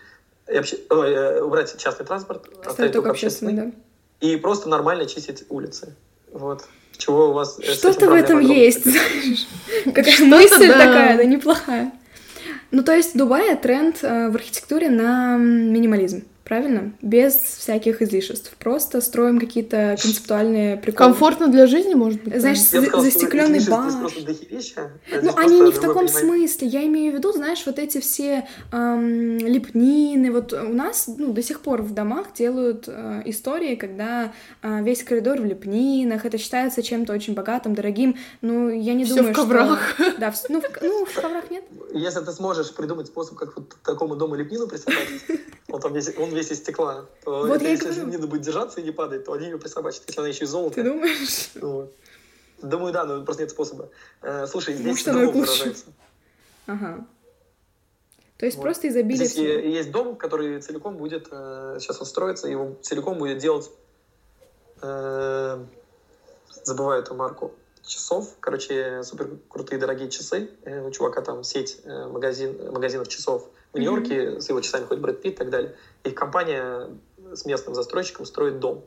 и 0.47 0.53
обще- 0.53 0.79
ой, 0.89 1.11
э, 1.11 1.41
убрать 1.41 1.77
частный 1.77 2.05
транспорт, 2.05 2.45
оставить, 2.45 2.67
Оставить 2.67 2.91
только 2.93 3.09
общественный, 3.09 3.53
да. 3.53 3.71
и 4.21 4.37
просто 4.37 4.69
нормально 4.69 5.05
чистить 5.05 5.45
улицы. 5.49 5.95
Вот. 6.31 6.65
Чего 6.97 7.29
у 7.29 7.33
вас... 7.33 7.59
Что-то 7.61 8.09
в 8.09 8.13
этом 8.13 8.39
есть, 8.39 8.83
знаешь. 8.83 9.47
Какая 9.85 10.19
мысль 10.25 10.67
такая, 10.67 11.17
да, 11.17 11.23
неплохая. 11.23 11.91
Ну, 12.71 12.83
то 12.83 12.93
есть 12.93 13.13
в 13.13 13.17
Дубае 13.17 13.55
тренд 13.55 14.03
э, 14.03 14.29
в 14.29 14.35
архитектуре 14.35 14.89
на 14.89 15.37
минимализм, 15.37 16.23
правильно? 16.47 16.93
Без 17.01 17.35
всяких 17.35 18.01
излишеств. 18.01 18.55
Просто 18.57 19.01
строим 19.01 19.39
какие-то 19.39 19.97
концептуальные 20.01 20.77
приколы. 20.77 21.09
Комфортно 21.09 21.47
для 21.49 21.67
жизни, 21.67 21.93
может 21.93 22.23
быть. 22.23 22.39
Знаешь, 22.39 22.59
бы 22.59 22.63
сказал, 22.63 23.01
застекленный 23.01 23.59
дохерища, 23.59 24.91
а 25.11 25.21
Ну, 25.21 25.31
они 25.35 25.59
не 25.59 25.71
в 25.71 25.79
таком 25.79 26.07
понимание. 26.07 26.47
смысле. 26.47 26.67
Я 26.67 26.85
имею 26.85 27.11
в 27.13 27.15
виду, 27.15 27.31
знаешь, 27.33 27.63
вот 27.65 27.79
эти 27.79 27.99
все 27.99 28.47
эм, 28.71 29.37
лепнины. 29.37 30.31
Вот 30.31 30.53
у 30.53 30.69
нас 30.69 31.07
ну, 31.07 31.33
до 31.33 31.41
сих 31.41 31.59
пор 31.61 31.81
в 31.81 31.93
домах 31.93 32.33
делают 32.33 32.85
э, 32.87 33.21
истории, 33.25 33.75
когда 33.75 34.31
э, 34.61 34.83
весь 34.83 35.03
коридор 35.03 35.41
в 35.41 35.45
лепнинах. 35.45 36.25
Это 36.25 36.37
считается 36.37 36.81
чем-то 36.81 37.13
очень 37.13 37.33
богатым, 37.33 37.75
дорогим. 37.75 38.15
Ну, 38.41 38.69
я 38.69 38.93
не 38.93 39.03
Всё 39.03 39.15
думаю, 39.15 39.33
в 39.33 39.35
коврах. 39.35 39.95
что... 39.95 40.11
Да, 40.19 40.31
в- 40.31 40.49
ну, 40.49 40.61
в, 40.61 40.65
ну, 40.81 41.05
в 41.05 41.13
коврах 41.13 41.51
нет. 41.51 41.63
Если 41.93 42.19
ты 42.21 42.31
сможешь 42.31 42.73
придумать 42.73 43.07
способ, 43.07 43.35
как 43.35 43.55
вот 43.57 43.73
к 43.73 43.85
такому 43.85 44.15
дому 44.15 44.35
лепнину 44.35 44.67
присобачить, 44.67 45.21
он 45.69 45.81
там 45.81 45.93
весь, 45.93 46.09
он 46.17 46.29
весь 46.37 46.51
из 46.51 46.59
стекла, 46.59 47.05
то 47.23 47.41
Вот 47.47 47.55
это 47.55 47.63
я 47.63 47.69
и 47.69 47.73
если 47.73 47.85
говорю. 47.87 48.05
лепнина 48.05 48.27
будет 48.27 48.41
держаться 48.41 48.79
и 48.79 48.83
не 48.83 48.91
падать, 48.91 49.25
то 49.25 49.33
они 49.33 49.45
ее 49.45 49.57
присобачат, 49.57 50.03
если 50.07 50.19
она 50.19 50.29
еще 50.29 50.45
из 50.45 50.49
золота. 50.49 50.75
Ты 50.75 50.83
думаешь? 50.83 51.49
Вот. 51.55 51.93
Думаю, 52.61 52.93
да, 52.93 53.05
но 53.05 53.23
просто 53.23 53.43
нет 53.43 53.51
способа. 53.51 53.89
Э, 54.21 54.47
слушай, 54.47 54.73
здесь 54.73 55.05
Может, 55.05 55.07
и 55.07 55.11
выражается. 55.37 55.85
Ага. 56.65 57.05
То 58.37 58.45
есть 58.45 58.57
Вот. 58.57 58.63
просто 58.63 58.87
изобилие 58.87 59.25
Здесь 59.25 59.31
всего. 59.31 59.45
есть 59.47 59.91
дом, 59.91 60.15
который 60.15 60.61
целиком 60.61 60.97
будет, 60.97 61.27
э, 61.31 61.77
сейчас 61.79 61.99
он 61.99 62.05
строится, 62.05 62.47
его 62.47 62.75
целиком 62.81 63.17
будет 63.17 63.39
делать, 63.39 63.69
э, 64.81 65.65
забываю 66.63 67.01
эту 67.01 67.15
марку, 67.15 67.51
часов. 67.87 68.35
Короче, 68.39 69.01
супер 69.03 69.29
крутые 69.49 69.79
дорогие 69.79 70.09
часы. 70.09 70.49
Э, 70.63 70.85
У 70.85 70.91
чувака 70.91 71.21
там 71.21 71.43
сеть 71.43 71.81
э, 71.83 72.07
магазин, 72.07 72.71
магазинов 72.71 73.07
часов 73.07 73.49
в 73.73 73.77
Нью-Йорке, 73.79 74.39
с 74.41 74.49
его 74.49 74.61
часами 74.61 74.85
хоть 74.85 74.99
Брэд 74.99 75.21
Питт 75.21 75.35
и 75.35 75.37
так 75.37 75.49
далее. 75.49 75.75
Их 76.03 76.15
компания 76.15 76.89
с 77.33 77.45
местным 77.45 77.75
застройщиком 77.75 78.25
строит 78.25 78.59
дом. 78.59 78.83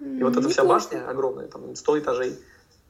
И 0.00 0.22
вот 0.22 0.36
эта 0.36 0.48
вся 0.48 0.64
башня 0.64 1.08
огромная, 1.08 1.46
там 1.46 1.76
100 1.76 2.00
этажей, 2.00 2.38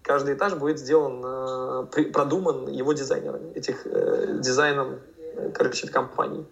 каждый 0.03 0.35
этаж 0.35 0.55
будет 0.55 0.79
сделан, 0.79 1.23
э, 1.25 2.05
продуман 2.13 2.69
его 2.69 2.93
дизайнерами, 2.93 3.53
этих 3.53 3.87
дизайном, 4.41 5.01
короче, 5.55 5.89
компаний. 5.89 6.47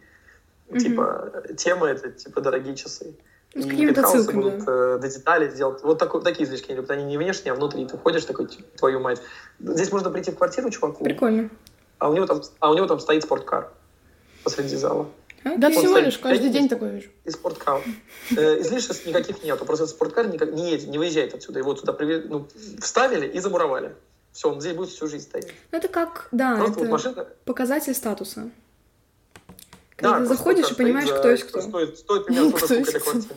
Мгм. 0.69 0.79
Типа, 0.79 1.43
тема 1.57 1.89
это, 1.89 2.11
типа, 2.11 2.41
дорогие 2.41 2.77
часы. 2.77 3.15
С 3.55 3.67
И 3.67 3.95
ссылками, 3.95 4.43
будут 4.43 4.69
э, 4.69 4.99
до 5.01 5.09
деталей 5.09 5.51
сделать. 5.51 5.83
Вот 5.83 5.99
такой, 5.99 6.23
такие 6.23 6.47
излишки. 6.47 6.67
они 6.71 6.77
любят. 6.77 6.91
Они 6.91 7.05
не 7.05 7.19
внешние, 7.19 7.53
а 7.53 7.57
внутри. 7.57 7.85
Ты 7.85 7.99
ходишь 7.99 8.25
такой, 8.25 8.47
типа, 8.47 8.63
твою 8.79 9.01
мать. 9.01 9.21
Здесь 9.59 9.91
можно 9.91 10.11
прийти 10.11 10.31
в 10.31 10.37
квартиру 10.37 10.71
чуваку, 10.71 11.03
Прикольно. 11.03 11.51
а 11.99 12.11
у 12.11 12.15
него 12.15 12.27
там, 12.27 12.43
а 12.61 12.71
у 12.71 12.75
него 12.75 12.87
там 12.87 13.01
стоит 13.01 13.25
спорткар 13.25 13.73
посреди 14.45 14.77
зала. 14.77 15.09
Да 15.43 15.69
Окей. 15.69 15.79
всего 15.79 15.97
лишь, 15.97 16.19
каждый 16.19 16.51
день 16.51 16.65
минут. 16.65 16.71
такое 16.71 16.91
вижу. 16.91 17.09
И 17.25 17.31
спорткар. 17.31 17.81
Э, 18.37 18.61
излишеств 18.61 19.07
никаких 19.07 19.43
нету. 19.43 19.65
Просто 19.65 19.87
спорткар 19.87 20.29
никак 20.29 20.53
не 20.53 20.71
едет, 20.71 20.89
не 20.89 20.99
выезжает 20.99 21.35
отсюда. 21.35 21.59
Его 21.59 21.75
туда 21.75 21.93
приве- 21.93 22.25
ну, 22.29 22.47
вставили 22.81 23.27
и 23.27 23.41
замуровали. 23.41 23.95
Все, 24.33 24.51
он 24.51 24.61
здесь 24.61 24.77
будет 24.77 24.91
всю 24.91 25.09
жизнь 25.09 25.25
стоять. 25.25 25.49
Ну, 25.73 25.79
это 25.79 25.89
как, 25.89 26.29
да, 26.31 26.57
Просто 26.57 26.75
вот 26.75 26.83
это 26.83 26.93
машина... 26.93 27.27
показатель 27.45 27.95
статуса. 27.95 28.51
Да, 30.03 30.09
Когда 30.15 30.21
ты 30.21 30.27
просто 30.27 30.37
заходишь 30.37 30.71
и 30.71 30.75
понимаешь, 30.75 31.09
стоит 31.09 31.19
кто 31.21 31.23
за- 31.29 31.31
есть 31.33 31.45
кто. 31.49 31.61
Стоит, 31.63 31.99
стоит 31.99 32.25
примерно 32.27 32.51
Ну, 32.51 32.59
столько, 32.59 32.91
кто 32.91 33.01
квартира. 33.01 33.37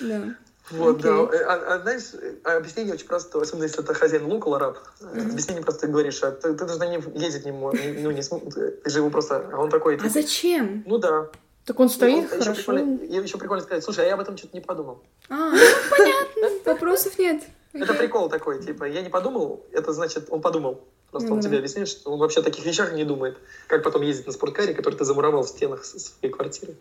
Да. 0.00 0.34
Вот, 0.70 1.00
да. 1.02 1.22
Окей. 1.24 1.40
А, 1.42 1.74
а 1.74 1.78
знаешь, 1.80 2.02
а 2.44 2.56
объяснение 2.56 2.94
очень 2.94 3.06
просто, 3.06 3.38
особенно 3.40 3.64
если 3.64 3.82
это 3.82 3.92
хозяин 3.92 4.24
лука, 4.26 4.54
араб. 4.56 4.78
Объяснение 5.02 5.62
просто 5.62 5.82
ты 5.82 5.88
говоришь, 5.88 6.22
а 6.22 6.30
ты, 6.30 6.54
ты 6.54 6.64
даже 6.64 6.78
на 6.78 6.86
нем 6.86 7.02
ездить 7.14 7.44
не 7.44 7.52
можешь, 7.52 7.80
ну, 7.98 8.10
не 8.10 8.22
см- 8.22 8.50
ты 8.82 8.90
же 8.90 8.98
его 9.00 9.10
просто, 9.10 9.46
а 9.52 9.58
он 9.58 9.68
такой, 9.68 9.96
А 9.96 9.98
типа, 9.98 10.08
зачем? 10.10 10.82
ну 10.86 10.98
да. 10.98 11.28
Так 11.66 11.78
он 11.80 11.86
Ну, 11.86 11.92
стоит 11.92 12.24
еще 12.32 12.42
хорошо. 12.42 12.72
прикольно- 12.72 13.04
и 13.04 13.22
еще 13.22 13.38
прикольно 13.38 13.62
сказать, 13.62 13.84
слушай, 13.84 14.04
а 14.04 14.08
я 14.08 14.14
об 14.14 14.20
этом 14.20 14.36
что-то 14.38 14.56
не 14.56 14.62
подумал. 14.62 15.02
А, 15.28 15.50
ну, 15.52 15.58
понятно, 15.90 16.50
вопросов 16.72 17.18
нет. 17.18 17.42
Это 17.74 17.92
прикол 17.94 18.28
такой, 18.30 18.62
типа, 18.62 18.84
я 18.84 19.02
не 19.02 19.08
подумал, 19.10 19.66
это 19.72 19.92
значит, 19.92 20.26
он 20.30 20.40
подумал. 20.40 20.82
Просто 21.14 21.28
Ну 21.30 21.36
он 21.36 21.42
тебе 21.42 21.58
объясняет, 21.58 21.86
что 21.86 22.10
он 22.10 22.18
вообще 22.18 22.40
о 22.40 22.42
таких 22.42 22.66
вещах 22.66 22.92
не 22.92 23.04
думает. 23.04 23.38
Как 23.68 23.84
потом 23.84 24.02
ездить 24.02 24.26
на 24.26 24.32
спорткаре, 24.32 24.74
который 24.74 24.96
ты 24.96 25.04
замуровал 25.04 25.44
в 25.44 25.48
стенах 25.48 25.84
своей 25.84 26.32
квартиры. 26.34 26.74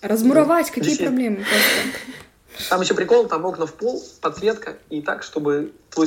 Размуровать, 0.00 0.70
какие 0.70 0.90
есть- 0.90 1.00
проблемы 1.02 1.38
просто. 1.38 2.68
Там 2.68 2.80
еще 2.82 2.94
прикол, 2.94 3.26
там 3.26 3.44
окна 3.46 3.66
в 3.66 3.74
пол, 3.74 4.00
подсветка, 4.20 4.76
и 4.90 5.02
так, 5.02 5.24
чтобы 5.24 5.72
твой 5.90 6.06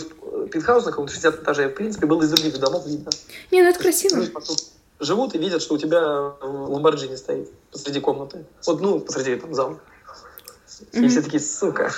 пентхаус 0.49 0.85
на 0.85 0.91
каком-то 0.91 1.11
60 1.11 1.41
этаже, 1.43 1.67
в 1.67 1.73
принципе, 1.73 2.05
был 2.07 2.21
из 2.21 2.29
других 2.29 2.57
домов 2.57 2.87
видно. 2.87 3.11
Не, 3.51 3.63
ну 3.63 3.69
это 3.69 3.79
красиво. 3.79 4.21
Вокруг 4.33 4.57
живут 5.01 5.35
и 5.35 5.39
видят, 5.39 5.61
что 5.61 5.73
у 5.73 5.77
тебя 5.77 5.99
ламборджини 6.41 7.15
стоит 7.17 7.49
посреди 7.69 7.99
комнаты. 7.99 8.45
Вот, 8.65 8.79
ну, 8.79 9.01
посреди 9.01 9.35
там 9.35 9.53
зала. 9.53 9.77
И 10.93 10.99
Мгм. 10.99 11.09
все 11.09 11.21
такие, 11.21 11.41
сука, 11.41 11.91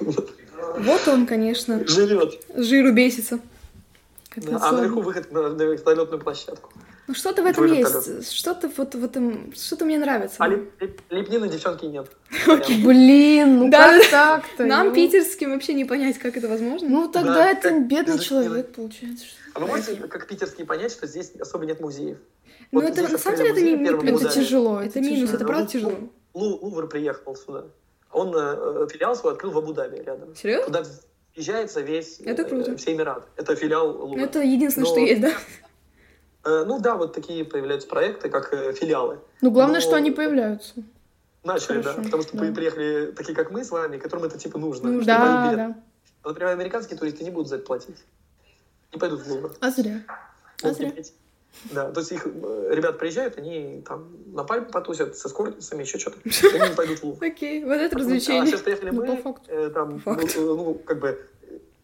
Вот 0.00 1.06
он, 1.06 1.26
конечно, 1.26 1.86
живет. 1.86 2.40
жиру 2.54 2.92
бесится. 2.94 3.40
А 4.38 4.58
Капец. 4.58 4.72
наверху 4.72 5.00
выход 5.00 5.32
на, 5.32 5.48
на 5.50 5.62
вертолетную 5.62 6.20
площадку. 6.22 6.70
Ну 7.06 7.14
что-то 7.14 7.42
в 7.42 7.46
этом 7.46 7.66
Твой 7.66 7.78
есть, 7.78 8.32
что-то 8.32 8.70
вот 8.76 8.94
в 8.94 9.02
этом, 9.04 9.52
что-то 9.54 9.84
мне 9.86 9.98
нравится. 9.98 10.36
А 10.40 10.48
лип- 10.48 10.70
лип- 10.80 11.00
лепнины 11.10 11.48
девчонки 11.48 11.86
нет. 11.86 12.06
Блин, 12.84 13.58
ну 13.60 13.70
Да, 13.70 13.98
как 13.98 14.10
так-то? 14.10 14.66
Нам, 14.66 14.88
Ну, 14.88 14.94
питерским, 14.94 15.52
вообще 15.52 15.74
не 15.74 15.84
понять, 15.84 16.18
как 16.18 16.36
это 16.36 16.48
возможно. 16.48 16.88
Ну 16.88 17.08
тогда 17.08 17.34
Да, 17.34 17.50
это 17.50 17.70
как 17.70 17.86
бедный 17.88 18.18
человек, 18.18 18.74
получается. 18.74 19.24
что- 19.24 19.36
А 19.54 19.60
вы 19.60 19.66
можете, 19.68 19.94
как 19.96 20.26
питерские, 20.26 20.66
понять, 20.66 20.92
что 20.92 21.06
здесь 21.06 21.32
особо 21.40 21.64
нет 21.64 21.80
музеев? 21.80 22.18
Ну, 22.72 22.80
Вот 22.80 22.90
это 22.90 23.10
на 23.10 23.18
самом 23.18 23.38
деле 23.38 23.50
это 23.52 23.60
не, 23.62 23.98
плюс. 23.98 24.22
Это 24.22 24.34
тяжело. 24.34 24.80
Это 24.80 25.00
минус, 25.00 25.20
тяжело. 25.30 25.36
это 25.36 25.44
правда 25.46 25.66
тяжело. 25.70 25.92
Лу- 26.34 26.58
Лувр 26.60 26.88
приехал 26.88 27.34
сюда. 27.36 27.64
Он 28.12 28.32
э, 28.36 28.86
филиал 28.90 29.16
свой 29.16 29.32
открыл 29.32 29.52
в 29.52 29.58
Абу-Даби 29.58 29.96
рядом. 30.04 30.34
Серьезно? 30.34 30.66
Туда 30.66 30.84
въезжается 31.38 31.80
весь 31.80 32.18
Это 32.20 32.42
э, 32.42 32.44
круто. 32.48 32.76
все 32.76 32.92
Эмираты. 32.94 33.22
Это 33.36 33.54
филиал 33.54 33.90
Лувра. 33.90 34.18
Ну, 34.18 34.24
это 34.24 34.40
единственное, 34.40 34.86
Но- 34.86 34.90
что 34.90 35.00
есть, 35.00 35.20
да? 35.22 35.32
Э, 36.44 36.64
ну 36.66 36.80
да, 36.80 36.96
вот 36.96 37.12
такие 37.14 37.44
появляются 37.44 37.88
проекты, 37.88 38.28
как 38.28 38.52
э, 38.52 38.72
филиалы. 38.72 39.20
Ну 39.40 39.50
главное, 39.50 39.76
Но- 39.76 39.80
что 39.80 39.94
они 39.96 40.10
появляются. 40.10 40.74
Начали, 41.44 41.80
Хорошо, 41.82 41.98
да. 41.98 42.02
Потому 42.04 42.22
что 42.24 42.36
да. 42.36 42.52
приехали 42.52 43.12
такие, 43.12 43.34
как 43.34 43.50
мы 43.52 43.64
с 43.64 43.70
вами, 43.70 43.98
которым 43.98 44.24
это 44.24 44.36
типа 44.38 44.58
нужно. 44.58 44.88
Чтобы 44.90 45.04
Да, 45.04 45.52
да. 45.54 45.76
А, 46.24 46.28
Например, 46.28 46.52
американские 46.52 46.98
туристы 46.98 47.22
не 47.24 47.30
будут 47.30 47.48
за 47.48 47.56
это 47.56 47.64
платить. 47.64 47.96
Не 48.92 48.98
пойдут 48.98 49.20
в 49.22 49.30
Лувр. 49.30 49.54
А 49.60 49.70
зря. 49.70 50.00
А 50.62 50.72
зря. 50.72 50.88
видите. 50.88 51.12
Да, 51.72 51.90
то 51.90 52.00
есть 52.00 52.12
их 52.12 52.26
э, 52.26 52.68
ребят 52.72 52.98
приезжают, 52.98 53.36
они 53.38 53.82
там 53.86 54.08
на 54.32 54.44
пальме 54.44 54.66
потусят 54.66 55.16
с 55.16 55.26
эскортницами, 55.26 55.82
еще 55.82 55.98
что-то. 55.98 56.18
И 56.24 56.30
Они 56.54 56.68
не 56.70 56.74
пойдут 56.76 56.98
в 57.00 57.04
Лувр. 57.04 57.24
Окей, 57.24 57.64
вот 57.64 57.74
это 57.74 57.96
А 57.96 57.98
развлечение. 57.98 58.46
сейчас 58.46 58.60
приехали 58.62 58.90
Ну, 58.90 59.02
мы, 59.04 59.34
э, 59.48 59.70
там, 59.70 60.00
ну, 60.04 60.56
ну, 60.56 60.74
как 60.74 61.00
бы, 61.00 61.18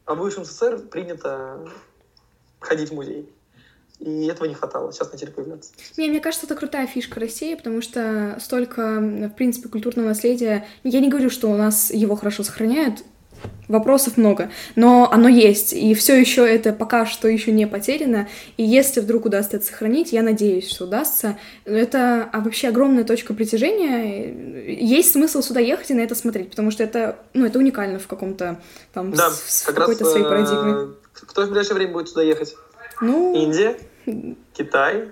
а 0.05 0.15
в 0.15 0.19
бывшем 0.19 0.45
СССР 0.45 0.79
принято 0.91 1.59
ходить 2.61 2.91
в 2.91 2.95
музей. 2.95 3.29
и 3.99 4.27
этого 4.27 4.47
не 4.47 4.55
хватало. 4.55 4.93
Сейчас 4.93 5.13
начали 5.13 5.31
появляться. 5.31 5.73
Не, 5.97 6.09
мне 6.09 6.21
кажется, 6.21 6.47
это 6.47 6.55
крутая 6.55 6.87
фишка 6.87 7.21
России, 7.21 7.55
потому 7.55 7.81
что 7.83 8.37
столько, 8.41 9.01
в 9.01 9.31
принципе, 9.31 9.69
культурного 9.69 10.09
наследия. 10.09 10.67
Я 10.83 11.01
не 11.01 11.09
говорю, 11.09 11.31
что 11.31 11.51
у 11.51 11.57
нас 11.57 11.91
его 11.91 12.15
хорошо 12.17 12.43
сохраняют, 12.43 13.03
Вопросов 13.67 14.19
много, 14.19 14.51
но 14.77 15.11
оно 15.11 15.27
есть, 15.27 15.73
и 15.73 15.95
все 15.95 16.21
еще 16.21 16.47
это 16.47 16.73
пока 16.75 17.07
что 17.07 17.29
еще 17.29 17.51
не 17.51 17.67
потеряно. 17.67 18.29
И 18.59 18.63
если 18.63 19.01
вдруг 19.01 19.25
удастся 19.25 19.57
это 19.57 19.65
сохранить, 19.65 20.13
я 20.13 20.23
надеюсь, 20.23 20.69
что 20.71 20.85
удастся. 20.85 21.39
Это 21.65 22.29
а 22.31 22.41
вообще 22.41 22.69
огромная 22.69 23.05
точка 23.05 23.33
притяжения. 23.33 24.67
Есть 24.67 25.13
смысл 25.13 25.41
сюда 25.41 25.61
ехать 25.61 25.91
и 25.91 25.95
на 25.95 26.01
это 26.01 26.15
смотреть, 26.15 26.51
потому 26.51 26.71
что 26.71 26.85
это, 26.85 27.17
ну, 27.33 27.47
это 27.47 27.59
уникально 27.59 27.99
в 27.99 28.07
каком-то 28.07 28.61
там 28.93 29.13
Да, 29.13 29.31
с- 29.31 29.63
в 29.63 29.67
как 29.67 29.77
какой-то 29.77 30.05
раз, 30.05 30.11
своей 30.13 30.27
э, 30.27 30.29
парадигме. 30.29 30.95
Кто 31.15 31.43
в 31.43 31.47
ближайшее 31.47 31.77
время 31.77 31.93
будет 31.95 32.11
сюда 32.11 32.23
ехать? 32.23 32.57
Ну, 33.01 33.35
Индия, 33.35 33.77
Китай, 34.53 35.09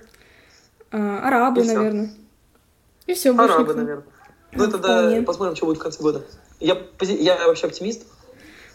а, 0.91 1.21
арабы, 1.27 1.63
И 1.63 1.67
наверное. 1.67 2.11
И 3.07 3.15
все, 3.15 3.33
больше 3.33 3.55
арабы, 3.55 3.69
никто. 3.69 3.81
наверное. 3.81 4.05
Ну, 4.53 4.65
это 4.65 4.79
да, 4.79 5.23
посмотрим, 5.23 5.57
что 5.57 5.65
будет 5.65 5.79
в 5.79 5.83
конце 5.83 6.03
года. 6.03 6.23
Я, 6.61 6.77
я 7.01 7.47
вообще 7.47 7.67
оптимист. 7.67 8.07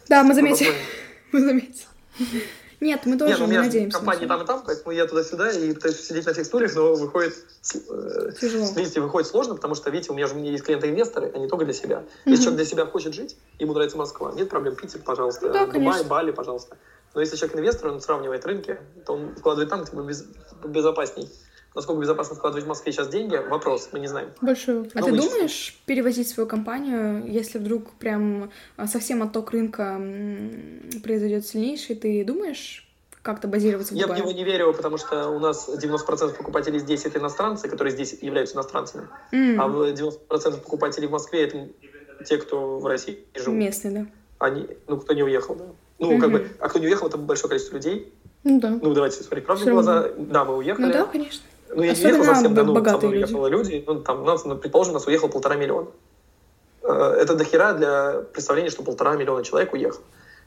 Да, 0.10 0.24
мы 0.24 0.30
Ну, 0.30 0.36
заметили. 0.36 0.74
Мы 1.32 1.42
заметили. 1.42 1.86
Нет, 2.80 3.02
мы 3.06 3.18
тоже 3.18 3.38
ну, 3.40 3.46
у 3.46 3.48
мы 3.48 3.56
надеемся. 3.56 3.98
на 3.98 4.06
компания 4.06 4.20
всё. 4.20 4.28
там 4.28 4.44
и 4.44 4.46
там, 4.46 4.64
поэтому 4.64 4.92
я 4.92 5.08
туда-сюда 5.08 5.52
и 5.52 5.74
пытаюсь 5.74 6.00
сидеть 6.00 6.26
на 6.28 6.34
всех 6.34 6.46
стульях, 6.46 6.76
но 6.76 6.94
выходит... 6.94 7.34
э, 7.74 8.32
Тяжело. 8.40 8.68
Видите, 8.76 9.02
выходит 9.02 9.28
сложно, 9.28 9.56
потому 9.56 9.74
что, 9.74 9.90
видите, 9.90 10.12
у 10.12 10.16
меня 10.16 10.28
же 10.28 10.36
у 10.36 10.38
меня 10.38 10.52
есть 10.52 10.64
клиенты-инвесторы, 10.64 11.32
а 11.34 11.40
не 11.40 11.48
только 11.48 11.66
для 11.66 11.74
себя. 11.74 12.04
Если 12.26 12.44
человек 12.44 12.58
для 12.58 12.66
себя 12.66 12.86
хочет 12.86 13.16
жить, 13.16 13.36
ему 13.58 13.74
нравится 13.74 13.98
Москва, 13.98 14.32
нет 14.32 14.48
проблем, 14.50 14.76
Питер, 14.76 15.00
пожалуйста, 15.04 15.48
Ну 15.48 15.54
да, 15.54 15.66
Дубай, 15.66 15.74
конечно. 15.74 16.04
Бали, 16.04 16.32
пожалуйста. 16.32 16.78
Но 17.16 17.22
если 17.22 17.36
человек 17.36 17.58
инвестор, 17.58 17.90
он 17.90 18.00
сравнивает 18.00 18.46
рынки, 18.46 18.78
то 19.08 19.14
он 19.14 19.36
вкладывает 19.36 19.70
там, 19.72 19.84
где 19.84 19.92
без- 20.08 20.26
безопасней. 20.64 21.30
Насколько 21.78 22.02
безопасно 22.02 22.36
вкладывать 22.36 22.66
в 22.66 22.68
Москве 22.68 22.92
сейчас 22.92 23.08
деньги, 23.08 23.36
вопрос, 23.36 23.90
мы 23.92 24.00
не 24.00 24.08
знаем. 24.08 24.30
Большой 24.42 24.78
вопрос. 24.80 24.94
А 24.96 25.04
ты 25.06 25.12
вычислим. 25.12 25.30
думаешь 25.32 25.78
перевозить 25.86 26.28
свою 26.28 26.50
компанию, 26.50 27.24
если 27.28 27.60
вдруг 27.60 27.92
прям 28.00 28.50
а, 28.78 28.88
совсем 28.88 29.22
отток 29.22 29.52
рынка 29.52 30.02
произойдет 31.04 31.46
сильнейший, 31.46 31.96
ты 31.96 32.26
думаешь 32.26 32.90
как-то 33.22 33.48
базироваться 33.48 33.94
в 33.94 33.98
Я 33.98 34.06
в 34.06 34.08
Дубае? 34.08 34.24
него 34.24 34.32
не 34.32 34.44
верю, 34.44 34.74
потому 34.74 34.98
что 34.98 35.30
у 35.30 35.38
нас 35.38 35.70
90% 35.70 36.36
покупателей 36.36 36.80
здесь 36.80 37.06
это 37.06 37.20
иностранцы, 37.20 37.70
которые 37.70 37.94
здесь 37.94 38.18
являются 38.24 38.56
иностранцами. 38.56 39.08
М, 39.32 39.62
А 39.62 39.68
в 39.68 39.94
90% 39.94 40.64
покупателей 40.64 41.08
в 41.08 41.12
Москве 41.12 41.44
это 41.44 41.68
те, 42.26 42.38
кто 42.38 42.80
в 42.80 42.88
России 42.88 43.20
живут. 43.36 43.60
Местный, 43.60 43.92
да. 43.92 44.06
Они, 44.40 44.66
ну, 44.88 44.98
кто 45.00 45.14
не 45.14 45.22
уехал, 45.22 45.54
да. 45.54 45.66
Ну, 46.00 46.14
Мгм. 46.14 46.22
как 46.22 46.32
бы, 46.32 46.48
а 46.60 46.70
кто 46.70 46.80
не 46.80 46.88
уехал, 46.88 47.06
это 47.08 47.20
большое 47.20 47.50
количество 47.50 47.76
людей. 47.76 48.12
Ну 48.44 48.60
да. 48.60 48.80
Ну, 48.82 48.96
давайте 48.96 49.22
смотреть 49.22 49.46
правду 49.46 49.62
в 49.62 49.66
Всё 49.68 49.74
глаза. 49.74 50.10
Да, 50.18 50.44
мы 50.44 50.58
уехали. 50.58 50.86
Ну 50.88 50.92
да, 50.94 51.06
конечно. 51.06 51.42
Ну, 51.70 51.82
я 51.84 51.88
не 51.88 51.94
Особенно 51.94 52.18
уехал 52.20 52.34
совсем, 52.36 52.54
да, 52.54 52.64
ну, 52.64 52.74
со 52.86 52.98
мной 52.98 53.18
люди. 53.20 53.34
люди. 53.52 53.84
Ну, 53.88 54.02
там, 54.02 54.24
нас, 54.24 54.46
ну, 54.46 54.58
предположим, 54.58 54.92
у 54.94 54.94
нас 54.96 55.08
уехало 55.08 55.30
полтора 55.30 55.56
миллиона. 55.56 55.88
Э, 56.84 57.18
Это 57.20 57.36
дохера 57.36 57.74
для 57.74 58.22
представления, 58.34 58.70
что 58.70 58.84
полтора 58.84 59.16
миллиона 59.16 59.44
человек 59.44 59.74
уехал. 59.74 60.02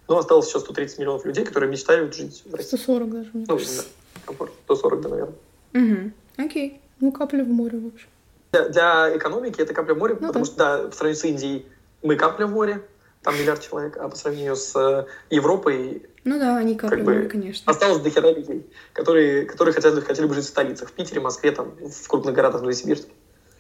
Но 0.09 0.19
осталось 0.19 0.49
еще 0.49 0.61
130 0.61 0.99
миллионов 0.99 1.25
людей, 1.25 1.45
которые 1.45 1.71
мечтают 1.71 2.15
жить 2.15 2.43
в 2.47 2.55
России. 2.55 2.77
140 2.77 3.11
даже, 3.11 3.31
мне 3.33 3.45
Ну, 3.49 3.55
кажется. 3.57 3.83
да, 4.15 4.21
комфорт. 4.27 4.53
140, 4.65 5.01
да, 5.03 5.09
наверное. 5.09 5.35
Мгм. 5.73 6.13
Окей. 6.39 6.81
Ну, 7.01 7.13
капля 7.13 7.45
в 7.45 7.49
море, 7.49 7.79
в 7.79 7.87
общем. 7.87 8.09
Для, 8.53 8.69
для 8.69 9.17
экономики 9.17 9.61
это 9.61 9.73
капля 9.75 9.95
в 9.95 9.99
море, 9.99 10.17
Ну 10.21 10.27
потому 10.29 10.45
да. 10.45 10.51
что, 10.51 10.57
да, 10.59 10.89
по 10.89 10.97
сравнению 10.97 11.21
с 11.21 11.25
Индией 11.25 11.67
мы 12.03 12.17
капля 12.17 12.47
в 12.47 12.51
море, 12.53 12.83
там 13.23 13.35
миллиард 13.39 13.61
человек, 13.63 13.97
а 13.99 14.09
по 14.09 14.17
сравнению 14.17 14.57
с 14.57 14.75
э, 14.77 15.05
Европой 15.35 16.03
Ну 16.25 16.39
да, 16.39 16.57
они 16.57 16.75
капли 16.75 16.97
Как 16.97 17.05
бы 17.05 17.29
конечно. 17.31 17.71
осталось 17.71 17.99
дохера 18.03 18.33
людей, 18.33 18.67
которые, 18.93 19.45
которые 19.45 19.75
хотят, 19.75 20.03
хотели 20.05 20.27
бы 20.27 20.35
жить 20.35 20.45
в 20.45 20.49
столицах, 20.49 20.89
в 20.89 20.93
Питере, 20.93 21.21
Москве, 21.21 21.53
там, 21.53 21.73
в 21.81 22.09
крупных 22.09 22.35
городах, 22.35 22.61
в 22.61 22.65
Новосибирске. 22.65 23.11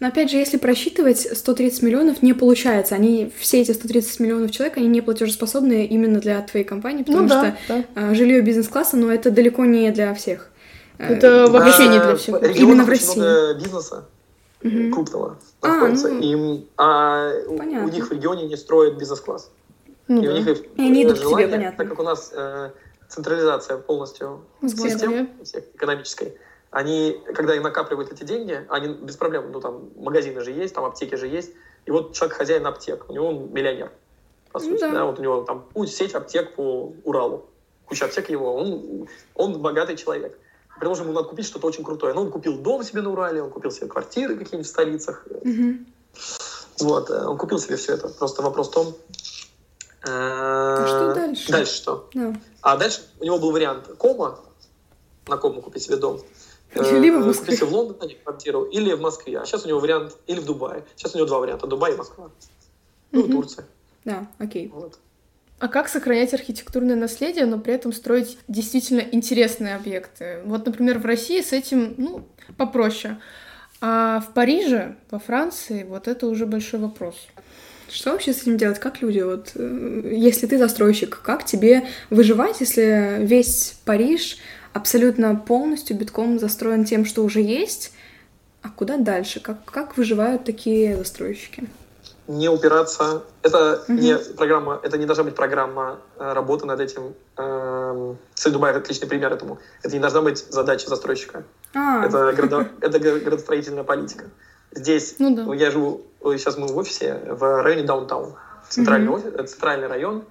Но 0.00 0.06
опять 0.08 0.30
же, 0.30 0.38
если 0.38 0.56
просчитывать, 0.56 1.28
130 1.36 1.82
миллионов 1.82 2.22
не 2.22 2.32
получается. 2.32 2.94
Они, 2.94 3.30
все 3.38 3.60
эти 3.60 3.72
130 3.72 4.18
миллионов 4.20 4.50
человек, 4.50 4.78
они 4.78 4.88
не 4.88 5.02
платежеспособны 5.02 5.84
именно 5.84 6.20
для 6.20 6.40
твоей 6.40 6.64
компании, 6.64 7.02
потому 7.02 7.24
Ну 7.24 7.28
что 7.28 7.42
да, 7.42 7.56
да. 7.68 7.84
а, 7.94 8.14
жилье 8.14 8.40
бизнес-класса, 8.40 8.96
но 8.96 9.12
это 9.12 9.30
далеко 9.30 9.66
не 9.66 9.90
для 9.90 10.14
всех. 10.14 10.48
Э, 10.96 11.14
Это 11.16 11.48
вообще 11.50 11.88
не 11.88 11.98
для 11.98 12.16
всех. 12.16 12.42
Именно 12.56 12.84
в 12.84 12.88
России. 12.88 13.20
много 13.20 13.54
бизнеса 13.62 14.06
Мгм. 14.62 14.92
крупного 14.92 15.38
А, 15.62 15.68
находится. 15.68 16.08
ну, 16.10 16.20
Им, 16.20 16.68
а 16.76 17.32
у- 17.46 17.54
у 17.54 17.88
них 17.88 18.08
в 18.08 18.12
регионе 18.12 18.46
не 18.46 18.56
строят 18.56 18.98
бизнес-класс. 18.98 19.50
Ну 20.08 20.22
и 20.22 20.26
у 20.28 20.32
да. 20.32 20.38
них 20.38 20.46
и, 20.48 20.52
И 20.52 20.82
они 20.86 21.04
идут 21.04 21.14
к 21.14 21.20
тебе, 21.20 21.28
желание, 21.28 21.48
понятно. 21.48 21.78
так 21.78 21.88
как 21.88 21.98
у 22.00 22.02
нас 22.02 22.30
э, 22.34 22.70
централизация 23.08 23.78
полностью 23.78 24.40
систем 24.66 25.30
всех 25.44 25.64
экономической, 25.74 26.36
они, 26.70 27.20
когда 27.34 27.54
им 27.56 27.62
накапливают 27.62 28.12
эти 28.12 28.24
деньги, 28.24 28.64
они 28.68 28.88
без 28.94 29.16
проблем, 29.16 29.50
ну 29.50 29.60
там 29.60 29.88
магазины 29.96 30.40
же 30.42 30.50
есть, 30.50 30.74
там 30.74 30.84
аптеки 30.84 31.14
же 31.14 31.26
есть, 31.26 31.52
и 31.86 31.90
вот 31.90 32.12
человек 32.12 32.36
хозяин 32.36 32.66
аптек, 32.66 33.08
у 33.08 33.12
него 33.12 33.28
он 33.28 33.52
миллионер, 33.52 33.90
по 34.52 34.58
сути, 34.58 34.80
да. 34.80 34.90
да. 34.92 35.04
вот 35.06 35.18
у 35.18 35.22
него 35.22 35.42
там 35.42 35.64
сеть 35.86 36.14
аптек 36.14 36.54
по 36.54 36.92
Уралу, 37.04 37.46
куча 37.86 38.04
аптек 38.04 38.28
его, 38.30 38.54
он, 38.54 39.08
он 39.34 39.60
богатый 39.62 39.96
человек. 39.96 40.38
Предположим, 40.80 41.08
ему 41.08 41.14
надо 41.14 41.28
купить 41.28 41.44
что-то 41.44 41.66
очень 41.66 41.84
крутое. 41.84 42.14
Ну, 42.14 42.22
он 42.22 42.30
купил 42.30 42.56
дом 42.56 42.82
себе 42.82 43.02
на 43.02 43.10
Урале, 43.10 43.42
он 43.42 43.50
купил 43.50 43.70
себе 43.70 43.86
квартиры 43.86 44.34
какие-нибудь 44.34 44.66
в 44.66 44.70
столицах. 44.70 45.26
Мгм. 45.44 45.86
Вот, 46.78 47.10
э, 47.10 47.26
он 47.26 47.36
купил 47.36 47.58
себе 47.58 47.76
все 47.76 47.92
это. 47.92 48.08
Просто 48.08 48.40
вопрос 48.40 48.68
в 48.68 48.72
том... 48.72 48.94
А 50.02 50.86
что 50.86 51.14
дальше? 51.14 51.52
Дальше 51.52 51.74
что? 51.74 52.08
Да. 52.14 52.34
А 52.62 52.78
дальше 52.78 53.02
у 53.20 53.24
него 53.24 53.38
был 53.38 53.52
вариант 53.52 53.88
кома, 53.98 54.40
на 55.28 55.36
кому 55.36 55.60
купить 55.60 55.82
себе 55.82 55.96
дом. 55.96 56.22
Либо 56.74 57.16
в 57.16 57.24
Э, 57.24 57.26
Москве. 57.26 57.44
Купить 57.44 57.58
себе 57.58 57.66
в 57.68 57.74
Лондоне 57.74 58.14
квартиру 58.14 58.62
или 58.62 58.94
в 58.94 59.02
Москве. 59.02 59.38
А 59.38 59.44
сейчас 59.44 59.66
у 59.66 59.68
него 59.68 59.80
вариант 59.80 60.16
или 60.26 60.40
в 60.40 60.46
Дубае. 60.46 60.86
Сейчас 60.96 61.14
у 61.14 61.18
него 61.18 61.26
два 61.26 61.40
варианта. 61.40 61.66
Дубай 61.66 61.92
и 61.92 61.96
Москва. 61.96 62.30
Ну, 63.12 63.20
Мгм. 63.24 63.32
Турция. 63.32 63.66
Да, 64.06 64.26
окей. 64.38 64.68
Вот. 64.68 64.98
А 65.60 65.68
как 65.68 65.88
сохранять 65.88 66.32
архитектурное 66.32 66.96
наследие, 66.96 67.44
но 67.44 67.58
при 67.58 67.74
этом 67.74 67.92
строить 67.92 68.38
действительно 68.48 69.00
интересные 69.00 69.76
объекты? 69.76 70.38
Вот, 70.46 70.64
например, 70.64 70.98
в 70.98 71.04
России 71.04 71.42
с 71.42 71.52
этим, 71.52 71.94
ну, 71.98 72.26
попроще. 72.56 73.18
А 73.82 74.20
в 74.20 74.32
Париже, 74.32 74.96
во 75.10 75.18
Франции, 75.18 75.84
вот 75.84 76.08
это 76.08 76.26
уже 76.28 76.46
большой 76.46 76.80
вопрос. 76.80 77.28
Что 77.90 78.12
вообще 78.12 78.32
с 78.32 78.40
этим 78.40 78.56
делать? 78.56 78.78
Как 78.78 79.02
люди, 79.02 79.20
вот, 79.20 79.52
э, 79.54 80.12
если 80.16 80.46
ты 80.46 80.56
застройщик, 80.56 81.20
как 81.22 81.44
тебе 81.44 81.86
выживать, 82.08 82.60
если 82.60 83.18
весь 83.20 83.74
Париж 83.84 84.38
абсолютно 84.72 85.36
полностью 85.36 85.94
битком 85.94 86.38
застроен 86.38 86.86
тем, 86.86 87.04
что 87.04 87.22
уже 87.22 87.42
есть, 87.42 87.92
а 88.62 88.70
куда 88.70 88.96
дальше? 88.96 89.40
Как, 89.40 89.64
как 89.66 89.98
выживают 89.98 90.44
такие 90.44 90.96
застройщики? 90.96 91.64
Не 92.28 92.48
упираться. 92.48 93.22
Это 93.42 93.84
Мгм. 93.88 93.96
не 94.00 94.16
программа, 94.36 94.78
это 94.82 94.98
не 94.98 95.06
должна 95.06 95.24
быть 95.24 95.34
программа 95.34 95.98
э, 96.16 96.32
работы 96.32 96.64
над 96.66 96.78
этим. 96.80 97.14
Эм, 97.36 98.18
Кстати, 98.34 98.52
Дубай 98.52 98.72
отличный 98.72 99.08
пример 99.08 99.32
этому. 99.32 99.58
Это 99.82 99.94
не 99.94 100.00
должна 100.00 100.22
быть 100.22 100.38
задача 100.52 100.88
застройщика. 100.88 101.44
А, 101.74 102.04
Это, 102.06 102.32
градо- 102.32 102.68
это 102.80 102.98
градостроительная 102.98 103.84
политика. 103.84 104.26
Здесь 104.72 105.16
Ну 105.18 105.34
да. 105.34 105.54
Я 105.54 105.70
живу, 105.70 106.02
ой, 106.20 106.38
сейчас 106.38 106.56
мы 106.56 106.68
в 106.68 106.76
офисе 106.76 107.20
в 107.26 107.62
районе 107.62 107.82
Даунтаун. 107.84 108.34
Центральный, 108.68 109.08
Мгм. 109.08 109.14
офис, 109.16 109.26
это 109.34 109.44
центральный 109.48 109.88
район, 109.88 110.24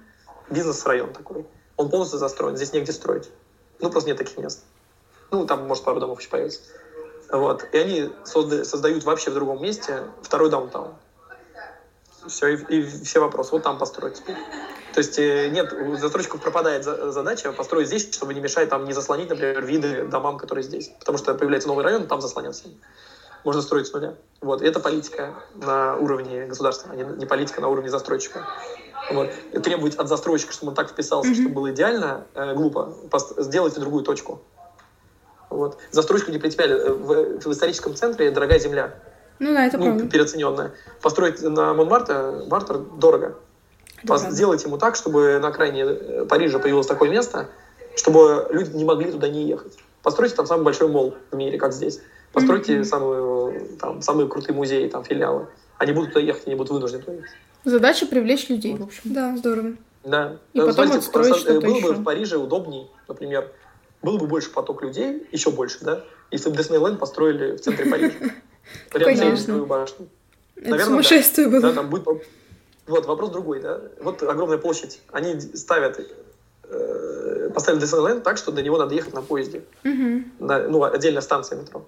бизнес-район 0.48 1.12
такой. 1.12 1.44
Он 1.76 1.90
полностью 1.90 2.18
застроен, 2.18 2.56
здесь 2.56 2.72
негде 2.72 2.92
строить. 2.92 3.28
Ну, 3.80 3.90
просто 3.90 4.08
нет 4.08 4.16
таких 4.18 4.38
мест. 4.38 4.62
Ну, 5.30 5.46
там, 5.46 5.66
может, 5.66 5.84
пару 5.84 6.00
домов 6.00 6.20
еще 6.20 6.30
появится. 6.30 6.60
Вот. 7.30 7.66
И 7.72 7.78
они 7.78 8.10
созда- 8.24 8.64
создают 8.64 9.04
вообще 9.04 9.30
в 9.30 9.34
другом 9.34 9.62
месте 9.62 10.04
второй 10.22 10.48
даунтаун. 10.50 10.94
Все, 12.30 12.48
и, 12.48 12.56
и 12.80 12.82
все 13.04 13.20
вопросы. 13.20 13.50
Вот 13.52 13.62
там 13.62 13.78
построить 13.78 14.14
теперь. 14.14 14.36
То 14.94 14.98
есть 14.98 15.18
э, 15.18 15.48
нет, 15.50 15.72
у 15.72 15.96
застройщиков 15.96 16.40
пропадает 16.40 16.84
за- 16.84 17.12
задача 17.12 17.52
построить 17.52 17.88
здесь, 17.88 18.12
чтобы 18.12 18.34
не 18.34 18.40
мешать, 18.40 18.68
там, 18.68 18.84
не 18.84 18.92
заслонить, 18.92 19.28
например, 19.28 19.64
виды 19.64 20.04
домам, 20.06 20.38
которые 20.38 20.62
здесь. 20.62 20.88
Потому 20.98 21.18
что 21.18 21.34
появляется 21.34 21.68
новый 21.68 21.84
район, 21.84 22.06
там 22.06 22.20
заслоняться. 22.20 22.64
Можно 23.44 23.62
строить 23.62 23.86
с 23.86 23.92
нуля. 23.92 24.14
Вот. 24.40 24.62
И 24.62 24.66
это 24.66 24.80
политика 24.80 25.34
на 25.54 25.96
уровне 25.96 26.46
государства, 26.46 26.90
а 26.92 26.96
не, 26.96 27.26
политика 27.26 27.60
на 27.60 27.68
уровне 27.68 27.88
застройщика. 27.88 28.44
Вот. 29.08 29.32
И 29.52 29.58
требовать 29.58 29.96
от 29.96 30.08
застройщика, 30.08 30.52
чтобы 30.52 30.70
он 30.70 30.76
так 30.76 30.90
вписался, 30.90 31.30
Мгм. 31.30 31.40
чтобы 31.40 31.54
было 31.54 31.70
идеально, 31.72 32.26
э, 32.34 32.54
глупо. 32.54 32.94
Пост- 33.10 33.34
сделайте 33.38 33.80
другую 33.80 34.04
точку. 34.04 34.40
Вот. 35.48 35.78
Застройщику 35.90 36.30
не 36.30 36.38
принципиально. 36.38 36.74
Э, 36.74 36.90
В, 36.92 37.38
в 37.44 37.52
историческом 37.52 37.94
центре 37.96 38.30
дорогая 38.30 38.58
земля, 38.58 38.94
ну 39.40 39.52
да, 39.54 39.66
это 39.66 39.78
ну, 39.78 39.84
правда. 39.86 40.06
переоцененная. 40.06 40.72
Построить 41.02 41.42
на 41.42 41.74
Монмарте 41.74 42.46
Мартер 42.48 42.78
дорого. 42.78 43.36
Правда. 44.06 44.30
Сделать 44.30 44.62
ему 44.64 44.78
так, 44.78 44.94
чтобы 44.96 45.38
на 45.40 45.48
окраине 45.48 45.82
э, 45.82 46.24
Парижа 46.28 46.58
появилось 46.58 46.86
такое 46.86 47.10
место, 47.10 47.48
чтобы 47.96 48.46
люди 48.50 48.74
не 48.76 48.84
могли 48.84 49.10
туда 49.10 49.28
не 49.28 49.46
ехать. 49.48 49.76
Постройте 50.02 50.36
там 50.36 50.46
самый 50.46 50.62
большой 50.62 50.88
мол 50.88 51.14
в 51.30 51.36
мире, 51.36 51.58
как 51.58 51.72
здесь. 51.72 52.00
Постройте 52.32 52.76
Мгм. 52.76 52.84
самую, 52.84 53.68
там, 53.78 54.00
самые 54.02 54.28
крутые 54.28 54.54
музеи, 54.54 54.88
там, 54.88 55.04
филиалы. 55.04 55.48
Они 55.78 55.92
будут 55.92 56.10
туда 56.12 56.20
ехать, 56.20 56.46
они 56.46 56.54
будут 56.54 56.70
вынуждены 56.72 57.02
туда 57.02 57.16
ехать. 57.16 57.30
Задача 57.64 58.06
привлечь 58.06 58.48
людей, 58.48 58.74
в 58.76 58.82
общем. 58.84 59.00
Да, 59.04 59.36
здорово. 59.36 59.72
Да. 60.04 60.36
И 60.54 60.58
Э, 60.58 60.62
потом 60.62 60.72
знаете, 60.72 60.98
отстроить 60.98 61.28
просто, 61.28 61.48
э, 61.50 61.52
что-то 61.52 61.66
Было 61.66 61.74
бы 61.74 61.88
еще. 61.88 61.92
в 61.92 62.04
Париже 62.04 62.36
удобней, 62.38 62.90
например, 63.08 63.50
был 64.02 64.16
бы 64.16 64.26
больше 64.26 64.50
поток 64.50 64.82
людей, 64.82 65.26
еще 65.32 65.50
больше, 65.50 65.78
да, 65.82 66.04
если 66.30 66.48
бы 66.48 66.56
Диснейленд 66.56 66.98
построили 66.98 67.56
в 67.56 67.60
центре 67.60 67.84
Парижа. 67.90 68.14
С 68.92 69.44
свою 69.44 69.66
башню. 69.66 70.08
Это 70.56 70.70
Наверное, 70.70 70.84
сумасшествие 70.84 71.46
да. 71.46 71.52
было. 71.52 71.62
Да, 71.62 71.72
там 71.72 71.90
будет... 71.90 72.06
Вот, 72.86 73.06
вопрос 73.06 73.30
другой, 73.30 73.60
да. 73.60 73.80
Вот 74.00 74.22
огромная 74.22 74.58
площадь. 74.58 75.00
Они 75.12 75.38
ставят 75.40 76.00
э, 76.64 77.50
поставили 77.54 77.80
Диснейленд 77.80 78.22
так, 78.22 78.36
что 78.36 78.52
до 78.52 78.62
него 78.62 78.78
надо 78.78 78.94
ехать 78.94 79.14
на 79.14 79.22
поезде. 79.22 79.62
Угу. 79.84 80.46
На, 80.46 80.68
ну, 80.68 80.82
отдельная 80.82 81.22
станция 81.22 81.60
метро. 81.60 81.84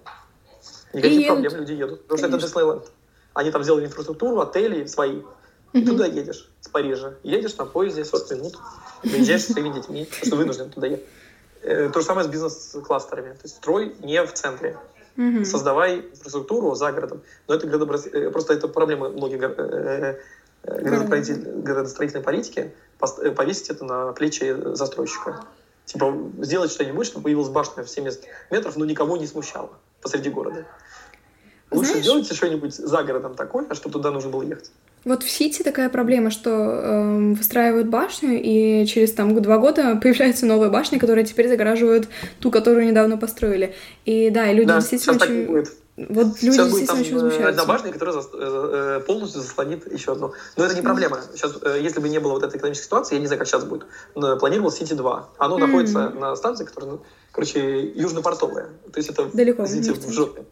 Никаких 0.93 1.21
и 1.21 1.25
проблем, 1.25 1.51
едут. 1.51 1.59
люди 1.59 1.73
едут. 1.73 2.01
Потому 2.03 2.21
Конечно. 2.21 2.27
что 2.27 2.35
это 2.37 2.47
Диснейленд. 2.47 2.91
Они 3.33 3.51
там 3.51 3.63
сделали 3.63 3.85
инфраструктуру, 3.85 4.39
отели 4.41 4.85
свои. 4.85 5.21
И 5.73 5.79
угу. 5.79 5.87
туда 5.87 6.05
едешь, 6.05 6.49
с 6.61 6.67
Парижа. 6.69 7.15
Едешь 7.23 7.57
на 7.57 7.65
поезде 7.65 8.05
40 8.05 8.31
минут, 8.31 8.57
приезжаешь 9.01 9.43
со 9.43 9.53
своими 9.53 9.73
детьми, 9.73 10.05
потому 10.05 10.25
что 10.25 10.35
вынужден 10.35 10.69
туда 10.69 10.87
ехать. 10.87 11.05
Э, 11.63 11.89
то 11.91 11.99
же 11.99 12.05
самое 12.05 12.27
с 12.27 12.29
бизнес-кластерами. 12.29 13.33
То 13.33 13.39
есть 13.43 13.55
строй 13.55 13.95
не 14.01 14.23
в 14.23 14.33
центре. 14.33 14.77
Угу. 15.17 15.45
Создавай 15.45 15.99
инфраструктуру 15.99 16.73
за 16.75 16.91
городом. 16.91 17.21
Но 17.47 17.55
это 17.55 17.67
градообраз... 17.67 18.07
Э, 18.07 18.31
просто 18.31 18.53
это 18.53 18.67
проблема 18.67 19.09
многих 19.09 19.41
э, 19.41 20.19
градостроительной 20.63 22.23
политики. 22.23 22.73
Повесить 22.97 23.69
это 23.69 23.85
на 23.85 24.13
плечи 24.13 24.55
застройщика. 24.73 25.45
Типа 25.85 26.13
сделать 26.39 26.71
что-нибудь, 26.71 27.05
чтобы 27.05 27.25
появилась 27.25 27.49
башня 27.49 27.83
в 27.83 27.89
70 27.89 28.23
метров, 28.49 28.77
но 28.77 28.85
никого 28.85 29.17
не 29.17 29.27
смущало 29.27 29.71
посреди 30.01 30.29
города. 30.29 30.65
Лучше 31.69 31.89
Знаешь, 31.89 32.03
сделайте 32.03 32.33
что-нибудь 32.33 32.73
за 32.73 33.03
городом 33.03 33.35
такое, 33.35 33.71
чтобы 33.73 33.93
туда 33.93 34.11
нужно 34.11 34.29
было 34.29 34.43
ехать. 34.43 34.71
Вот 35.05 35.23
в 35.23 35.29
Сити 35.29 35.63
такая 35.63 35.89
проблема, 35.89 36.31
что 36.31 36.49
э, 36.49 37.33
выстраивают 37.33 37.87
башню, 37.87 38.39
и 38.41 38.85
через 38.85 39.11
там 39.13 39.39
два 39.41 39.57
года 39.57 39.95
появляется 40.01 40.45
новая 40.45 40.69
башня, 40.69 40.99
которая 40.99 41.25
теперь 41.25 41.49
загораживает 41.49 42.07
ту, 42.39 42.51
которую 42.51 42.87
недавно 42.87 43.17
построили. 43.17 43.75
И 44.05 44.29
да, 44.29 44.49
и 44.49 44.55
люди 44.55 44.67
да, 44.67 44.79
действительно 44.79 45.15
очень... 45.15 45.45
будет. 45.45 45.73
Вот 45.95 46.41
люди 46.41 46.55
сейчас 46.55 46.69
действительно 46.69 47.01
очень 47.01 47.13
возмущаются. 47.13 47.49
Одна 47.49 47.65
башня, 47.65 47.91
которая 47.91 48.19
за, 48.19 48.29
э, 48.33 48.99
полностью 49.05 49.41
заслонит 49.41 49.91
еще 49.91 50.13
одну. 50.13 50.33
Но 50.57 50.65
это 50.65 50.73
не 50.73 50.81
проблема. 50.81 51.19
Сейчас, 51.35 51.55
э, 51.61 51.79
если 51.81 51.99
бы 51.99 52.09
не 52.09 52.19
было 52.19 52.31
вот 52.31 52.43
этой 52.43 52.57
экономической 52.57 52.85
ситуации, 52.85 53.15
я 53.15 53.21
не 53.21 53.27
знаю, 53.27 53.39
как 53.39 53.47
сейчас 53.47 53.63
будет. 53.63 53.85
Планировал 54.13 54.71
Сити 54.71 54.93
2. 54.93 55.29
Оно 55.37 55.55
mm-hmm. 55.55 55.59
находится 55.59 56.09
на 56.09 56.35
станции, 56.35 56.65
которая, 56.65 56.93
ну, 56.93 57.01
короче, 57.31 57.91
южно-портовая. 57.91 58.69
То 58.91 58.97
есть 58.97 59.09
это, 59.09 59.25
Далеко, 59.33 59.65
извините, 59.65 59.91
в 59.93 60.11
жопе. 60.11 60.45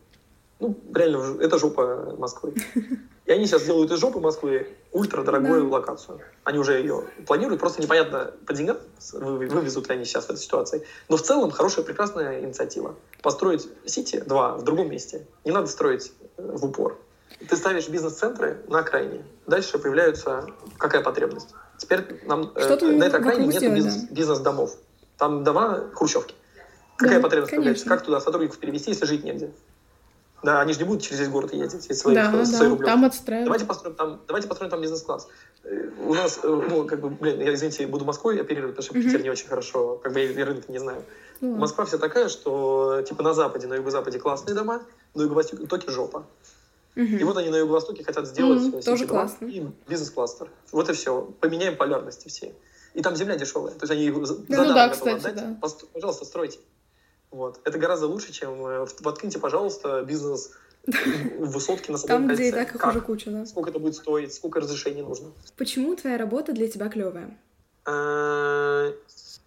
Ну, 0.60 0.78
реально, 0.94 1.42
это 1.42 1.58
жопа 1.58 2.16
Москвы. 2.20 2.54
И 3.32 3.34
они 3.34 3.46
сейчас 3.46 3.64
делают 3.64 3.90
из 3.90 3.98
жопы 3.98 4.20
Москвы 4.20 4.68
ультрадорогую 4.92 5.64
да. 5.64 5.78
локацию. 5.78 6.20
Они 6.44 6.60
уже 6.60 6.74
ее 6.74 7.06
планируют, 7.26 7.62
просто 7.62 7.82
непонятно 7.82 8.34
по 8.46 8.54
деньгам, 8.54 8.78
вывезут 9.14 9.88
ли 9.88 9.96
они 9.96 10.04
сейчас 10.04 10.26
в 10.26 10.32
этой 10.32 10.40
ситуации. 10.40 10.86
Но 11.08 11.16
в 11.16 11.22
целом 11.22 11.50
хорошая, 11.50 11.86
прекрасная 11.86 12.42
инициатива. 12.42 12.94
Построить 13.22 13.70
Сити 13.86 14.20
2 14.20 14.58
в 14.58 14.64
другом 14.66 14.90
месте. 14.90 15.26
Не 15.46 15.52
надо 15.52 15.68
строить 15.68 16.12
э, 16.36 16.42
в 16.42 16.66
упор. 16.66 17.00
Ты 17.48 17.56
ставишь 17.56 17.88
бизнес-центры 17.88 18.66
на 18.68 18.80
окраине. 18.80 19.24
Дальше 19.48 19.80
появляется 19.80 20.46
какая 20.78 21.02
потребность. 21.02 21.56
Теперь 21.78 22.20
нам 22.26 22.52
э, 22.54 22.68
на 22.68 23.06
этой 23.06 23.22
окраине 23.22 23.48
нет 23.48 23.74
бизнес, 23.74 23.96
да. 23.96 24.14
бизнес-домов. 24.14 24.76
Там 25.18 25.46
дома 25.46 25.90
хрущевки. 25.94 26.36
Какая 26.98 27.20
да, 27.20 27.24
потребность 27.24 27.52
появляется? 27.52 27.86
Как 27.88 28.04
туда 28.04 28.20
сотрудников 28.20 28.58
перевести, 28.60 28.92
если 28.92 29.06
жить 29.06 29.24
негде? 29.24 29.52
Да, 30.44 30.62
они 30.62 30.74
же 30.74 30.80
не 30.80 30.86
будут 30.86 31.04
через 31.04 31.20
весь 31.20 31.30
город 31.30 31.54
ездить 31.54 31.90
из 31.90 32.00
своих, 32.00 32.18
да, 32.18 32.46
своих 32.46 32.80
да, 32.80 32.86
там 32.86 33.06
отстраивать. 33.06 33.46
Давайте 33.46 33.66
построим 33.66 33.96
там, 33.96 34.22
давайте 34.28 34.48
построим 34.48 34.72
там 34.72 34.82
бизнес-класс. 34.82 35.28
Э, 35.64 35.90
у 36.06 36.14
нас, 36.16 36.40
э, 36.42 36.48
ну, 36.48 36.86
как 36.86 37.00
бы, 37.00 37.10
блин, 37.10 37.40
я, 37.42 37.54
извините, 37.54 37.86
буду 37.86 38.06
Москвой 38.06 38.42
оперировать, 38.42 38.76
потому 38.76 38.84
что 38.84 38.98
mm-hmm. 38.98 39.12
Питер 39.12 39.24
не 39.24 39.30
очень 39.30 39.48
хорошо, 39.48 39.98
как 39.98 40.14
бы 40.14 40.20
я 40.20 40.46
рынок 40.46 40.68
не 40.68 40.80
знаю. 40.80 41.04
Mm-hmm. 41.42 41.58
Москва 41.58 41.86
вся 41.86 42.00
такая, 42.00 42.28
что, 42.30 43.04
типа, 43.08 43.22
на 43.22 43.34
западе, 43.34 43.68
на 43.68 43.76
юго-западе 43.76 44.20
классные 44.20 44.56
дома, 44.56 44.82
на 45.14 45.24
юго-востоке 45.24 45.92
жопа. 45.92 46.26
Mm-hmm. 46.96 47.20
И 47.20 47.24
вот 47.24 47.38
они 47.38 47.50
на 47.50 47.58
юго-востоке 47.58 48.04
хотят 48.04 48.28
сделать 48.28 48.64
mm-hmm, 48.64 48.84
тоже 48.84 49.08
классно. 49.08 49.46
и 49.46 49.64
бизнес-кластер. 49.88 50.50
Вот 50.72 50.90
и 50.90 50.94
все. 50.94 51.22
Поменяем 51.40 51.78
полярности 51.78 52.28
все. 52.28 52.54
И 52.94 53.02
там 53.02 53.16
земля 53.16 53.38
дешевая. 53.38 53.74
То 53.74 53.84
есть 53.84 53.92
они 53.92 54.12
да, 54.12 54.26
за 54.26 54.36
ну, 54.48 54.74
да, 54.74 54.90
кстати, 54.90 55.16
отдать. 55.16 55.36
Да. 55.36 55.58
Пожалуйста, 55.94 56.26
стройте. 56.26 56.60
Вот. 57.32 57.62
Это 57.64 57.80
гораздо 57.80 58.08
лучше, 58.08 58.34
чем 58.34 58.66
э, 58.66 58.86
воткните, 59.00 59.40
пожалуйста, 59.40 60.04
бизнес 60.04 60.52
высотки 61.38 61.92
на 61.92 61.98
Там, 61.98 62.28
где 62.28 62.50
и 62.50 62.52
так 62.52 62.76
их 62.76 62.86
уже 62.86 63.02
куча, 63.02 63.30
да. 63.30 63.46
Сколько 63.46 63.70
это 63.70 63.80
будет 63.80 63.96
стоить, 63.96 64.34
сколько 64.34 64.60
разрешений 64.60 65.02
нужно. 65.02 65.32
Почему 65.58 65.96
твоя 65.96 66.18
работа 66.18 66.54
для 66.54 66.68
тебя 66.68 66.90
клевая? 66.90 67.38
А, 67.86 68.92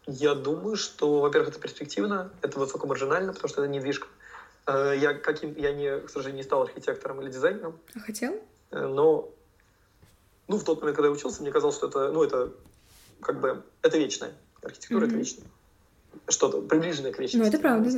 я 0.07 0.35
думаю, 0.35 0.76
что, 0.76 1.20
во-первых, 1.20 1.51
это 1.51 1.61
перспективно, 1.61 2.30
это 2.41 2.59
высокомаржинально, 2.59 3.32
потому 3.32 3.49
что 3.49 3.62
это 3.62 3.70
недвижка. 3.70 4.07
А, 4.66 4.93
я, 4.93 5.12
каким, 5.12 5.55
я 5.57 5.72
не, 5.72 6.01
к 6.01 6.09
сожалению, 6.09 6.39
не 6.39 6.45
стал 6.45 6.62
архитектором 6.62 7.20
или 7.20 7.30
дизайнером. 7.30 7.78
А 7.95 8.01
хотел? 8.01 8.35
Э, 8.70 8.87
но 8.87 9.28
ну, 10.47 10.57
в 10.57 10.64
тот 10.64 10.80
момент, 10.80 10.97
когда 10.97 11.09
я 11.09 11.12
учился, 11.12 11.43
мне 11.43 11.51
казалось, 11.51 11.76
что 11.76 11.89
это, 11.89 12.12
ну, 12.12 12.22
это 12.22 12.53
как 13.20 13.41
бы, 13.41 13.62
это 13.82 13.99
вечное. 13.99 14.32
Архитектура 14.62 15.05
mm-hmm.— 15.05 15.09
это 15.09 15.16
вечное 15.16 15.47
что-то 16.29 16.61
приближенное 16.61 17.12
к 17.12 17.19
вечности. 17.19 17.37
Ну, 17.37 17.49
это 17.49 17.59
правда, 17.59 17.91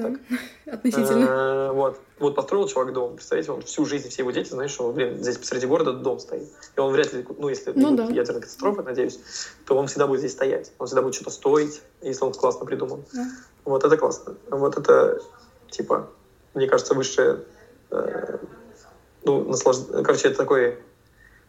да. 0.67 0.73
Относительно. 0.73 1.27
А, 1.29 1.73
вот. 1.73 2.01
Вот 2.19 2.35
построил 2.35 2.67
чувак 2.67 2.93
дом, 2.93 3.17
представляете, 3.17 3.53
он 3.53 3.63
всю 3.63 3.85
жизнь, 3.85 4.09
все 4.09 4.23
его 4.23 4.31
дети, 4.31 4.49
знаешь, 4.49 4.71
что, 4.71 4.91
блин, 4.91 5.19
здесь 5.19 5.37
посреди 5.37 5.67
города 5.67 5.93
дом 5.93 6.19
стоит. 6.19 6.49
И 6.75 6.81
он 6.81 6.93
вряд 6.93 7.13
ли, 7.13 7.27
ну, 7.39 7.49
если 7.49 7.73
ну, 7.75 7.95
да. 7.95 8.05
ядерная 8.05 8.41
катастрофа, 8.41 8.83
надеюсь, 8.83 9.21
то 9.67 9.77
он 9.77 9.87
всегда 9.87 10.07
будет 10.07 10.21
здесь 10.21 10.33
стоять. 10.33 10.73
Он 10.79 10.87
всегда 10.87 11.03
будет 11.03 11.15
что-то 11.15 11.31
стоить, 11.31 11.83
если 12.01 12.25
он 12.25 12.33
классно 12.33 12.65
придуман. 12.65 13.05
Да. 13.13 13.27
Вот 13.65 13.85
это 13.85 13.97
классно. 13.97 14.35
Вот 14.49 14.79
это, 14.79 15.21
типа, 15.71 16.09
мне 16.55 16.67
кажется, 16.67 16.95
высшее, 16.95 17.41
э, 17.91 18.39
ну, 19.25 19.45
наслаждение. 19.45 20.03
Короче, 20.03 20.29
это 20.29 20.39
такой 20.39 20.79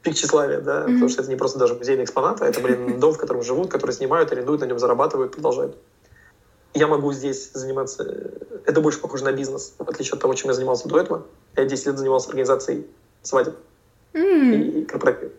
пик 0.03 0.15
тщеславия, 0.15 0.59
да, 0.59 0.81
mm-hmm. 0.81 0.93
потому 0.93 1.09
что 1.09 1.21
это 1.21 1.29
не 1.29 1.35
просто 1.35 1.59
даже 1.59 1.75
музейный 1.75 2.03
экспонат, 2.03 2.41
а 2.41 2.45
это, 2.45 2.59
блин, 2.61 2.99
дом, 2.99 3.13
в 3.13 3.17
котором 3.17 3.43
живут, 3.43 3.69
который 3.69 3.91
снимают, 3.91 4.31
арендуют, 4.31 4.61
на 4.61 4.65
нем 4.65 4.79
зарабатывают, 4.79 5.33
продолжают 5.33 5.77
я 6.73 6.87
могу 6.87 7.13
здесь 7.13 7.51
заниматься... 7.53 8.31
Это 8.65 8.81
больше 8.81 8.99
похоже 8.99 9.23
на 9.23 9.31
бизнес, 9.31 9.73
в 9.77 9.89
отличие 9.89 10.13
от 10.13 10.19
того, 10.19 10.33
чем 10.33 10.49
я 10.49 10.53
занимался 10.53 10.87
до 10.87 10.99
этого. 10.99 11.25
Я 11.55 11.65
10 11.65 11.85
лет 11.87 11.97
занимался 11.97 12.29
организацией 12.29 12.87
свадеб 13.23 13.55
mm. 14.13 14.55
и, 14.55 14.81
и 14.81 14.85
корпоративов. 14.85 15.33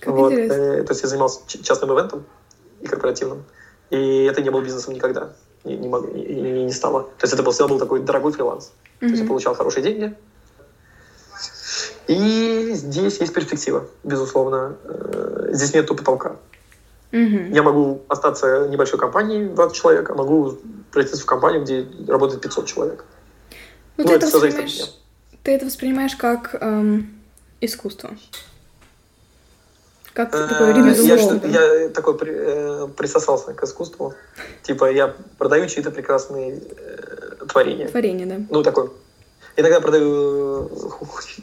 Как 0.00 0.14
вот. 0.14 0.32
Э, 0.32 0.82
то 0.82 0.92
есть 0.92 1.02
я 1.02 1.08
занимался 1.08 1.40
частным 1.46 1.92
ивентом 1.92 2.24
и 2.80 2.86
корпоративным. 2.86 3.44
И 3.90 4.24
это 4.24 4.42
не 4.42 4.50
было 4.50 4.62
бизнесом 4.62 4.94
никогда. 4.94 5.32
Не, 5.64 5.76
не, 5.76 5.88
мог, 5.88 6.12
не, 6.12 6.64
не 6.64 6.72
стало. 6.72 7.04
То 7.18 7.24
есть 7.24 7.34
это 7.34 7.42
был, 7.42 7.52
всегда 7.52 7.68
был 7.68 7.78
такой 7.78 8.00
дорогой 8.00 8.32
фриланс. 8.32 8.72
Mm-hmm. 9.00 9.00
То 9.00 9.06
есть 9.06 9.22
я 9.22 9.28
получал 9.28 9.54
хорошие 9.54 9.82
деньги. 9.82 10.16
И 12.06 12.70
здесь 12.74 13.18
есть 13.18 13.34
перспектива, 13.34 13.86
безусловно. 14.04 14.76
Э, 14.84 15.48
здесь 15.52 15.74
нет 15.74 15.88
потолка. 15.88 16.36
Угу. 17.12 17.54
Я 17.54 17.62
могу 17.62 18.02
остаться 18.08 18.68
небольшой 18.68 18.98
компанией, 18.98 19.48
20 19.48 19.76
человек, 19.76 20.10
а 20.10 20.14
могу 20.14 20.58
пройти 20.92 21.16
в 21.16 21.26
компанию, 21.26 21.62
где 21.62 21.86
работает 22.08 22.40
500 22.40 22.66
человек. 22.66 23.04
Ну, 23.96 24.04
ну 24.04 24.10
ты, 24.10 24.14
это, 24.16 24.26
воспринимаешь, 24.26 24.94
ты 25.42 25.52
это 25.52 25.66
воспринимаешь 25.66 26.16
как 26.16 26.56
эм, 26.60 27.18
искусство? 27.60 28.10
Как 30.12 30.34
э, 30.34 30.48
такое 30.48 30.74
ремесло? 30.74 31.40
Я, 31.46 31.82
я 31.82 31.88
такой 31.90 32.16
при, 32.16 32.32
э, 32.34 32.88
присосался 32.96 33.52
к 33.52 33.62
искусству. 33.62 34.14
Типа 34.62 34.90
я 34.90 35.14
продаю 35.38 35.68
чьи-то 35.68 35.90
прекрасные 35.90 36.58
э, 36.76 37.44
творения. 37.46 37.88
Творения, 37.88 38.26
да. 38.26 38.46
Ну, 38.50 38.62
такой 38.62 38.90
иногда 39.56 39.80
продаю 39.80 40.68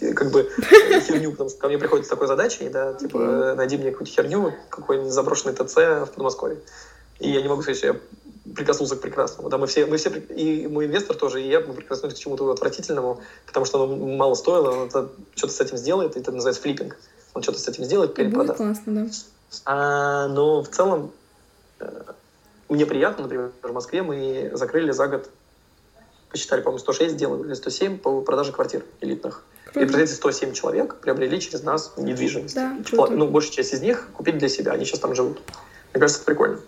э, 0.01 0.13
как 0.13 0.31
бы 0.31 0.49
херню, 1.07 1.31
потому 1.31 1.49
что 1.49 1.59
ко 1.59 1.67
мне 1.67 1.77
приходит 1.77 2.05
с 2.05 2.09
такой 2.09 2.27
задачей, 2.27 2.69
да, 2.69 2.93
типа, 2.93 3.17
mm-hmm. 3.17 3.55
найди 3.55 3.77
мне 3.77 3.91
какую-то 3.91 4.11
херню, 4.11 4.53
какой-нибудь 4.69 5.11
заброшенный 5.11 5.53
ТЦ 5.53 5.75
в 5.75 6.09
Подмосковье. 6.13 6.59
И 7.19 7.31
я 7.31 7.41
не 7.41 7.47
могу 7.47 7.61
сказать, 7.61 7.77
что 7.77 7.87
я 7.87 7.99
прикоснулся 8.55 8.95
к 8.95 9.01
прекрасному. 9.01 9.49
Да, 9.49 9.57
мы 9.57 9.67
все, 9.67 9.85
мы 9.85 9.97
все, 9.97 10.09
и 10.09 10.67
мой 10.67 10.85
инвестор 10.85 11.15
тоже, 11.15 11.41
и 11.41 11.47
я, 11.47 11.61
мы 11.61 11.73
прикоснулись 11.73 12.15
к 12.15 12.19
чему-то 12.19 12.49
отвратительному, 12.51 13.21
потому 13.45 13.65
что 13.65 13.83
оно 13.83 13.95
мало 13.95 14.35
стоило, 14.35 14.71
он 14.71 14.87
это, 14.87 15.09
что-то 15.35 15.53
с 15.53 15.61
этим 15.61 15.77
сделает, 15.77 16.15
и 16.15 16.19
это 16.19 16.31
называется 16.31 16.61
флиппинг. 16.61 16.97
Он 17.33 17.41
что-то 17.41 17.59
с 17.59 17.67
этим 17.67 17.83
сделает, 17.83 18.13
перепродаст. 18.13 18.59
Будет 18.59 18.75
классно, 18.75 19.05
да. 19.05 19.11
А, 19.65 20.27
но 20.27 20.63
в 20.63 20.69
целом 20.69 21.11
э, 21.79 22.03
мне 22.69 22.85
приятно, 22.85 23.23
например, 23.23 23.51
в 23.61 23.71
Москве 23.71 24.01
мы 24.03 24.51
закрыли 24.53 24.91
за 24.91 25.07
год 25.07 25.29
посчитали, 26.33 26.61
по-моему, 26.61 26.79
106 26.79 27.13
сделали, 27.13 27.45
или 27.45 27.53
107 27.53 27.99
по 27.99 28.21
продаже 28.21 28.51
квартир 28.51 28.83
элитных. 28.99 29.43
Круто. 29.65 29.79
И, 29.79 29.83
представляете, 29.83 30.15
107 30.15 30.53
человек 30.53 30.95
приобрели 30.95 31.39
через 31.39 31.63
нас 31.63 31.93
недвижимость. 31.95 32.55
Да, 32.55 32.75
круто. 32.89 33.13
Ну, 33.13 33.27
большая 33.27 33.53
часть 33.53 33.73
из 33.73 33.81
них 33.81 34.09
купили 34.13 34.37
для 34.37 34.49
себя, 34.49 34.73
они 34.73 34.83
сейчас 34.83 34.99
там 34.99 35.15
живут. 35.15 35.39
Мне 35.93 36.01
кажется, 36.01 36.21
это 36.21 36.25
прикольно. 36.25 36.59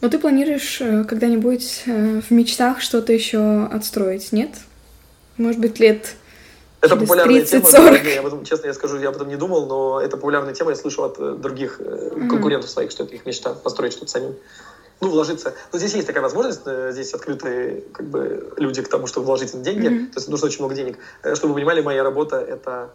Но 0.00 0.08
ты 0.08 0.18
планируешь 0.18 0.80
э, 0.80 1.04
когда-нибудь 1.04 1.82
э, 1.86 2.20
в 2.20 2.30
мечтах 2.30 2.80
что-то 2.80 3.12
еще 3.12 3.64
отстроить, 3.66 4.32
нет? 4.32 4.50
Может 5.36 5.60
быть, 5.60 5.80
лет 5.80 6.14
это 6.80 6.96
популярная 6.96 7.40
30, 7.40 7.70
тема. 7.70 7.96
Я 7.96 8.20
об 8.20 8.26
этом, 8.26 8.44
честно 8.44 8.66
я 8.66 8.74
скажу, 8.74 8.98
я 8.98 9.08
об 9.08 9.16
этом 9.16 9.28
не 9.28 9.36
думал, 9.36 9.66
но 9.66 10.00
это 10.00 10.16
популярная 10.16 10.54
тема. 10.54 10.70
Я 10.70 10.76
слышал 10.76 11.04
от 11.04 11.18
э, 11.18 11.36
других 11.36 11.80
mm-hmm. 11.80 12.28
конкурентов 12.28 12.70
своих, 12.70 12.90
что 12.90 13.04
это 13.04 13.14
их 13.14 13.24
мечта 13.24 13.54
построить 13.54 13.92
что-то 13.92 14.10
самим. 14.10 14.34
Ну, 15.00 15.10
вложиться. 15.10 15.54
Ну, 15.72 15.78
здесь 15.78 15.94
есть 15.94 16.06
такая 16.06 16.22
возможность, 16.22 16.62
э, 16.66 16.90
здесь 16.92 17.12
открытые 17.14 17.82
как 17.92 18.06
бы 18.06 18.52
люди 18.56 18.82
к 18.82 18.88
тому, 18.88 19.06
чтобы 19.06 19.26
вложить 19.26 19.60
деньги, 19.62 19.88
mm-hmm. 19.88 20.06
то 20.12 20.18
есть 20.18 20.28
нужно 20.28 20.46
очень 20.46 20.60
много 20.60 20.74
денег. 20.74 20.98
Э, 21.22 21.34
чтобы 21.34 21.52
вы 21.52 21.60
понимали, 21.60 21.82
моя 21.82 22.02
работа— 22.02 22.36
это 22.40 22.90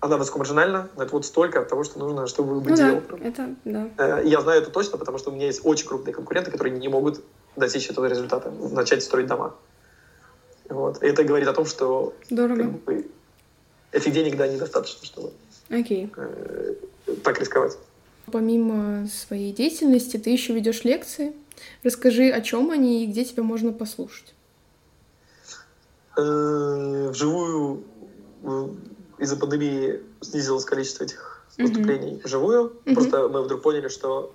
она 0.00 0.16
высокомаржинальна, 0.16 0.88
но 0.96 1.02
это 1.02 1.12
вот 1.12 1.26
столько 1.26 1.60
от 1.60 1.68
того, 1.68 1.82
что 1.82 1.98
нужно, 1.98 2.28
чтобы 2.28 2.60
быть 2.60 2.70
ну, 2.70 2.76
девелопером. 2.76 3.20
Да, 3.20 3.28
это, 3.28 3.54
да. 3.64 3.90
Э, 3.98 4.22
я 4.24 4.40
знаю 4.40 4.62
это 4.62 4.70
точно, 4.70 4.98
потому 4.98 5.18
что 5.18 5.30
у 5.30 5.34
меня 5.34 5.46
есть 5.46 5.62
очень 5.64 5.88
крупные 5.88 6.14
конкуренты, 6.14 6.50
которые 6.50 6.78
не 6.78 6.88
могут 6.88 7.20
достичь 7.56 7.90
этого 7.90 8.06
результата, 8.06 8.50
начать 8.50 9.02
строить 9.02 9.26
дома. 9.26 9.54
Вот. 10.68 11.02
И 11.02 11.06
это 11.06 11.24
говорит 11.24 11.48
о 11.48 11.52
том, 11.52 11.66
что 11.66 12.14
Дорого. 12.30 12.62
Как 12.62 12.82
бы, 12.84 13.06
этих 13.90 14.12
денег, 14.12 14.36
да, 14.36 14.46
недостаточно, 14.46 15.04
чтобы 15.04 15.32
okay. 15.70 16.10
так 17.24 17.40
рисковать. 17.40 17.76
Помимо 18.30 19.06
своей 19.08 19.52
деятельности, 19.52 20.16
ты 20.16 20.30
еще 20.30 20.52
ведешь 20.54 20.84
лекции. 20.84 21.32
Расскажи, 21.82 22.30
о 22.30 22.40
чем 22.40 22.70
они 22.70 23.04
и 23.04 23.06
где 23.06 23.24
тебя 23.24 23.42
можно 23.42 23.72
послушать. 23.72 24.34
Э, 26.16 27.08
вживую 27.10 27.84
из-за 29.18 29.36
пандемии 29.36 30.00
снизилось 30.20 30.64
количество 30.64 31.04
этих 31.04 31.44
выступлений 31.56 32.12
mm-hmm. 32.12 32.24
вживую. 32.24 32.76
Mm-hmm. 32.84 32.94
Просто 32.94 33.28
мы 33.28 33.42
вдруг 33.42 33.62
поняли, 33.62 33.88
что 33.88 34.32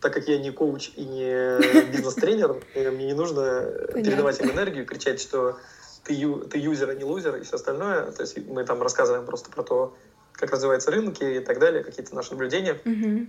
так 0.00 0.12
как 0.12 0.28
я 0.28 0.38
не 0.38 0.50
коуч 0.50 0.90
и 0.96 1.04
не 1.04 1.90
бизнес-тренер, 1.92 2.62
мне 2.74 3.06
не 3.06 3.14
нужно 3.14 3.62
передавать 3.94 4.40
им 4.40 4.50
энергию, 4.50 4.86
кричать, 4.86 5.20
что 5.20 5.56
ты, 6.04 6.14
ты 6.50 6.58
юзер, 6.58 6.90
а 6.90 6.94
не 6.94 7.04
лузер 7.04 7.36
и 7.36 7.42
все 7.42 7.56
остальное. 7.56 8.10
То 8.12 8.22
есть 8.22 8.36
мы 8.46 8.64
там 8.64 8.82
рассказываем 8.82 9.24
просто 9.24 9.50
про 9.50 9.62
то, 9.62 9.96
как 10.36 10.50
развиваются 10.52 10.90
рынки 10.90 11.24
и 11.24 11.40
так 11.40 11.58
далее, 11.58 11.82
какие-то 11.82 12.14
наши 12.14 12.30
наблюдения. 12.30 12.78
Mm-hmm. 12.84 13.26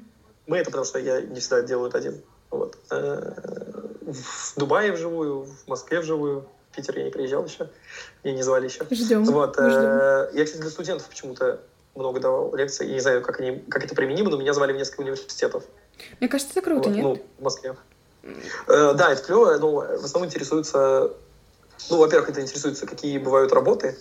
Мы 0.47 0.57
это 0.57 0.65
потому 0.65 0.85
что 0.85 0.99
я 0.99 1.21
не 1.21 1.39
всегда 1.39 1.61
делаю 1.61 1.89
это 1.89 1.97
один. 1.97 2.21
Вот. 2.49 2.77
Э, 2.89 3.33
в 4.01 4.53
Дубае 4.57 4.91
вживую, 4.91 5.43
в 5.43 5.67
Москве 5.67 5.99
вживую, 5.99 6.47
в 6.71 6.75
Питер 6.75 6.97
я 6.97 7.05
не 7.05 7.11
приезжал 7.11 7.45
еще, 7.45 7.69
меня 8.23 8.35
не 8.35 8.43
звали 8.43 8.65
еще. 8.65 8.85
Ждем. 8.89 9.23
Вот. 9.25 9.57
Э, 9.57 9.69
ждем. 9.69 10.37
Я, 10.37 10.45
кстати, 10.45 10.61
для 10.61 10.69
студентов 10.69 11.07
почему-то 11.09 11.61
много 11.95 12.19
давал 12.19 12.55
лекций. 12.55 12.87
Я 12.87 12.93
не 12.93 12.99
знаю, 12.99 13.21
как, 13.21 13.39
они, 13.39 13.59
как 13.69 13.83
это 13.83 13.95
применимо, 13.95 14.29
но 14.29 14.37
меня 14.37 14.53
звали 14.53 14.71
в 14.71 14.77
несколько 14.77 15.01
университетов. 15.01 15.63
Мне 16.19 16.29
кажется, 16.29 16.53
это 16.53 16.61
круто, 16.61 16.89
вот, 16.89 16.95
нет? 16.95 17.03
Ну, 17.03 17.21
в 17.39 17.43
Москве. 17.43 17.75
Э, 18.67 18.93
да, 18.93 19.11
это 19.11 19.23
клево, 19.23 19.57
но 19.57 19.71
в 19.71 20.03
основном 20.03 20.29
интересуется... 20.29 21.13
Ну, 21.89 21.97
во-первых, 21.97 22.29
это 22.29 22.41
интересуется, 22.41 22.87
какие 22.87 23.17
бывают 23.17 23.53
работы, 23.53 23.97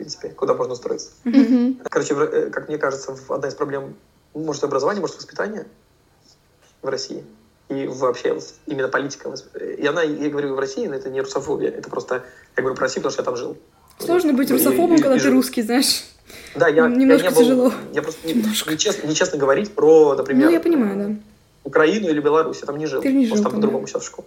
принципе, 0.00 0.30
куда 0.30 0.54
можно 0.54 0.72
устроиться. 0.72 1.10
Mm-hmm. 1.24 1.86
Короче, 1.90 2.14
э, 2.14 2.50
как 2.50 2.68
мне 2.68 2.78
кажется, 2.78 3.14
одна 3.28 3.48
из 3.48 3.54
проблем, 3.54 3.94
может, 4.34 4.64
образование, 4.64 5.00
может, 5.00 5.16
воспитание 5.16 5.66
в 6.82 6.88
России 6.88 7.22
и 7.68 7.86
вообще 7.86 8.38
именно 8.66 8.88
политика. 8.88 9.32
И 9.78 9.86
она, 9.86 10.02
я 10.02 10.30
говорю 10.30 10.54
в 10.54 10.58
России, 10.58 10.86
но 10.86 10.94
это 10.94 11.10
не 11.10 11.20
русофобия, 11.20 11.70
это 11.70 11.90
просто, 11.90 12.24
я 12.56 12.62
говорю 12.62 12.76
про 12.76 12.84
Россию, 12.84 13.02
потому 13.02 13.12
что 13.12 13.22
я 13.22 13.24
там 13.24 13.36
жил. 13.36 13.56
Сложно 13.98 14.32
быть 14.32 14.50
русофобом, 14.50 14.96
и, 14.96 15.00
когда 15.00 15.16
и, 15.16 15.20
ты 15.20 15.30
русский, 15.30 15.62
знаешь. 15.62 16.04
Да, 16.56 16.68
я, 16.68 16.88
Немножко 16.88 17.26
я 17.26 17.30
не 17.30 17.36
был, 17.36 17.42
тяжело. 17.42 17.72
Я 17.92 18.02
просто 18.02 18.26
не, 18.26 18.34
нечестно, 18.34 19.06
нечестно 19.06 19.38
говорить 19.38 19.74
про, 19.74 20.14
например, 20.14 20.46
ну, 20.46 20.52
я 20.52 20.60
понимаю, 20.60 20.96
да. 20.96 21.14
Украину 21.62 22.08
или 22.08 22.20
Беларусь. 22.20 22.60
Я 22.60 22.66
там 22.66 22.78
не 22.78 22.86
жил. 22.86 23.02
Ты 23.02 23.12
не 23.12 23.26
жил, 23.26 23.42
там 23.42 23.52
по-другому 23.52 23.86
сейчас 23.86 24.02
в 24.02 24.06
школе. 24.06 24.26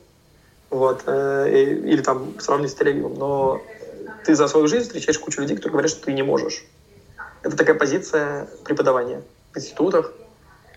Вот. 0.69 1.01
Э, 1.07 1.49
или 1.51 2.01
там 2.01 2.39
сравнить 2.39 2.71
с 2.71 2.75
тель 2.75 2.95
Но 2.95 3.61
ты 4.25 4.35
за 4.35 4.47
свою 4.47 4.67
жизнь 4.67 4.85
встречаешь 4.85 5.19
кучу 5.19 5.41
людей, 5.41 5.55
которые 5.55 5.71
говорят, 5.71 5.91
что 5.91 6.05
ты 6.05 6.13
не 6.13 6.23
можешь. 6.23 6.65
Это 7.41 7.57
такая 7.57 7.75
позиция 7.75 8.47
преподавания 8.63 9.21
в 9.53 9.57
институтах. 9.57 10.13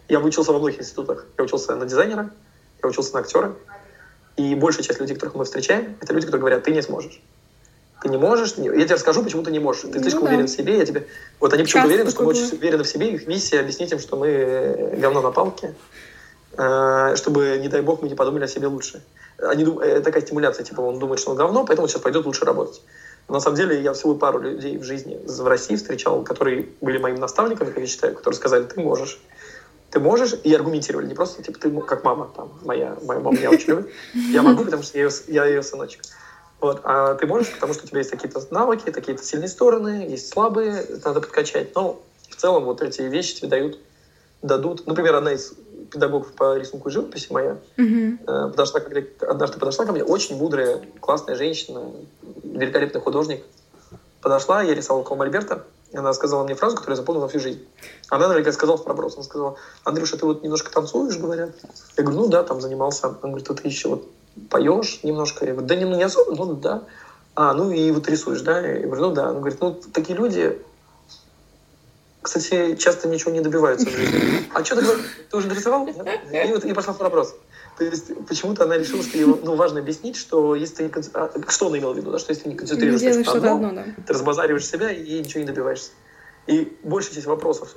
Я 0.09 0.21
учился 0.21 0.53
во 0.53 0.59
многих 0.59 0.81
институтах. 0.81 1.27
Я 1.39 1.45
учился 1.45 1.75
на 1.77 1.87
дизайнера, 1.87 2.31
я 2.83 2.89
учился 2.89 3.15
на 3.15 3.21
актера. 3.21 3.55
И 4.37 4.55
большая 4.55 4.83
часть 4.83 5.01
людей, 5.01 5.15
которых 5.15 5.35
мы 5.35 5.45
встречаем, 5.45 5.97
это 6.01 6.13
люди, 6.13 6.27
которые 6.27 6.41
говорят, 6.41 6.65
ты 6.65 6.73
не 6.73 6.83
сможешь. 6.83 7.21
Ты 8.03 8.11
не 8.11 8.19
можешь. 8.19 8.55
Я 8.57 8.85
тебе 8.85 8.95
расскажу, 8.95 9.23
почему 9.23 9.43
ты 9.43 9.51
не 9.51 9.59
можешь. 9.59 9.83
Ты 9.83 9.95
ну, 9.95 10.01
слишком 10.01 10.25
да. 10.25 10.29
уверен 10.29 10.47
в 10.47 10.51
себе. 10.51 10.77
Я 10.77 10.85
тебе... 10.85 11.07
Вот 11.41 11.53
они 11.55 11.63
почему-то 11.63 11.89
уверены, 11.89 12.11
что 12.11 12.23
мы 12.23 12.31
очень 12.31 12.53
уверены 12.53 12.85
в 12.85 12.89
себе. 12.89 13.11
Их 13.13 13.27
миссия 13.27 13.61
объяснить 13.61 13.93
им, 13.93 13.99
что 13.99 14.17
мы 14.17 14.97
говно 14.99 15.23
на 15.23 15.31
палке. 15.31 15.75
Э, 16.59 17.15
чтобы, 17.17 17.59
не 17.61 17.69
дай 17.69 17.83
бог, 17.83 18.03
мы 18.03 18.09
не 18.09 18.15
подумали 18.15 18.45
о 18.45 18.49
себе 18.49 18.67
лучше. 18.67 19.03
Они 19.39 19.65
дум... 19.65 19.79
Это 19.79 20.03
такая 20.03 20.23
стимуляция, 20.23 20.65
типа 20.65 20.81
он 20.81 20.99
думает, 20.99 21.21
что 21.21 21.31
он 21.31 21.37
говно, 21.37 21.65
поэтому 21.65 21.85
он 21.85 21.89
сейчас 21.89 22.03
пойдет 22.03 22.25
лучше 22.25 22.45
работать. 22.45 22.83
На 23.29 23.41
самом 23.41 23.57
деле 23.57 23.81
я 23.83 23.93
всего 23.93 24.15
пару 24.15 24.39
людей 24.39 24.79
в 24.79 24.85
жизни 24.85 25.21
в 25.27 25.47
России 25.47 25.77
встречал, 25.77 26.23
которые 26.23 26.69
были 26.81 26.99
моими 26.99 27.19
наставниками, 27.19 27.71
как 27.71 27.79
я 27.79 27.87
считаю, 27.87 28.15
которые 28.15 28.37
сказали, 28.37 28.65
ты 28.65 28.81
можешь. 28.81 29.21
Ты 29.91 30.01
можешь, 30.01 30.35
и 30.45 30.53
аргументировали, 30.55 31.07
не 31.07 31.15
просто, 31.15 31.43
типа, 31.43 31.59
ты 31.59 31.71
как 31.81 32.05
мама, 32.05 32.31
там, 32.37 32.53
моя, 32.65 32.97
моя 33.03 33.21
мама 33.21 33.37
меня 33.37 33.51
очень 33.51 33.69
любит. 33.69 33.91
Я 34.15 34.43
могу, 34.43 34.65
потому 34.65 34.83
что 34.83 34.99
я 34.99 35.05
ее, 35.05 35.11
я 35.29 35.47
ее 35.47 35.63
сыночек. 35.63 36.03
Вот. 36.61 36.81
А 36.85 37.15
ты 37.15 37.27
можешь, 37.27 37.53
потому 37.53 37.75
что 37.75 37.85
у 37.85 37.89
тебя 37.89 37.99
есть 37.99 38.11
какие-то 38.11 38.43
навыки, 38.51 38.91
какие-то 38.91 39.23
сильные 39.23 39.49
стороны, 39.49 40.07
есть 40.09 40.33
слабые, 40.33 40.85
надо 41.05 41.21
подкачать. 41.21 41.75
Но 41.75 42.03
в 42.29 42.37
целом 42.37 42.65
вот 42.65 42.83
эти 42.83 43.03
вещи 43.03 43.37
тебе 43.37 43.49
дают, 43.49 43.79
дадут. 44.47 44.87
Например, 44.87 45.17
одна 45.17 45.33
из 45.33 45.55
педагогов 45.91 46.33
по 46.33 46.57
рисунку 46.57 46.89
и 46.89 46.93
живописи 46.93 47.33
моя, 47.33 47.59
mm-hmm. 47.77 48.51
подошла, 48.51 48.81
однажды 49.29 49.59
подошла 49.59 49.85
ко 49.85 49.93
мне, 49.93 50.05
очень 50.05 50.37
мудрая, 50.37 50.81
классная 51.01 51.37
женщина, 51.37 51.93
великолепный 52.43 53.01
художник. 53.01 53.45
Подошла, 54.21 54.63
я 54.63 54.75
рисовал 54.75 55.05
Кол 55.05 55.17
Мольберта, 55.17 55.65
и 55.93 55.97
она 55.97 56.13
сказала 56.13 56.43
мне 56.45 56.55
фразу, 56.55 56.77
которую 56.77 56.97
я 56.97 57.01
запомнил 57.01 57.23
на 57.23 57.29
всю 57.29 57.39
жизнь. 57.39 57.65
Она 58.09 58.27
наверняка 58.29 58.53
сказала 58.53 58.77
в 58.77 58.85
проброс. 58.85 59.15
Она 59.15 59.23
сказала, 59.23 59.57
Андрюша, 59.85 60.19
ты 60.19 60.27
вот 60.27 60.43
немножко 60.43 60.73
танцуешь, 60.73 61.17
говорят? 61.17 61.51
Я 61.97 62.03
говорю, 62.03 62.23
ну 62.23 62.29
да, 62.29 62.43
там 62.43 62.61
занимался. 62.61 63.07
Она 63.07 63.17
говорит, 63.21 63.47
ты 63.47 63.69
еще 63.69 63.89
вот 63.89 64.09
поешь 64.51 65.01
немножко? 65.05 65.45
Я 65.45 65.53
говорю, 65.53 65.69
да 65.69 65.77
не, 65.77 65.85
ну 65.85 65.97
не 65.97 66.03
особо, 66.03 66.35
ну 66.35 66.55
да. 66.55 66.83
А, 67.37 67.55
ну 67.55 67.71
и 67.71 67.91
вот 67.93 68.09
рисуешь, 68.09 68.41
да? 68.41 68.61
Я 68.61 68.87
говорю, 68.87 69.09
ну 69.09 69.15
да. 69.15 69.29
Она 69.29 69.39
говорит, 69.39 69.61
ну 69.61 69.81
такие 69.93 70.19
люди, 70.19 70.61
кстати, 72.27 72.75
часто 72.75 73.07
ничего 73.07 73.31
не 73.31 73.41
добиваются 73.41 73.89
в 73.89 73.93
жизни. 73.93 74.49
А 74.53 74.65
что 74.65 74.75
ты 74.75 74.83
говоришь? 74.83 75.05
Ты 75.31 75.37
уже 75.37 75.47
нарисовал? 75.47 75.87
И 75.87 76.53
вот 76.53 76.65
я 76.65 76.75
пошла 76.75 76.93
в 76.93 76.99
вопрос. 76.99 77.37
То 77.79 77.85
есть 77.85 78.11
почему-то 78.27 78.65
она 78.65 78.77
решила, 78.77 79.03
что 79.05 79.17
ей 79.17 79.27
ну, 79.27 79.55
важно 79.55 79.79
объяснить, 79.79 80.17
что 80.17 80.57
если 80.57 80.75
ты 80.75 80.83
не 80.85 80.91
а, 81.15 81.31
что 81.49 81.67
она 81.69 81.79
имела 81.79 81.93
в 81.93 81.97
виду, 81.97 82.11
да, 82.11 82.19
что 82.19 82.33
если 82.33 82.45
ты 82.45 82.49
не 82.49 82.57
концентрируешься 82.57 83.15
на 83.19 83.25
что-то 83.25 83.53
одно, 83.53 83.71
да. 83.73 83.85
ты 84.05 84.13
разбазариваешь 84.13 84.67
себя 84.67 84.91
и 84.91 85.21
ничего 85.21 85.41
не 85.41 85.47
добиваешься. 85.47 85.91
И 86.47 86.77
большая 86.83 87.15
часть 87.15 87.27
вопросов, 87.27 87.77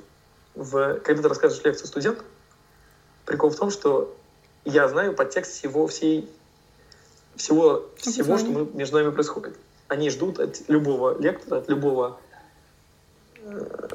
в, 0.54 0.94
когда 1.04 1.22
ты 1.22 1.28
рассказываешь 1.28 1.64
лекцию 1.64 1.86
студентам, 1.86 2.24
прикол 3.26 3.50
в 3.50 3.56
том, 3.56 3.70
что 3.70 4.16
я 4.64 4.88
знаю 4.88 5.14
подтекст 5.14 5.52
всего, 5.52 5.86
всей, 5.86 6.28
всего, 7.36 7.88
всего, 7.98 8.36
что 8.36 8.50
мы, 8.50 8.66
между 8.72 8.96
нами 8.96 9.10
происходит. 9.10 9.56
Они 9.86 10.10
ждут 10.10 10.40
от 10.40 10.62
любого 10.68 11.20
лектора, 11.20 11.58
от 11.58 11.68
любого 11.68 12.18
э, 13.42 13.88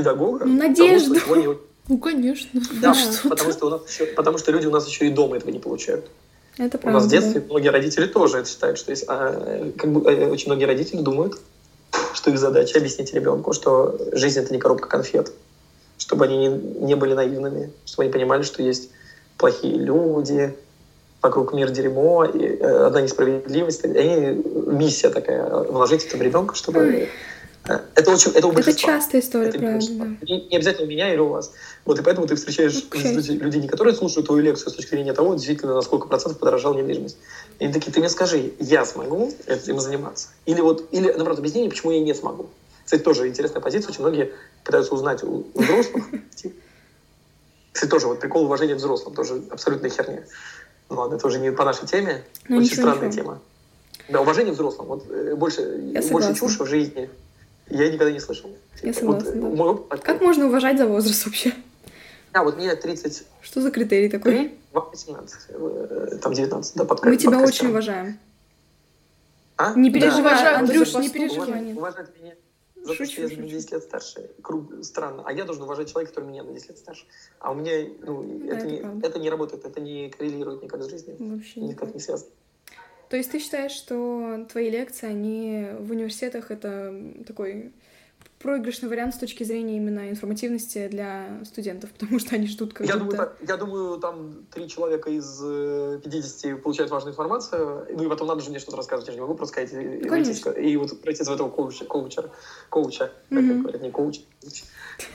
педагога. 0.00 0.44
Надежду. 0.44 1.14
Того, 1.14 1.42
что 1.42 1.60
ну, 1.88 1.98
конечно. 1.98 2.60
Да, 2.80 2.94
что 2.94 3.28
потому, 3.28 3.52
что 3.52 3.66
у 3.66 3.70
нас 3.70 3.80
еще, 3.88 4.06
потому 4.06 4.38
что 4.38 4.52
люди 4.52 4.66
у 4.66 4.70
нас 4.70 4.86
еще 4.86 5.06
и 5.06 5.10
дома 5.10 5.36
этого 5.36 5.50
не 5.50 5.58
получают. 5.58 6.08
Это 6.56 6.78
правда. 6.78 6.88
У 6.88 6.92
нас 6.92 7.04
в 7.04 7.10
детстве 7.10 7.42
многие 7.48 7.68
родители 7.68 8.06
тоже 8.06 8.38
это 8.38 8.48
считают, 8.48 8.78
что 8.78 8.92
есть, 8.92 9.04
а, 9.08 9.72
как 9.76 9.92
бы, 9.92 10.08
э, 10.08 10.30
очень 10.30 10.46
многие 10.46 10.66
родители 10.66 11.00
думают, 11.00 11.40
что 12.14 12.30
их 12.30 12.38
задача 12.38 12.78
объяснить 12.78 13.12
ребенку, 13.12 13.52
что 13.52 13.98
жизнь 14.12 14.38
это 14.38 14.52
не 14.52 14.60
коробка 14.60 14.88
конфет, 14.88 15.32
чтобы 15.98 16.26
они 16.26 16.36
не, 16.36 16.48
не 16.48 16.94
были 16.94 17.14
наивными, 17.14 17.72
чтобы 17.84 18.04
они 18.04 18.12
понимали, 18.12 18.42
что 18.42 18.62
есть 18.62 18.90
плохие 19.36 19.74
люди, 19.74 20.54
вокруг 21.22 21.52
мир 21.52 21.70
дерьмо, 21.70 22.24
и 22.24 22.56
э, 22.56 22.86
одна 22.86 23.00
несправедливость. 23.00 23.84
И 23.84 23.88
они, 23.88 24.42
миссия 24.66 25.10
такая, 25.10 25.48
вложить 25.64 26.04
это 26.04 26.16
в 26.16 26.22
ребенка, 26.22 26.54
чтобы 26.54 27.08
это 27.94 28.10
очень, 28.10 28.32
это 28.32 28.46
у 28.46 28.52
Это 28.52 28.72
частая 28.74 29.20
история, 29.20 29.48
это 29.48 29.58
правда. 29.58 29.86
Да. 29.90 30.06
Не, 30.22 30.46
не 30.48 30.56
обязательно 30.56 30.86
у 30.86 30.90
меня 30.90 31.12
или 31.12 31.20
у 31.20 31.28
вас. 31.28 31.52
Вот 31.84 31.98
и 31.98 32.02
поэтому 32.02 32.26
ты 32.26 32.34
встречаешь 32.34 32.86
okay. 32.90 33.12
Ну, 33.12 33.44
людей, 33.44 33.60
не 33.60 33.68
которые 33.68 33.94
слушают 33.94 34.26
твою 34.26 34.42
лекцию 34.42 34.70
с 34.70 34.74
точки 34.74 34.90
зрения 34.90 35.12
того, 35.12 35.34
действительно, 35.34 35.74
на 35.74 35.82
сколько 35.82 36.08
процентов 36.08 36.38
подорожала 36.38 36.74
недвижимость. 36.74 37.18
И 37.58 37.64
они 37.64 37.72
такие, 37.72 37.92
ты 37.92 38.00
мне 38.00 38.08
скажи, 38.08 38.52
я 38.58 38.84
смогу 38.84 39.32
этим 39.46 39.78
заниматься? 39.78 40.28
Или 40.46 40.60
вот, 40.60 40.88
или, 40.92 41.12
наоборот, 41.12 41.38
объяснение, 41.38 41.70
почему 41.70 41.92
я 41.92 42.00
не 42.00 42.14
смогу. 42.14 42.48
Кстати, 42.84 43.02
тоже 43.02 43.28
интересная 43.28 43.60
позиция. 43.60 43.90
Очень 43.90 44.00
многие 44.02 44.32
пытаются 44.64 44.94
узнать 44.94 45.22
у, 45.22 45.46
у 45.54 45.62
взрослых. 45.62 46.04
Кстати, 47.72 47.90
тоже 47.90 48.08
вот 48.08 48.20
прикол 48.20 48.44
уважения 48.44 48.74
взрослым, 48.74 49.14
тоже 49.14 49.42
абсолютная 49.50 49.90
херня. 49.90 50.24
Ну 50.88 50.96
ладно, 50.96 51.16
это 51.16 51.26
уже 51.26 51.38
не 51.38 51.52
по 51.52 51.64
нашей 51.64 51.86
теме. 51.86 52.24
Ну, 52.48 52.56
очень 52.56 52.66
ничего, 52.66 52.82
странная 52.82 53.08
ничего. 53.08 53.22
тема. 53.22 53.40
Да, 54.08 54.20
уважение 54.22 54.52
взрослым. 54.52 54.88
Вот 54.88 55.04
э, 55.08 55.36
больше, 55.36 55.94
больше 56.10 56.34
чушь 56.34 56.58
в 56.58 56.66
жизни 56.66 57.08
я 57.70 57.88
никогда 57.88 58.12
не 58.12 58.20
слышал. 58.20 58.50
Я 58.82 58.92
согласна, 58.92 59.32
вот, 59.32 59.56
да. 59.56 59.64
Опыт, 59.64 60.00
как 60.00 60.20
можно 60.20 60.46
уважать 60.46 60.78
за 60.78 60.86
возраст 60.86 61.24
вообще? 61.26 61.54
А, 62.32 62.44
вот 62.44 62.56
мне 62.56 62.74
30... 62.74 63.24
Что 63.40 63.60
за 63.60 63.70
критерий 63.70 64.08
такой? 64.08 64.54
Вам 64.72 64.88
18, 64.90 65.38
э, 65.48 66.18
там 66.22 66.32
19, 66.32 66.76
да, 66.76 66.84
подка... 66.84 67.08
Мы 67.08 67.16
тебя 67.16 67.32
подкастер. 67.32 67.64
очень 67.64 67.70
уважаем. 67.70 68.18
А? 69.56 69.74
Не 69.74 69.90
переживай, 69.90 70.34
да, 70.42 70.58
Андрюш, 70.60 70.94
не 70.94 71.10
переживай. 71.10 71.48
Уважать, 71.48 71.76
уважать 71.76 72.08
меня. 72.20 72.34
За 72.82 72.94
то, 72.94 73.04
что 73.04 73.22
я 73.22 73.36
на 73.36 73.46
10 73.48 73.72
лет 73.72 73.82
старше. 73.82 74.30
Круг, 74.42 74.72
странно. 74.84 75.22
А 75.26 75.32
я 75.32 75.44
должен 75.44 75.64
уважать 75.64 75.90
человека, 75.90 76.14
который 76.14 76.30
меня 76.30 76.42
на 76.42 76.52
10 76.52 76.70
лет 76.70 76.78
старше. 76.78 77.04
А 77.38 77.50
у 77.50 77.54
меня, 77.54 77.72
ну, 78.02 78.22
Да, 78.22 78.54
это, 78.54 78.56
это 78.56 78.66
не, 78.66 78.78
правда. 78.78 79.06
это 79.08 79.18
не 79.18 79.30
работает, 79.30 79.64
это 79.66 79.80
не 79.80 80.08
коррелирует 80.08 80.62
никак 80.62 80.82
с 80.82 80.88
жизнью. 80.88 81.16
Вообще 81.18 81.60
Никак 81.60 81.82
никак. 81.82 81.94
не 81.94 82.00
связано. 82.00 82.30
То 83.10 83.16
есть 83.16 83.32
ты 83.32 83.40
считаешь, 83.40 83.72
что 83.72 84.46
твои 84.50 84.70
лекции, 84.70 85.06
они 85.08 85.66
в 85.80 85.90
университетах 85.90 86.52
это 86.52 86.94
такой 87.26 87.72
проигрышный 88.38 88.88
вариант 88.88 89.16
с 89.16 89.18
точки 89.18 89.42
зрения 89.42 89.76
именно 89.76 90.08
информативности 90.08 90.86
для 90.86 91.40
студентов, 91.44 91.90
потому 91.98 92.20
что 92.20 92.36
они 92.36 92.46
ждут 92.46 92.72
как 92.72 92.86
Я 92.86 92.94
будто... 92.96 93.10
думаю, 93.10 93.16
так, 93.18 93.36
я 93.48 93.56
думаю, 93.56 93.98
там 93.98 94.46
три 94.54 94.68
человека 94.68 95.10
из 95.10 95.40
э, 95.42 96.00
50 96.04 96.62
получают 96.62 96.90
важную 96.92 97.12
информацию, 97.12 97.86
ну 97.90 98.04
и 98.04 98.08
потом 98.08 98.28
надо 98.28 98.42
же 98.42 98.50
мне 98.50 98.60
что-то 98.60 98.76
рассказывать, 98.76 99.08
я 99.08 99.12
же 99.12 99.18
не 99.18 99.22
могу 99.22 99.34
просто 99.34 99.54
сказать 99.54 99.72
и, 99.72 99.76
и, 99.76 100.04
Ну, 100.04 100.08
выйти 100.08 100.40
конечно. 100.40 100.50
и 100.52 100.76
вот 100.76 101.02
пройти 101.02 101.24
в 101.24 101.28
этого 101.30 101.50
коуча, 101.50 101.84
коуча, 101.84 102.30
коуча, 102.70 103.12
как 103.28 103.42
Мгм. 103.42 103.62
говорят, 103.62 103.82
не 103.82 103.90
коуч. 103.90 104.20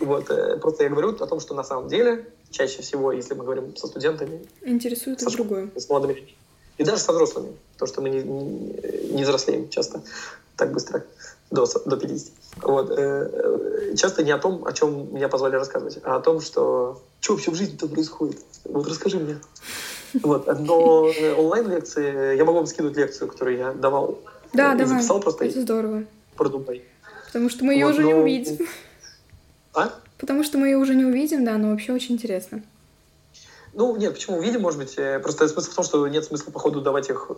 Вот, 0.01 0.29
э, 0.29 0.57
просто 0.57 0.83
я 0.83 0.89
говорю 0.89 1.09
о 1.11 1.25
том, 1.27 1.39
что 1.39 1.55
на 1.55 1.63
самом 1.63 1.87
деле, 1.87 2.27
чаще 2.51 2.81
всего, 2.81 3.11
если 3.13 3.33
мы 3.35 3.43
говорим 3.45 3.75
со 3.77 3.87
студентами, 3.87 4.45
Интересует 4.63 5.21
и 5.23 5.25
другое. 5.31 5.71
с 5.75 5.89
молодыми 5.89 6.27
и 6.77 6.83
даже 6.83 7.01
со 7.01 7.11
взрослыми, 7.11 7.53
то, 7.77 7.85
что 7.85 8.01
мы 8.01 8.09
не, 8.09 8.21
не, 8.21 9.13
не 9.15 9.23
взрослеем 9.23 9.69
часто 9.69 10.01
так 10.57 10.71
быстро, 10.71 11.03
до, 11.51 11.65
до 11.85 11.97
50. 11.97 12.31
Вот, 12.63 12.89
э, 12.91 12.95
э, 13.91 13.95
часто 13.95 14.23
не 14.23 14.31
о 14.31 14.37
том, 14.37 14.65
о 14.65 14.73
чем 14.73 15.13
меня 15.13 15.27
позвали 15.29 15.55
рассказывать, 15.55 15.99
а 16.03 16.15
о 16.15 16.19
том, 16.21 16.41
что 16.41 17.01
что 17.19 17.33
вообще 17.33 17.51
в 17.51 17.55
жизни-то 17.55 17.87
происходит. 17.87 18.39
Вот 18.65 18.87
расскажи 18.87 19.17
мне. 19.19 19.37
Вот, 20.21 20.47
но 20.59 21.07
э, 21.09 21.33
онлайн-лекции, 21.33 22.37
я 22.37 22.45
могу 22.45 22.59
вам 22.59 22.67
скинуть 22.67 22.95
лекцию, 22.95 23.27
которую 23.29 23.57
я 23.57 23.73
давал. 23.73 24.19
Да, 24.53 24.73
и 24.73 24.77
давай. 24.77 24.97
записал 24.97 25.19
просто 25.19 25.45
Это 25.45 25.61
здорово. 25.61 26.05
про 26.37 26.49
Дубай. 26.49 26.83
Потому 27.27 27.49
что 27.49 27.65
мы 27.65 27.73
ее 27.73 27.87
Вот, 27.87 27.95
уже 27.95 28.03
не 28.03 28.13
но- 28.13 28.21
увидим. 28.21 28.67
А? 29.73 29.91
Потому 30.17 30.43
что 30.43 30.57
мы 30.57 30.67
ее 30.67 30.77
уже 30.77 30.95
не 30.95 31.03
увидим, 31.03 31.43
да, 31.43 31.57
но 31.57 31.71
вообще 31.71 31.91
очень 31.91 32.15
интересно. 32.15 32.61
Ну, 33.75 33.95
нет, 33.97 34.13
почему 34.13 34.37
увидим, 34.37 34.61
может 34.61 34.79
быть. 34.79 34.93
э, 34.97 35.19
Просто 35.19 35.47
смысл 35.47 35.71
в 35.71 35.75
том, 35.75 35.85
что 35.85 36.07
нет 36.07 36.23
смысла, 36.25 36.51
походу, 36.51 36.81
давать 36.81 37.09
их 37.09 37.29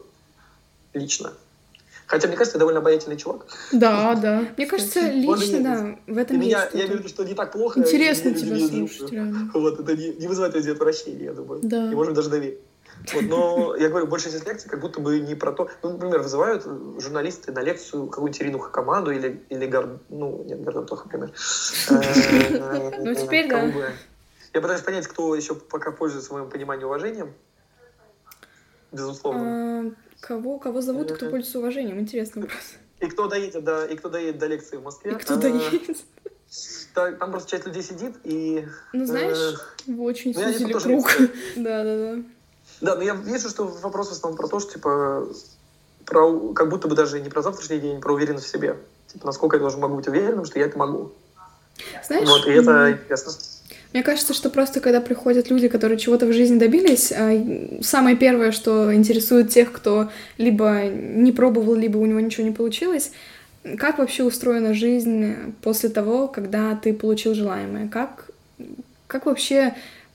лично. 0.93 1.33
Хотя, 2.05 2.27
мне 2.29 2.37
кажется, 2.37 2.57
я 2.57 2.59
довольно 2.59 2.79
обаятельный 2.79 3.17
чувак. 3.17 3.45
Да, 3.73 4.15
да. 4.21 4.45
Мне 4.55 4.65
кажется, 4.65 5.01
лично, 5.11 5.61
да, 5.61 6.13
в 6.13 6.17
этом 6.17 6.39
меня, 6.39 6.63
есть 6.63 6.73
я 6.75 6.85
имею 6.85 6.87
в 6.87 6.89
что-то. 6.89 6.97
виду, 6.99 7.09
что 7.09 7.23
не 7.25 7.33
так 7.33 7.51
плохо. 7.51 7.79
Интересно 7.81 8.29
меня 8.29 8.39
тебя 8.39 8.67
слушать, 8.69 9.11
реально. 9.11 9.51
Вот, 9.53 9.79
это 9.79 9.95
не, 9.97 10.13
не 10.13 10.27
вызывает 10.27 10.55
людей 10.55 10.71
отвращения, 10.73 11.25
я 11.25 11.33
думаю. 11.33 11.59
Да. 11.63 11.91
И, 11.91 11.95
может, 11.95 12.13
даже 12.13 12.29
доверие. 12.29 12.59
Вот, 13.13 13.23
но 13.23 13.75
я 13.79 13.89
говорю, 13.89 14.07
большая 14.07 14.31
часть 14.31 14.45
лекций 14.47 14.69
как 14.69 14.79
будто 14.79 15.01
бы 15.01 15.19
не 15.19 15.35
про 15.35 15.51
то. 15.51 15.69
Ну, 15.83 15.91
например, 15.93 16.21
вызывают 16.21 16.63
журналисты 16.99 17.51
на 17.51 17.59
лекцию 17.59 18.07
какую-нибудь 18.07 18.41
Ирину 18.41 18.59
Хакамаду 18.59 19.11
или, 19.11 19.43
или 19.49 19.65
Гар... 19.65 19.99
Ну, 20.09 20.43
нет, 20.47 20.63
Гордон 20.63 20.85
плохо 20.85 21.09
пример. 21.09 21.31
Э, 21.89 23.03
Ну, 23.03 23.15
теперь 23.15 23.49
да. 23.49 23.71
Я 24.57 24.61
пытаюсь 24.61 24.81
понять, 24.81 25.05
кто 25.05 25.35
еще 25.35 25.53
пока 25.53 25.91
пользуется 25.91 26.33
моим 26.33 26.49
пониманием 26.49 26.87
уважением. 26.87 27.31
Безусловно. 28.91 29.41
А, 29.81 29.91
Кого, 30.19 30.57
кого 30.57 30.81
зовут 30.81 31.11
кто 31.11 31.25
Мгм. 31.25 31.31
пользуется 31.33 31.59
уважением? 31.59 31.99
Интересный 31.99 32.41
вопрос. 32.41 32.63
И 32.99 33.05
кто 33.05 33.27
доедет 33.27 33.63
до, 33.63 33.85
и 33.85 33.95
кто 33.95 34.09
доедет 34.09 34.39
до 34.39 34.47
лекции 34.47 34.77
в 34.77 34.83
Москве. 34.83 35.11
И 35.11 35.13
кто 35.13 35.35
э, 35.35 35.37
доедет? 35.37 35.97
та- 36.95 37.11
Там 37.11 37.29
просто 37.29 37.51
часть 37.51 37.67
людей 37.67 37.83
сидит, 37.83 38.15
и... 38.23 38.67
Ну, 38.93 39.03
э, 39.03 39.05
знаешь, 39.05 39.59
Вы 39.85 40.03
очень 40.03 40.33
Ну, 40.35 40.41
сузили 40.41 40.73
круг. 40.73 40.85
лекцию. 40.87 41.29
да, 41.57 41.83
да, 41.83 42.15
да. 42.15 42.23
Да, 42.81 42.95
но 42.95 43.03
я 43.03 43.13
вижу, 43.13 43.49
что 43.49 43.67
вопрос 43.67 44.09
в 44.09 44.13
основном 44.13 44.37
про 44.39 44.47
то, 44.47 44.59
что, 44.59 44.73
типа, 44.73 45.27
про, 46.03 46.53
как 46.55 46.69
будто 46.69 46.87
бы 46.87 46.95
даже 46.95 47.19
не 47.19 47.29
про 47.29 47.43
завтрашний 47.43 47.77
день, 47.77 47.97
а 47.97 48.01
про 48.01 48.11
уверенность 48.15 48.47
в 48.47 48.49
себе. 48.49 48.75
Типа, 49.05 49.27
насколько 49.27 49.57
я 49.57 49.59
должен 49.59 49.79
могу 49.81 49.97
быть 49.97 50.07
уверенным, 50.07 50.45
что 50.45 50.57
я 50.57 50.65
это 50.65 50.79
могу. 50.79 51.11
Знаешь, 52.03 52.27
вот, 52.27 52.47
и 52.47 52.49
это 52.53 52.93
интересно. 52.93 53.33
Мне 53.93 54.03
кажется, 54.03 54.33
что 54.33 54.49
просто 54.49 54.79
когда 54.79 55.01
приходят 55.01 55.49
люди, 55.49 55.67
которые 55.67 55.97
чего-то 55.97 56.25
в 56.25 56.33
жизни 56.33 56.59
добились, 56.59 57.11
а, 57.11 57.31
самое 57.81 58.15
первое, 58.15 58.51
что 58.51 58.93
интересует 58.93 59.49
тех, 59.49 59.71
кто 59.71 60.11
либо 60.37 60.83
не 60.83 61.31
пробовал, 61.31 61.75
либо 61.75 61.97
у 61.97 62.05
него 62.05 62.19
ничего 62.19 62.45
не 62.45 62.53
получилось, 62.53 63.11
как 63.77 63.97
вообще 63.97 64.23
устроена 64.23 64.73
жизнь 64.73 65.35
после 65.61 65.89
того, 65.89 66.27
когда 66.27 66.75
ты 66.75 66.93
получил 66.93 67.33
желаемое? 67.33 67.87
Как, 67.89 68.29
как 69.07 69.25
вообще 69.25 69.73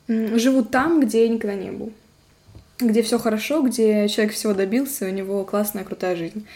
живут 0.09 0.71
там, 0.71 1.01
где 1.01 1.25
я 1.25 1.29
никогда 1.29 1.57
не 1.57 1.71
был? 1.71 1.93
Где 2.79 3.03
все 3.03 3.19
хорошо, 3.19 3.63
где 3.63 4.09
человек 4.09 4.35
всего 4.35 4.55
добился, 4.55 5.07
у 5.07 5.11
него 5.11 5.45
классная, 5.45 5.85
крутая 5.85 6.17
жизнь. 6.17 6.47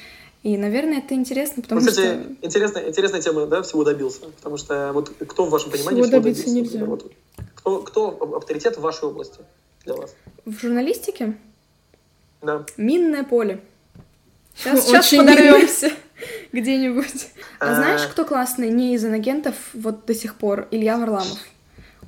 И, 0.47 0.57
наверное, 0.57 0.99
это 0.99 1.13
интересно, 1.15 1.61
потому 1.61 1.81
Ну, 1.81 1.89
кстати, 1.89 2.07
что... 2.07 2.47
интересная, 2.47 2.89
интересная 2.89 3.21
тема, 3.21 3.47
да, 3.47 3.63
всего 3.63 3.83
добился. 3.83 4.21
Потому 4.37 4.59
что 4.59 4.93
вот 4.93 5.11
кто 5.27 5.45
в 5.47 5.51
вашем 5.51 5.73
понимании 5.73 6.03
Всего 6.03 6.05
всего, 6.05 6.21
добиться 6.23 6.45
добился? 6.45 6.77
нельзя. 6.77 6.85
Вот. 6.87 7.13
Кто, 7.57 7.83
кто 7.83 8.11
авторитет 8.37 8.77
в 8.77 8.81
вашей 8.81 9.09
области 9.09 9.41
для 9.85 9.95
вас? 9.95 10.15
В 10.45 10.53
журналистике 10.57 11.37
Да. 12.43 12.65
Минное 12.77 13.25
поле. 13.25 13.61
Сейчас, 14.55 14.87
сейчас 14.87 15.11
подорвемся 15.13 15.91
где-нибудь. 16.53 17.27
А 17.59 17.73
А. 17.73 17.75
знаешь, 17.75 18.03
кто 18.07 18.25
классный 18.25 18.71
не 18.71 18.95
из 18.95 19.05
иногентов 19.05 19.57
вот 19.75 20.07
до 20.07 20.15
сих 20.15 20.37
пор? 20.37 20.69
Илья 20.71 20.97
Варламов. 20.97 21.41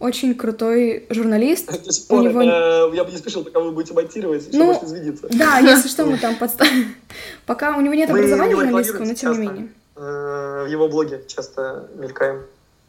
Очень 0.00 0.34
крутой 0.34 1.06
журналист. 1.10 1.70
Сих 1.90 2.10
У 2.10 2.20
него... 2.20 2.42
э, 2.42 2.94
я 2.94 3.04
бы 3.04 3.10
не 3.10 3.16
спешил, 3.16 3.44
пока 3.44 3.60
вы 3.60 3.72
будете 3.72 3.94
монтировать, 3.94 4.48
Ну, 4.52 4.66
может 4.66 4.84
извиниться. 4.84 5.28
Да, 5.30 5.58
если 5.58 5.88
что, 5.88 6.04
мы 6.06 6.18
там 6.22 6.36
подставим. 6.36 6.94
Пока 7.46 7.76
у 7.76 7.80
него 7.80 7.94
нет 7.94 8.08
Мы 8.10 8.18
образования 8.18 8.54
журналистского, 8.54 9.04
но 9.04 9.14
тем 9.14 9.32
не 9.32 9.38
менее. 9.38 9.68
Э, 9.96 10.64
В 10.64 10.70
его 10.70 10.88
блоге 10.88 11.24
часто 11.26 11.88
мелькаем. 11.96 12.42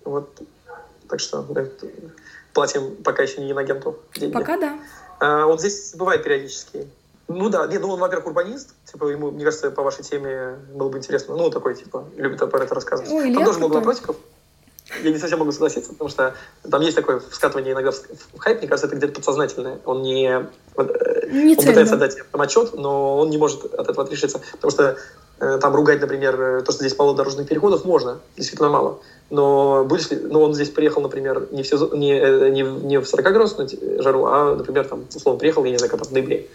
Вот. 0.05 0.29
Так 1.07 1.19
что 1.19 1.41
да, 1.41 1.65
платим 2.53 2.95
пока 3.03 3.23
еще 3.23 3.41
не 3.41 3.51
инагенту 3.51 3.97
деньги. 4.15 4.33
Пока 4.33 4.57
да. 4.57 4.79
А, 5.19 5.45
он 5.47 5.57
здесь 5.59 5.93
бывает 5.95 6.23
периодически. 6.23 6.87
Ну 7.27 7.49
да, 7.49 7.67
нет, 7.67 7.81
ну 7.81 7.89
он, 7.89 7.99
во-первых, 7.99 8.27
урбанист. 8.27 8.73
Типа, 8.91 9.05
ему, 9.07 9.29
мне 9.31 9.43
кажется, 9.43 9.69
по 9.69 9.83
вашей 9.83 10.03
теме 10.03 10.55
было 10.73 10.89
бы 10.89 10.97
интересно. 10.97 11.35
Ну, 11.35 11.49
такой, 11.51 11.75
типа, 11.75 12.05
любит 12.17 12.39
про 12.39 12.63
это 12.63 12.73
рассказывать. 12.73 13.11
Ой, 13.11 13.33
там 13.33 13.45
тоже 13.45 13.59
много 13.59 13.73
вопросиков. 13.75 14.15
Я 15.03 15.11
не 15.11 15.17
совсем 15.19 15.39
могу 15.39 15.51
согласиться, 15.51 15.91
потому 15.91 16.09
что 16.09 16.33
там 16.69 16.81
есть 16.81 16.95
такое 16.95 17.19
вскатывание 17.19 17.73
иногда 17.73 17.91
в 17.91 18.37
хайп, 18.39 18.59
мне 18.59 18.67
кажется, 18.67 18.87
это 18.87 18.95
где-то 18.95 19.13
подсознательное. 19.13 19.79
Он 19.85 20.01
не, 20.01 20.27
э, 20.75 21.27
Не 21.31 21.55
он 21.55 21.63
пытается 21.63 21.95
дать 21.97 22.17
там 22.31 22.41
отчет, 22.41 22.73
но 22.73 23.17
он 23.19 23.29
не 23.29 23.37
может 23.37 23.65
от 23.65 23.87
этого 23.87 24.03
отрешиться. 24.03 24.41
Потому 24.53 24.71
что 24.71 24.97
э, 25.39 25.59
там 25.61 25.75
ругать, 25.75 26.01
например, 26.01 26.41
э, 26.41 26.61
то, 26.63 26.71
что 26.71 26.83
здесь 26.83 26.97
мало 26.97 27.15
дорожных 27.15 27.47
переходов, 27.47 27.85
можно, 27.85 28.19
действительно 28.35 28.69
мало. 28.69 28.99
Но 29.29 29.85
будешь 29.85 30.09
ли, 30.09 30.17
ну, 30.17 30.41
он 30.41 30.55
здесь 30.55 30.69
приехал, 30.71 31.01
например, 31.01 31.47
не 31.51 31.61
в, 31.61 31.67
сезон, 31.67 31.91
не, 31.99 32.49
не, 32.49 32.63
в- 32.63 32.83
не 32.83 32.99
в 32.99 33.03
40-градусную 33.03 34.01
жару, 34.01 34.25
а, 34.25 34.55
например, 34.55 34.85
там, 34.87 35.05
условно, 35.13 35.39
приехал, 35.39 35.63
я 35.65 35.71
не 35.71 35.77
знаю, 35.77 35.91
как 35.91 35.99
там, 35.99 36.09
в 36.09 36.11
ноябре. 36.11 36.47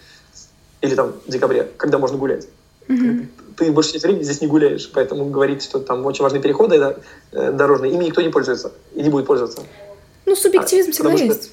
Или 0.80 0.94
там 0.96 1.12
в 1.24 1.30
декабре, 1.30 1.68
когда 1.76 1.98
можно 1.98 2.18
гулять. 2.18 2.48
Мгм. 2.88 3.28
Ты 3.56 3.70
большую 3.72 3.92
часть 3.94 4.04
времени 4.04 4.22
здесь 4.22 4.40
не 4.40 4.46
гуляешь, 4.46 4.90
поэтому 4.92 5.26
говорить, 5.26 5.62
что 5.62 5.78
там 5.78 6.04
очень 6.06 6.22
важные 6.22 6.42
переходы 6.42 6.78
да, 6.78 6.96
э, 7.32 7.52
дорожные, 7.52 7.92
ими 7.92 8.04
никто 8.04 8.20
не 8.20 8.30
пользуется 8.30 8.72
и 8.94 9.02
не 9.02 9.10
будет 9.10 9.26
пользоваться. 9.26 9.62
Ну, 10.26 10.34
субъективизм 10.34 10.90
А, 10.90 10.92
всегда 10.92 11.16
что- 11.16 11.24
есть. 11.24 11.50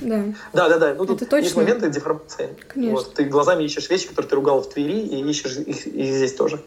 Да. 0.00 0.24
Да, 0.52 0.68
да, 0.68 0.78
да. 0.78 0.94
Ну, 0.94 1.04
тут 1.04 1.22
Это 1.22 1.36
есть 1.36 1.48
точно. 1.54 1.62
моменты 1.62 1.90
деформации. 1.90 2.48
Конечно. 2.68 2.94
Вот. 2.96 3.14
Ты 3.14 3.24
глазами 3.24 3.64
ищешь 3.64 3.90
вещи, 3.90 4.08
которые 4.08 4.28
ты 4.30 4.36
ругал 4.36 4.62
в 4.62 4.68
Твери, 4.70 5.00
и 5.00 5.22
ищешь 5.28 5.56
их, 5.58 5.86
их 5.86 6.14
здесь 6.14 6.34
тоже. 6.34 6.60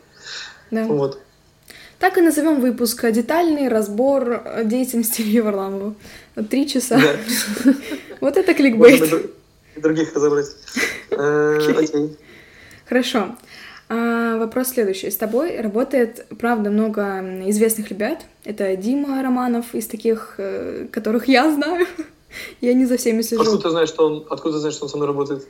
да. 0.72 0.86
Вот. 0.86 1.20
Так 1.98 2.18
и 2.18 2.22
назовем 2.22 2.60
выпуск 2.60 3.10
«Детальный 3.10 3.70
разбор 3.70 4.42
э, 4.46 4.64
деятельности 4.66 5.22
Ильи 5.24 5.40
Варламова». 5.42 5.96
Вот 6.36 6.50
Три 6.50 6.68
часа. 6.68 7.00
Да. 7.00 7.74
Вот 8.22 8.38
это 8.38 8.54
кликбейт. 8.54 9.02
и 9.02 9.06
дру- 9.06 9.32
и 9.76 9.80
других 9.82 10.14
разобрать. 10.14 10.48
Э, 11.12 11.58
Окей. 11.78 12.18
Хорошо. 12.88 13.36
А, 13.88 14.38
вопрос 14.38 14.70
следующий. 14.70 15.12
С 15.12 15.18
тобой 15.18 15.60
работает, 15.62 16.26
правда, 16.40 16.70
много 16.72 17.02
известных 17.50 17.90
ребят. 17.90 18.20
Это 18.44 18.76
Дима 18.76 19.22
Романов 19.22 19.76
из 19.76 19.88
таких, 19.88 20.36
э, 20.38 20.88
которых 20.92 21.28
я 21.28 21.52
знаю. 21.52 21.86
Я 22.62 22.74
не 22.74 22.86
за 22.86 22.98
всеми 22.98 23.22
Откуда 23.22 23.44
слежу. 23.46 23.58
ты 23.60 23.70
знаешь, 23.70 23.90
что 23.90 24.08
он, 24.08 24.26
откуда 24.30 24.56
ты 24.56 24.60
знаешь, 24.60 24.76
что 24.76 24.86
он 24.86 24.90
со 24.90 24.98
мной 24.98 25.08
работает? 25.08 25.48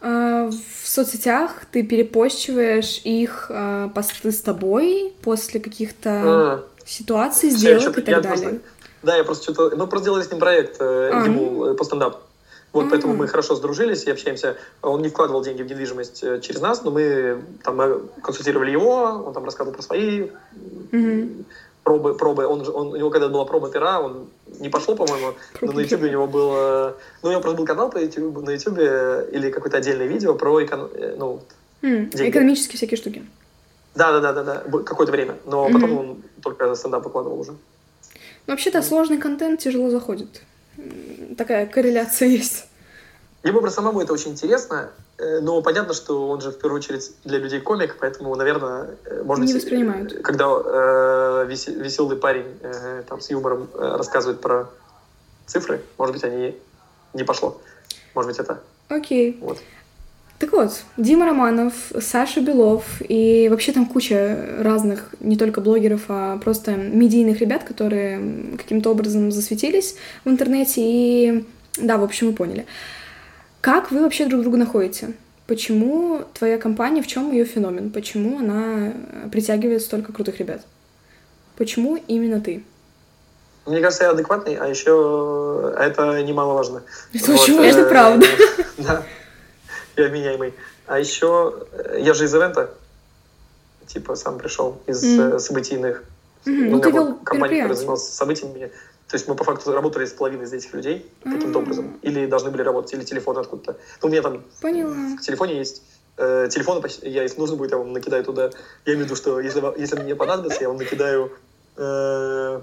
А, 0.00 0.50
В 0.50 0.88
соцсетях 0.88 1.62
ты 1.70 1.82
перепощиваешь 1.82 3.00
их 3.04 3.46
а, 3.50 3.88
посты 3.90 4.32
с 4.32 4.40
тобой 4.40 5.12
после 5.22 5.60
каких-то 5.60 6.10
А, 6.10 6.64
ситуаций, 6.86 7.50
сделок 7.50 7.98
и 7.98 8.00
так 8.02 8.22
далее. 8.22 8.48
просто- 8.48 8.60
Да, 9.02 9.16
я 9.16 9.24
просто 9.24 9.52
что-то... 9.52 9.76
Мы 9.76 9.86
просто 9.86 10.06
делали 10.06 10.22
с 10.22 10.30
ним 10.30 10.40
проект 10.40 10.76
э, 10.80 11.10
А, 11.12 11.24
ему 11.24 11.66
э, 11.66 11.74
по 11.74 11.84
стендапу. 11.84 12.18
Вот, 12.74 12.90
поэтому 12.90 13.12
А. 13.14 13.16
мы 13.16 13.28
хорошо 13.28 13.54
сдружились 13.54 14.02
и 14.04 14.10
общаемся. 14.10 14.56
Он 14.82 15.00
не 15.00 15.08
вкладывал 15.08 15.42
деньги 15.42 15.62
в 15.62 15.66
недвижимость 15.70 16.24
э, 16.24 16.40
через 16.40 16.60
нас, 16.60 16.82
но 16.82 16.90
мы 16.90 17.42
там 17.62 17.80
э, 17.80 18.00
консультировали 18.20 18.72
его, 18.72 19.22
он 19.26 19.32
там 19.32 19.44
рассказывал 19.44 19.74
про 19.74 19.82
свои 19.82 20.30
Мгм. 20.90 21.44
пробы, 21.84 22.14
пробы. 22.14 22.46
Он, 22.46 22.60
он, 22.68 22.88
у 22.88 22.96
него 22.96 23.10
когда 23.10 23.28
была 23.28 23.44
проба 23.44 23.70
пера, 23.70 24.00
он 24.00 24.26
не 24.58 24.68
пошел, 24.70 24.96
по-моему, 24.96 25.34
но 25.60 25.72
на 25.72 25.80
YouTube 25.80 26.02
у 26.02 26.06
него 26.06 26.26
было... 26.26 26.96
Ну, 27.22 27.28
у 27.28 27.32
него 27.32 27.40
просто 27.40 27.58
был 27.58 27.66
канал 27.66 27.90
по 27.90 27.98
YouTube, 27.98 28.42
на 28.42 28.50
YouTube 28.50 28.78
или 29.32 29.50
какое-то 29.50 29.76
отдельное 29.78 30.06
видео 30.08 30.34
про 30.34 30.64
эконом... 30.64 30.90
э, 30.94 31.14
ну, 31.16 31.40
М, 31.82 32.10
Деньги. 32.10 32.30
Экономические 32.30 32.76
всякие 32.76 32.96
штуки. 32.96 33.24
Да, 33.94 34.18
да, 34.18 34.32
да, 34.32 34.42
да, 34.42 34.62
какое-то 34.82 35.12
время. 35.12 35.36
Но 35.46 35.68
потом 35.70 35.98
он 35.98 36.22
только 36.42 36.74
стендап 36.74 37.04
выкладывал 37.04 37.38
уже. 37.38 37.52
Ну, 37.52 38.52
вообще-то 38.52 38.82
сложный 38.82 39.18
контент 39.18 39.60
тяжело 39.60 39.90
заходит. 39.90 40.42
Такая 41.36 41.66
корреляция 41.66 42.28
есть. 42.28 42.66
Ему 43.42 43.60
просто 43.60 43.76
самому 43.76 44.00
это 44.00 44.12
очень 44.12 44.30
интересно, 44.32 44.90
э, 45.18 45.40
но 45.40 45.60
понятно, 45.62 45.92
что 45.92 46.28
он 46.30 46.40
же 46.40 46.50
в 46.50 46.58
первую 46.58 46.78
очередь 46.78 47.12
для 47.24 47.38
людей 47.38 47.60
комик, 47.60 47.96
поэтому, 48.00 48.34
наверное, 48.36 48.96
э, 49.04 49.22
может 49.22 49.44
Не 49.44 49.54
воспринимают. 49.54 50.22
когда 50.22 50.44
э, 50.46 51.46
весе- 51.48 51.74
веселый 51.74 52.16
парень 52.16 52.46
э, 52.62 53.02
там 53.08 53.20
с 53.20 53.30
юмором 53.30 53.68
э, 53.74 53.96
рассказывает 53.98 54.40
про 54.40 54.68
цифры, 55.46 55.82
может 55.98 56.14
быть, 56.14 56.24
они 56.24 56.56
не 57.12 57.22
пошло. 57.24 57.60
Может 58.14 58.30
быть, 58.30 58.38
это 58.40 58.60
Окей. 58.88 59.36
вот. 59.42 59.58
Так 60.38 60.52
вот, 60.52 60.82
Дима 60.96 61.26
Романов, 61.26 61.74
Саша 62.00 62.40
Белов 62.40 62.84
и 63.00 63.48
вообще 63.48 63.72
там 63.72 63.86
куча 63.86 64.56
разных, 64.58 65.14
не 65.20 65.36
только 65.36 65.60
блогеров, 65.60 66.02
а 66.08 66.38
просто 66.38 66.72
медийных 66.72 67.40
ребят, 67.40 67.62
которые 67.64 68.56
каким-то 68.58 68.90
образом 68.90 69.30
засветились 69.30 69.96
в 70.24 70.28
интернете 70.28 70.80
и... 70.82 71.46
Да, 71.76 71.98
в 71.98 72.04
общем, 72.04 72.28
вы 72.28 72.32
поняли. 72.34 72.66
Как 73.60 73.90
вы 73.90 74.02
вообще 74.02 74.26
друг 74.26 74.42
друга 74.42 74.58
находите? 74.58 75.14
Почему 75.46 76.22
твоя 76.32 76.58
компания, 76.58 77.02
в 77.02 77.06
чем 77.06 77.32
ее 77.32 77.44
феномен? 77.44 77.90
Почему 77.90 78.38
она 78.38 78.92
притягивает 79.30 79.82
столько 79.82 80.12
крутых 80.12 80.38
ребят? 80.38 80.62
Почему 81.56 81.96
именно 82.08 82.40
ты? 82.40 82.64
Мне 83.66 83.80
кажется, 83.80 84.04
я 84.04 84.10
адекватный, 84.10 84.56
а 84.56 84.66
еще 84.66 85.72
это 85.78 86.22
немаловажно. 86.22 86.82
Это 87.12 87.32
очень 87.32 87.56
важно. 87.56 87.80
Э, 87.80 87.88
правда. 87.88 88.26
Да, 88.76 89.04
я 89.96 90.08
вменяемый. 90.08 90.54
А 90.86 90.98
еще 90.98 91.66
э, 91.72 91.98
я 92.00 92.14
же 92.14 92.24
из 92.24 92.34
ивента, 92.34 92.70
типа 93.86 94.16
сам 94.16 94.38
пришел 94.38 94.80
из 94.86 95.02
э, 95.02 95.38
событийных. 95.38 96.04
У 96.46 96.50
ну, 96.50 96.54
меня 96.54 96.80
ты 96.80 96.90
вел 96.90 97.14
компания, 97.16 97.56
которая 97.56 97.76
занималась 97.76 98.08
событиями. 98.08 98.70
То 99.08 99.16
есть 99.16 99.28
мы 99.28 99.34
по 99.34 99.44
факту 99.44 99.72
работали 99.72 100.06
с 100.06 100.12
половиной 100.12 100.44
из 100.44 100.52
этих 100.52 100.72
людей 100.74 101.10
каким-то 101.22 101.58
образом. 101.58 101.98
Или 102.02 102.26
должны 102.26 102.50
были 102.50 102.62
работать, 102.62 102.92
или 102.94 103.04
телефон 103.04 103.38
откуда-то. 103.38 103.78
Ну, 104.02 104.08
у 104.08 104.10
меня 104.10 104.22
там 104.22 104.42
Поняла. 104.60 104.94
в 105.16 105.20
телефоне 105.20 105.58
есть 105.58 105.82
э, 106.16 106.48
телефоны, 106.50 106.80
почти- 106.80 107.08
я, 107.08 107.22
если 107.22 107.38
нужно 107.38 107.56
будет, 107.56 107.72
я 107.72 107.78
вам 107.78 107.92
накидаю 107.92 108.24
туда. 108.24 108.50
Я 108.86 108.94
имею 108.94 109.04
в 109.04 109.08
виду, 109.08 109.16
что 109.16 109.40
если, 109.40 109.62
если 109.78 110.00
мне 110.00 110.14
понадобится, 110.14 110.62
я 110.62 110.68
вам 110.68 110.78
накидаю 110.78 111.32
э, 111.76 112.60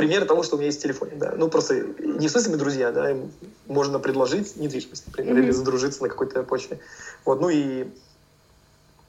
примеры 0.00 0.24
того, 0.24 0.42
что 0.42 0.56
у 0.56 0.58
меня 0.58 0.66
есть 0.66 0.78
в 0.78 0.82
телефоне. 0.82 1.12
Да. 1.16 1.32
Ну, 1.36 1.48
просто 1.48 1.74
не 1.98 2.26
в 2.28 2.30
смысле 2.30 2.52
мы 2.52 2.56
друзья, 2.56 2.90
да, 2.90 3.10
им 3.10 3.32
можно 3.66 3.98
предложить 4.00 4.56
недвижимость, 4.56 5.06
например, 5.06 5.34
Мгм. 5.34 5.44
или 5.44 5.50
задружиться 5.52 6.02
на 6.02 6.08
какой-то 6.08 6.42
почве. 6.42 6.78
Вот, 7.24 7.40
ну 7.40 7.50
и 7.50 7.86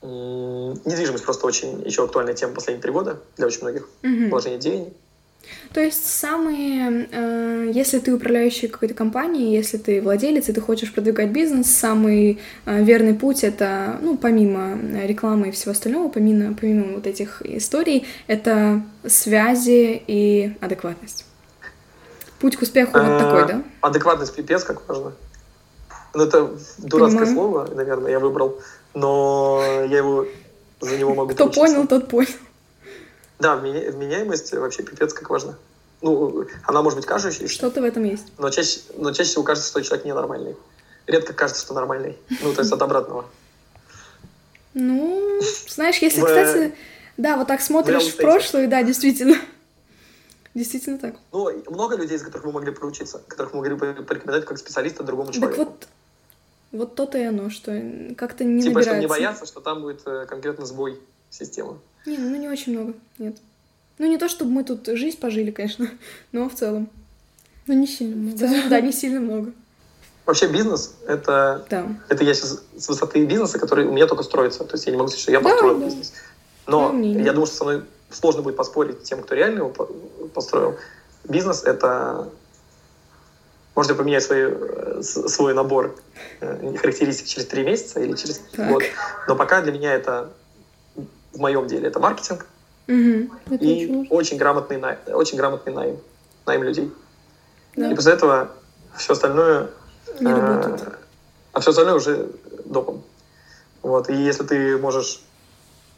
недвижимость 0.03 1.23
просто 1.23 1.45
очень 1.45 1.81
еще 1.85 2.03
актуальная 2.03 2.33
тема 2.33 2.53
последние 2.55 2.81
три 2.81 2.91
года 2.91 3.21
для 3.37 3.47
очень 3.47 3.61
многих. 3.61 3.89
Мгм. 4.03 4.29
Вложение 4.31 4.59
денег. 4.59 4.93
То 5.73 5.79
есть 5.79 6.05
самые, 6.05 7.07
э, 7.11 7.71
если 7.73 7.99
ты 7.99 8.13
управляющий 8.13 8.67
какой-то 8.67 8.93
компанией, 8.93 9.55
если 9.55 9.77
ты 9.77 10.01
владелец 10.01 10.49
и 10.49 10.53
ты 10.53 10.59
хочешь 10.59 10.93
продвигать 10.93 11.29
бизнес, 11.29 11.67
самый 11.67 12.39
э, 12.65 12.83
верный 12.83 13.13
путь 13.13 13.43
это, 13.43 13.97
ну, 14.01 14.17
помимо 14.17 14.77
э, 14.77 15.07
рекламы 15.07 15.49
и 15.49 15.51
всего 15.51 15.71
остального, 15.71 16.09
помимо, 16.09 16.53
помимо 16.53 16.95
вот 16.95 17.07
этих 17.07 17.41
историй, 17.43 18.05
это 18.27 18.81
связи 19.05 20.01
и 20.07 20.57
адекватность. 20.59 21.25
Путь 22.39 22.57
к 22.57 22.63
успеху 22.63 22.91
вот 22.93 23.01
А, 23.03 23.19
такой, 23.19 23.47
да? 23.47 23.63
Адекватность 23.81 24.35
пипец, 24.35 24.63
как 24.63 24.87
важно. 24.89 25.13
Ну, 26.13 26.23
это 26.23 26.49
дурацкое 26.79 27.25
Понимаю. 27.25 27.35
слово, 27.35 27.69
наверное, 27.73 28.11
я 28.11 28.19
выбрал, 28.19 28.59
но 28.93 29.61
я 29.89 29.99
его 29.99 30.25
за 30.81 30.97
него 30.97 31.13
могу 31.13 31.33
Кто 31.33 31.49
понял, 31.49 31.87
тот 31.87 32.09
понял. 32.09 32.27
Да, 33.41 33.55
вменя- 33.55 33.89
вменяемость 33.91 34.53
вообще 34.53 34.83
пипец 34.83 35.13
как 35.13 35.29
важно. 35.31 35.57
Ну, 36.01 36.45
она 36.65 36.81
может 36.83 36.97
быть 36.97 37.07
кажущейся, 37.07 37.47
Что-то 37.51 37.81
в 37.81 37.83
этом 37.83 38.03
есть. 38.03 38.27
но 38.37 38.49
чаще, 38.51 38.81
но 38.97 39.11
чаще 39.11 39.29
всего 39.31 39.43
кажется, 39.43 39.67
что 39.69 39.81
человек 39.81 40.05
ненормальный. 40.05 40.55
Редко 41.07 41.33
кажется, 41.33 41.61
что 41.63 41.73
нормальный. 41.73 42.17
Ну, 42.41 42.53
то 42.53 42.61
есть 42.61 42.71
от 42.71 42.81
обратного. 42.81 43.25
Ну, 44.75 45.41
знаешь, 45.67 45.97
если, 45.97 46.21
кстати, 46.21 46.75
да, 47.17 47.37
вот 47.37 47.47
так 47.47 47.61
смотришь 47.61 48.03
в 48.13 48.17
прошлое, 48.17 48.67
да, 48.67 48.83
действительно. 48.83 49.35
Действительно 50.53 50.97
так. 50.99 51.15
Ну, 51.31 51.49
много 51.69 51.95
людей, 51.95 52.17
из 52.17 52.23
которых 52.23 52.45
мы 52.45 52.51
могли 52.51 52.71
поучиться, 52.73 53.21
которых 53.27 53.53
мы 53.53 53.59
могли 53.61 53.75
порекомендовать 54.03 54.45
как 54.45 54.57
специалиста 54.57 55.01
другому 55.01 55.31
Так 55.31 55.35
человеку. 55.39 55.63
вот, 55.63 55.87
вот 56.73 56.95
то-то 56.95 57.17
и 57.17 57.23
оно, 57.23 57.49
что 57.49 57.71
как-то 58.17 58.43
не 58.43 58.61
типа, 58.61 58.81
чтобы 58.81 58.97
набирается. 58.97 58.99
не 59.01 59.07
бояться, 59.07 59.45
что 59.45 59.61
там 59.61 59.81
будет 59.81 60.01
э, 60.05 60.25
конкретно 60.27 60.65
сбой 60.65 60.99
системы. 61.29 61.77
Не, 62.05 62.17
ну 62.17 62.35
не 62.35 62.47
очень 62.47 62.73
много, 62.77 62.93
нет. 63.17 63.35
Ну 63.97 64.07
не 64.07 64.17
то, 64.17 64.27
чтобы 64.29 64.51
мы 64.51 64.63
тут 64.63 64.87
жизнь 64.87 65.19
пожили, 65.19 65.51
конечно, 65.51 65.87
но 66.31 66.49
в 66.49 66.55
целом. 66.55 66.89
Ну, 67.67 67.75
не 67.75 67.87
сильно 67.87 68.15
В 68.15 68.17
много. 68.19 68.37
целом, 68.37 68.69
да, 68.69 68.81
не 68.81 68.91
сильно 68.91 69.19
много. 69.19 69.51
Вообще 70.25 70.47
бизнес— 70.47 70.95
это 71.07 71.65
Да. 71.69 71.87
Это 72.09 72.23
я 72.23 72.33
сейчас 72.33 72.63
с 72.77 72.87
высоты 72.89 73.25
бизнеса, 73.25 73.59
который 73.59 73.85
у 73.85 73.91
меня 73.91 74.07
только 74.07 74.23
строится. 74.23 74.63
То 74.63 74.73
есть 74.75 74.85
я 74.85 74.91
не 74.91 74.97
могу 74.97 75.09
сказать, 75.09 75.21
что 75.21 75.31
я 75.31 75.39
построил 75.41 75.77
да. 75.79 75.85
бизнес. 75.85 76.13
Но 76.67 76.91
мнение. 76.91 77.23
я 77.23 77.33
думаю, 77.33 77.47
что 77.47 77.55
со 77.57 77.63
мной 77.65 77.83
сложно 78.09 78.41
будет 78.41 78.55
поспорить 78.55 79.03
тем, 79.03 79.21
кто 79.21 79.35
реально 79.35 79.59
его 79.59 79.69
по- 79.69 79.89
построил. 80.33 80.75
Бизнес— 81.23 81.63
это... 81.65 82.29
Можно 83.75 83.95
поменять 83.95 84.23
свой, 84.23 84.39
э, 84.51 85.01
свой 85.01 85.53
набор 85.53 85.95
э, 86.41 86.75
характеристик 86.77 87.27
через 87.27 87.47
три 87.47 87.63
месяца 87.63 87.99
или 88.01 88.15
через 88.15 88.41
Так. 88.55 88.69
год. 88.69 88.83
Но 89.27 89.35
пока 89.35 89.61
для 89.61 89.71
меня 89.71 89.93
это, 89.93 90.31
в 91.33 91.39
моем 91.39 91.67
деле, 91.67 91.87
это 91.87 91.99
маркетинг 91.99 92.45
Мгм. 92.87 93.31
Это 93.45 93.63
и 93.63 94.07
очень 94.09 94.37
грамотный, 94.37 94.77
най- 94.77 94.97
очень 95.07 95.37
грамотный 95.37 95.71
найм, 95.73 95.97
найм 96.45 96.63
людей. 96.63 96.91
Да. 97.75 97.91
И 97.91 97.95
после 97.95 98.13
этого 98.13 98.51
все 98.97 99.13
остальное 99.13 99.69
Не 100.19 100.29
Э, 100.31 100.35
работает. 100.35 100.89
А 101.53 101.59
все 101.61 101.69
остальное 101.69 101.95
уже 101.95 102.31
допом. 102.65 103.03
Вот. 103.81 104.09
И 104.09 104.13
если 104.13 104.43
ты 104.43 104.77
можешь... 104.77 105.21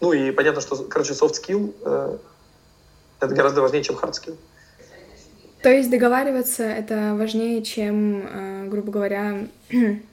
Ну 0.01 0.13
и 0.13 0.31
понятно, 0.31 0.61
что, 0.61 0.75
короче, 0.83 1.13
soft 1.13 1.33
skill 1.33 1.73
э, 1.83 2.17
это 3.21 3.33
гораздо 3.33 3.61
важнее, 3.61 3.81
чем 3.83 3.95
hard 3.95 4.11
skill. 4.11 4.37
То 5.63 5.69
есть 5.69 5.89
договариваться 5.89 6.63
это 6.63 7.15
важнее, 7.17 7.63
чем, 7.63 8.27
э, 8.27 8.67
грубо 8.67 8.91
говоря, 8.91 9.47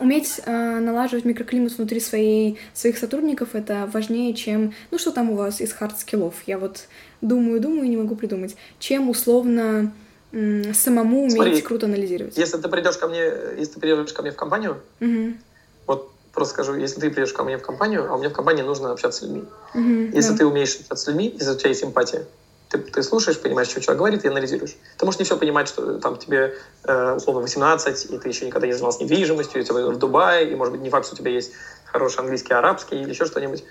уметь 0.00 0.40
э, 0.44 0.78
налаживать 0.80 1.24
микроклимат 1.24 1.72
внутри 1.72 2.00
своей, 2.00 2.58
своих 2.74 2.98
сотрудников, 2.98 3.54
это 3.54 3.88
важнее, 3.92 4.34
чем, 4.34 4.72
ну 4.90 4.98
что 4.98 5.12
там 5.12 5.30
у 5.30 5.36
вас 5.36 5.60
из 5.60 5.72
hard 5.72 5.93
skill 5.93 6.18
ов? 6.18 6.34
Я 6.46 6.58
вот 6.58 6.88
думаю, 7.20 7.60
думаю 7.60 7.84
и 7.84 7.88
не 7.88 7.96
могу 7.96 8.16
придумать. 8.16 8.56
Чем 8.78 9.08
условно 9.08 9.92
м, 10.32 10.74
самому 10.74 11.22
уметь 11.22 11.34
Смотри, 11.34 11.60
круто 11.62 11.86
анализировать. 11.86 12.36
Если 12.36 12.58
ты 12.58 12.68
придешь 12.68 12.96
ко 12.96 13.08
мне, 13.08 13.22
если 13.58 13.74
ты 13.74 13.80
придешь 13.80 14.12
ко 14.12 14.22
мне 14.22 14.30
в 14.30 14.36
компанию, 14.36 14.80
Мгм. 15.00 15.38
вот 15.86 16.12
просто 16.32 16.54
скажу, 16.54 16.74
если 16.74 17.00
ты 17.00 17.10
придешь 17.10 17.32
ко 17.32 17.44
мне 17.44 17.56
в 17.58 17.62
компанию, 17.62 18.06
а 18.10 18.14
у 18.14 18.18
меня 18.18 18.30
в 18.30 18.32
компании 18.34 18.62
нужно 18.62 18.92
общаться 18.92 19.20
с 19.20 19.22
людьми. 19.22 19.44
Мгм, 19.74 20.10
Если 20.12 20.32
да. 20.32 20.38
ты 20.38 20.46
умеешь 20.46 20.74
общаться 20.74 21.04
с 21.04 21.06
людьми, 21.08 21.34
если 21.38 21.52
у 21.52 21.56
тебя 21.56 21.70
есть 21.70 21.84
эмпатия, 21.84 22.26
ты, 22.68 22.78
ты 22.78 23.02
слушаешь, 23.02 23.40
понимаешь, 23.40 23.68
что 23.68 23.80
человек 23.80 23.98
говорит, 23.98 24.24
и 24.24 24.28
анализируешь. 24.28 24.76
Ты 24.98 25.04
можешь 25.04 25.18
не 25.18 25.24
все 25.24 25.36
понимать, 25.36 25.68
что 25.68 25.98
там 25.98 26.16
тебе 26.16 26.54
э, 26.84 27.12
условно 27.14 27.42
18, 27.42 28.10
и 28.10 28.18
ты 28.18 28.28
еще 28.28 28.46
никогда 28.46 28.66
не 28.66 28.72
занимался 28.72 29.02
недвижимостью, 29.04 29.60
и 29.62 29.64
ты 29.64 29.72
в 29.72 29.98
Дубае, 29.98 30.50
и, 30.50 30.54
может 30.54 30.72
быть, 30.72 30.82
не 30.82 30.90
факт, 30.90 31.06
что 31.06 31.14
у 31.14 31.18
тебя 31.18 31.30
есть 31.30 31.52
хороший 31.84 32.20
английский, 32.20 32.54
арабский 32.54 32.96
или 33.00 33.10
еще 33.10 33.24
что-нибудь. 33.24 33.64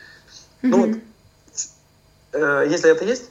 Ну 0.62 0.88
вот, 0.88 0.98
э, 2.34 2.68
если 2.70 2.89
это 2.89 3.04
есть, 3.06 3.30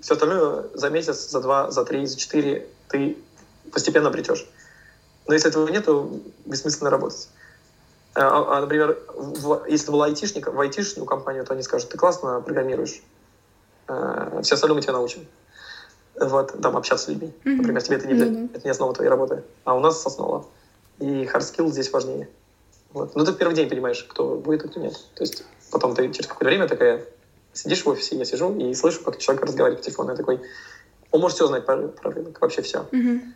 все 0.00 0.14
остальное 0.14 0.66
за 0.74 0.90
месяц, 0.90 1.28
за 1.28 1.40
два, 1.40 1.70
за 1.70 1.84
три, 1.84 2.06
за 2.06 2.16
четыре 2.16 2.66
ты 2.88 3.18
постепенно 3.72 4.08
обретешь. 4.08 4.46
Но 5.26 5.34
если 5.34 5.50
этого 5.50 5.68
нет, 5.68 5.84
то 5.84 6.10
бессмысленно 6.46 6.90
работать. 6.90 7.28
А, 8.14 8.56
а, 8.56 8.60
например, 8.60 8.98
в- 9.14 9.64
если 9.68 9.86
ты 9.86 9.92
был 9.92 10.02
айтишник, 10.02 10.46
в 10.48 10.58
айтишную 10.58 11.06
компанию, 11.06 11.44
то 11.44 11.52
они 11.52 11.62
скажут, 11.62 11.90
ты 11.90 11.98
классно 11.98 12.40
программируешь, 12.40 12.94
э, 12.96 13.17
все 14.42 14.54
остальное 14.54 14.76
мы 14.76 14.82
тебя 14.82 14.92
научим. 14.92 15.26
Вот, 16.20 16.60
там, 16.60 16.76
общаться 16.76 17.06
с 17.06 17.08
людьми. 17.08 17.32
Мгм. 17.44 17.58
Например, 17.58 17.82
тебе 17.82 17.96
это 17.96 18.08
не, 18.08 18.14
Ну 18.14 18.48
да. 18.48 18.58
это 18.58 18.64
не 18.66 18.70
основа 18.70 18.92
твоей 18.92 19.08
работы, 19.08 19.44
а 19.64 19.74
у 19.76 19.80
нас 19.80 20.04
основа. 20.04 20.46
И 20.98 21.04
hard 21.24 21.40
skill 21.40 21.68
здесь 21.70 21.92
важнее. 21.92 22.28
Вот. 22.92 23.14
Ну, 23.14 23.24
ты 23.24 23.32
в 23.32 23.36
первый 23.36 23.54
день 23.54 23.68
понимаешь, 23.68 24.02
кто 24.08 24.34
будет, 24.34 24.64
а 24.64 24.68
кто 24.68 24.80
нет. 24.80 24.94
То 25.14 25.22
есть 25.22 25.44
потом 25.70 25.94
ты 25.94 26.10
через 26.12 26.26
какое-то 26.26 26.46
время 26.46 26.66
такая 26.66 27.04
сидишь 27.52 27.84
в 27.84 27.88
офисе, 27.88 28.16
я 28.16 28.24
сижу 28.24 28.54
и 28.56 28.74
слышу, 28.74 29.02
как 29.04 29.18
человек 29.18 29.44
разговаривает 29.44 29.80
по 29.80 29.84
телефону. 29.86 30.10
Я 30.10 30.16
такой, 30.16 30.40
он 31.10 31.20
может 31.20 31.36
все 31.36 31.46
знать 31.46 31.64
про, 31.66 31.76
про 31.88 32.10
рынок, 32.10 32.40
вообще 32.40 32.62
все. 32.62 32.86
Мгм. 32.90 33.34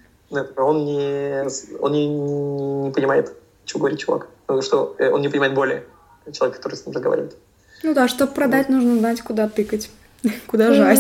Он 0.56 0.84
не, 0.84 1.44
он 1.78 1.92
не, 1.92 2.06
не 2.08 2.90
понимает, 2.90 3.32
что 3.64 3.78
говорит 3.78 3.98
чувак. 4.00 4.28
Ну, 4.48 4.62
что 4.62 4.96
э, 4.98 5.10
он 5.10 5.20
не 5.20 5.28
понимает 5.28 5.54
боли 5.54 5.86
человека, 6.32 6.58
который 6.58 6.74
с 6.74 6.86
ним 6.86 6.94
разговаривает. 6.94 7.36
Ну 7.82 7.94
да, 7.94 8.08
чтобы 8.08 8.32
продать, 8.32 8.68
нужно 8.68 8.98
знать, 8.98 9.20
куда 9.22 9.48
тыкать, 9.48 9.90
куда 10.46 10.68
да. 10.68 10.94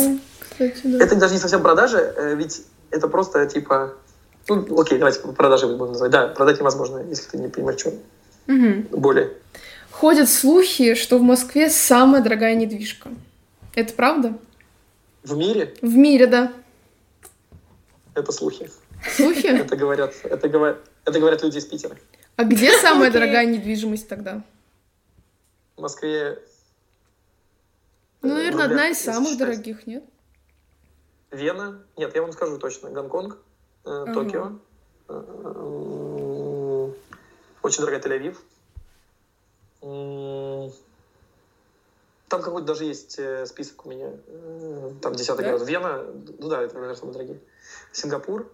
Это 1.00 1.16
даже 1.16 1.34
не 1.34 1.40
совсем 1.40 1.62
продажи, 1.62 1.98
э, 1.98 2.34
ведь 2.34 2.62
это 2.90 3.08
просто 3.08 3.46
типа... 3.46 3.94
Ну, 4.48 4.80
окей, 4.80 4.98
давайте 4.98 5.20
продажи 5.20 5.66
будем 5.66 5.92
называть. 5.92 6.10
Да, 6.10 6.28
продать 6.28 6.58
невозможно, 6.58 6.98
если 7.08 7.30
ты 7.30 7.38
не 7.38 7.48
понимаешь, 7.48 7.80
что 7.80 7.92
боли. 8.90 9.36
ходят 9.90 10.28
слухи, 10.28 10.94
что 10.94 11.18
в 11.18 11.22
Москве 11.22 11.70
самая 11.70 12.22
дорогая 12.22 12.54
недвижка. 12.54 13.10
Это 13.74 13.92
правда? 13.94 14.36
В 15.22 15.36
мире? 15.36 15.74
В 15.80 15.94
мире, 15.96 16.26
да. 16.26 16.52
Это 18.14 18.32
слухи. 18.32 18.68
Слухи? 19.16 19.46
Это 19.46 19.76
говорят, 19.76 20.14
это 20.22 20.48
говорят, 20.48 20.78
это 21.04 21.18
говорят 21.18 21.42
люди 21.42 21.58
из 21.58 21.64
Питера. 21.64 21.96
А 22.36 22.44
где 22.44 22.72
самая 22.78 23.10
дорогая 23.10 23.46
недвижимость 23.46 24.08
тогда? 24.08 24.42
В 25.76 25.82
Москве... 25.82 26.38
Ну, 28.22 28.28
э, 28.30 28.34
наверное, 28.34 28.64
одна 28.66 28.88
из 28.88 29.00
самых 29.00 29.36
дорогих, 29.38 29.86
нет? 29.86 30.04
Вена. 31.30 31.82
Нет, 31.96 32.14
я 32.14 32.22
вам 32.22 32.32
скажу 32.32 32.58
точно. 32.58 32.90
Гонконг, 32.90 33.38
э. 33.84 34.04
Токио. 34.14 34.58
м, 35.08 36.94
Очень 37.62 37.84
дорогая 37.84 38.00
Тель-Авив. 38.00 38.36
Там 42.28 42.40
какой-то 42.42 42.66
даже 42.66 42.84
есть 42.84 43.18
э, 43.18 43.44
список 43.46 43.84
у 43.84 43.90
меня. 43.90 44.10
Там 45.02 45.14
десятый 45.14 45.44
Да? 45.44 45.52
город. 45.52 45.68
Вена. 45.68 46.02
Ну 46.38 46.48
да, 46.48 46.62
это, 46.62 46.74
наверное, 46.74 46.96
самые 46.96 47.12
дорогие. 47.12 47.40
Сингапур. 47.92 48.50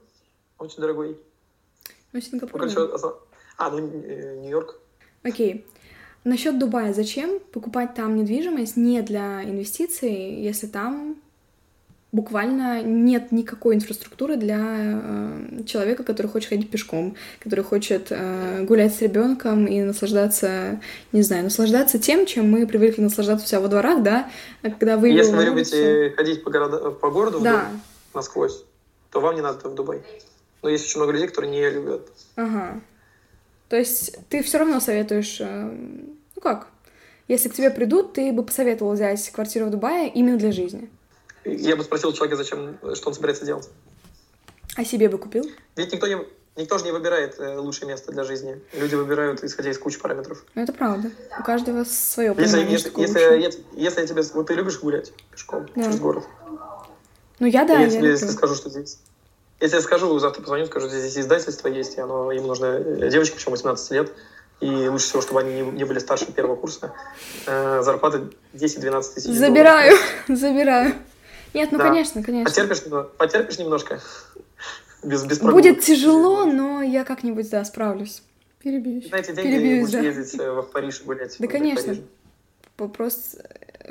Очень 0.58 0.80
дорогой. 0.80 1.10
Ну, 1.10 1.94
Ну, 2.12 2.20
Сингапур. 2.20 2.60
короче, 2.60 2.74
да. 2.98 3.12
А, 3.56 3.70
ну, 3.70 3.78
Нью-Йорк. 3.78 4.80
Окей. 5.22 5.64
Насчет 6.24 6.58
Дубая. 6.58 6.92
Зачем 6.92 7.38
покупать 7.52 7.94
там 7.94 8.16
недвижимость 8.16 8.76
не 8.76 9.02
для 9.02 9.42
инвестиций, 9.44 10.34
если 10.42 10.66
там 10.66 11.16
буквально 12.10 12.82
нет 12.82 13.32
никакой 13.32 13.74
инфраструктуры 13.74 14.36
для 14.36 14.58
э, 14.58 15.62
человека, 15.66 16.04
который 16.04 16.28
хочет 16.28 16.48
ходить 16.48 16.70
пешком, 16.70 17.16
который 17.38 17.64
хочет 17.64 18.06
э, 18.10 18.64
гулять 18.64 18.94
с 18.94 19.02
ребенком 19.02 19.66
и 19.66 19.80
наслаждаться, 19.82 20.80
не 21.12 21.22
знаю, 21.22 21.44
наслаждаться 21.44 21.98
тем, 21.98 22.24
чем 22.24 22.50
мы 22.50 22.66
привыкли 22.66 23.02
наслаждаться 23.02 23.44
у 23.44 23.48
себя 23.48 23.60
во 23.60 23.68
дворах, 23.68 24.02
да, 24.02 24.30
когда 24.62 24.96
вы 24.96 25.10
Если 25.10 25.34
вы 25.36 25.44
любите 25.44 26.14
ходить 26.16 26.42
по, 26.42 26.50
города, 26.50 26.90
по 26.90 27.10
городу 27.10 27.38
улицу- 27.38 27.50
вдоль, 27.50 27.62
да, 27.62 27.70
насквозь, 28.14 28.64
то 29.10 29.20
вам 29.20 29.34
не 29.34 29.42
надо 29.42 29.68
в 29.68 29.74
Дубай. 29.74 30.00
Но 30.62 30.70
есть 30.70 30.86
очень 30.86 30.98
много 30.98 31.12
людей, 31.12 31.28
которые 31.28 31.50
не 31.52 31.70
любят. 31.70 32.08
Ага. 32.36 32.80
То 33.68 33.76
есть 33.76 34.16
ты 34.28 34.42
все 34.42 34.58
равно 34.58 34.80
советуешь, 34.80 35.40
э, 35.40 35.70
ну 36.36 36.40
как, 36.42 36.68
если 37.28 37.48
к 37.48 37.54
тебе 37.54 37.70
придут, 37.70 38.14
ты 38.14 38.32
бы 38.32 38.42
посоветовал 38.42 38.92
взять 38.94 39.28
квартиру 39.30 39.66
в 39.66 39.70
Дубае 39.70 40.08
именно 40.08 40.38
для 40.38 40.52
жизни. 40.52 40.88
Я 41.44 41.76
бы 41.76 41.84
спросил 41.84 42.12
человека, 42.12 42.36
зачем, 42.36 42.78
что 42.94 43.08
он 43.08 43.14
собирается 43.14 43.44
делать. 43.44 43.68
А 44.76 44.84
себе 44.84 45.08
бы 45.08 45.18
купил? 45.18 45.44
Ведь 45.76 45.92
никто, 45.92 46.06
не, 46.06 46.16
никто 46.56 46.78
же 46.78 46.84
не 46.84 46.92
выбирает 46.92 47.38
э, 47.38 47.58
лучшее 47.58 47.88
место 47.88 48.12
для 48.12 48.24
жизни. 48.24 48.60
Люди 48.74 48.94
выбирают, 48.94 49.42
исходя 49.44 49.70
из 49.70 49.78
кучи 49.78 49.98
параметров. 49.98 50.44
Ну, 50.54 50.62
это 50.62 50.72
правда. 50.72 51.10
У 51.38 51.42
каждого 51.42 51.84
свое 51.84 52.34
Если, 52.38 52.60
если, 52.60 52.92
если, 53.00 53.18
я, 53.18 53.50
если 53.74 54.00
я 54.00 54.06
тебе... 54.06 54.22
Вот 54.34 54.46
ты 54.46 54.54
любишь 54.54 54.78
гулять 54.80 55.12
пешком 55.30 55.66
Да. 55.74 55.84
через 55.84 55.98
город. 56.00 56.24
Ну, 57.38 57.46
я 57.46 57.64
да, 57.64 57.74
я 57.74 57.80
я 57.86 57.90
тебе 57.90 58.12
люблю. 58.12 58.28
скажу, 58.30 58.54
что 58.54 58.70
здесь... 58.70 58.98
Если 59.60 59.76
я 59.76 59.82
скажу, 59.82 60.16
завтра 60.18 60.40
позвоню, 60.42 60.66
скажу, 60.66 60.88
здесь 60.88 61.18
издательство 61.18 61.68
есть, 61.68 61.96
и 61.96 62.00
оно, 62.00 62.30
им 62.30 62.46
нужно 62.46 62.66
э, 62.66 63.10
девочки, 63.10 63.34
причем 63.34 63.50
18 63.50 63.90
лет, 63.90 64.12
и 64.60 64.88
лучше 64.88 65.06
всего, 65.06 65.22
чтобы 65.22 65.40
они 65.40 65.52
не, 65.54 65.62
не 65.62 65.84
были 65.84 65.98
старше 65.98 66.30
первого 66.32 66.54
курса. 66.54 66.92
Э, 67.46 67.82
зарплата 67.82 68.28
10-12 68.54 69.14
тысяч 69.14 69.24
долларов. 69.24 69.38
Забираю, 69.38 69.96
забираю. 70.28 70.94
Нет, 71.54 71.72
ну, 71.72 71.78
Да. 71.78 71.88
конечно, 71.88 72.22
конечно. 72.22 72.44
Потерпишь, 72.44 72.84
потерпишь 73.16 73.58
немножко? 73.58 74.00
Без, 75.02 75.24
без 75.24 75.38
прогулок. 75.38 75.62
Будет 75.62 75.80
тяжело, 75.80 76.44
но 76.44 76.82
я 76.82 77.04
как-нибудь, 77.04 77.50
да, 77.50 77.64
справлюсь. 77.64 78.22
Перебьюсь. 78.62 79.10
На 79.10 79.16
эти 79.16 79.32
деньги 79.32 79.56
Перебьюсь, 79.56 79.90
да. 79.90 80.00
ездить 80.00 80.40
э, 80.40 80.50
в 80.52 80.62
Париж 80.64 81.02
гулять. 81.02 81.36
Да, 81.38 81.46
конечно. 81.48 81.96
Вопрос 82.76 83.36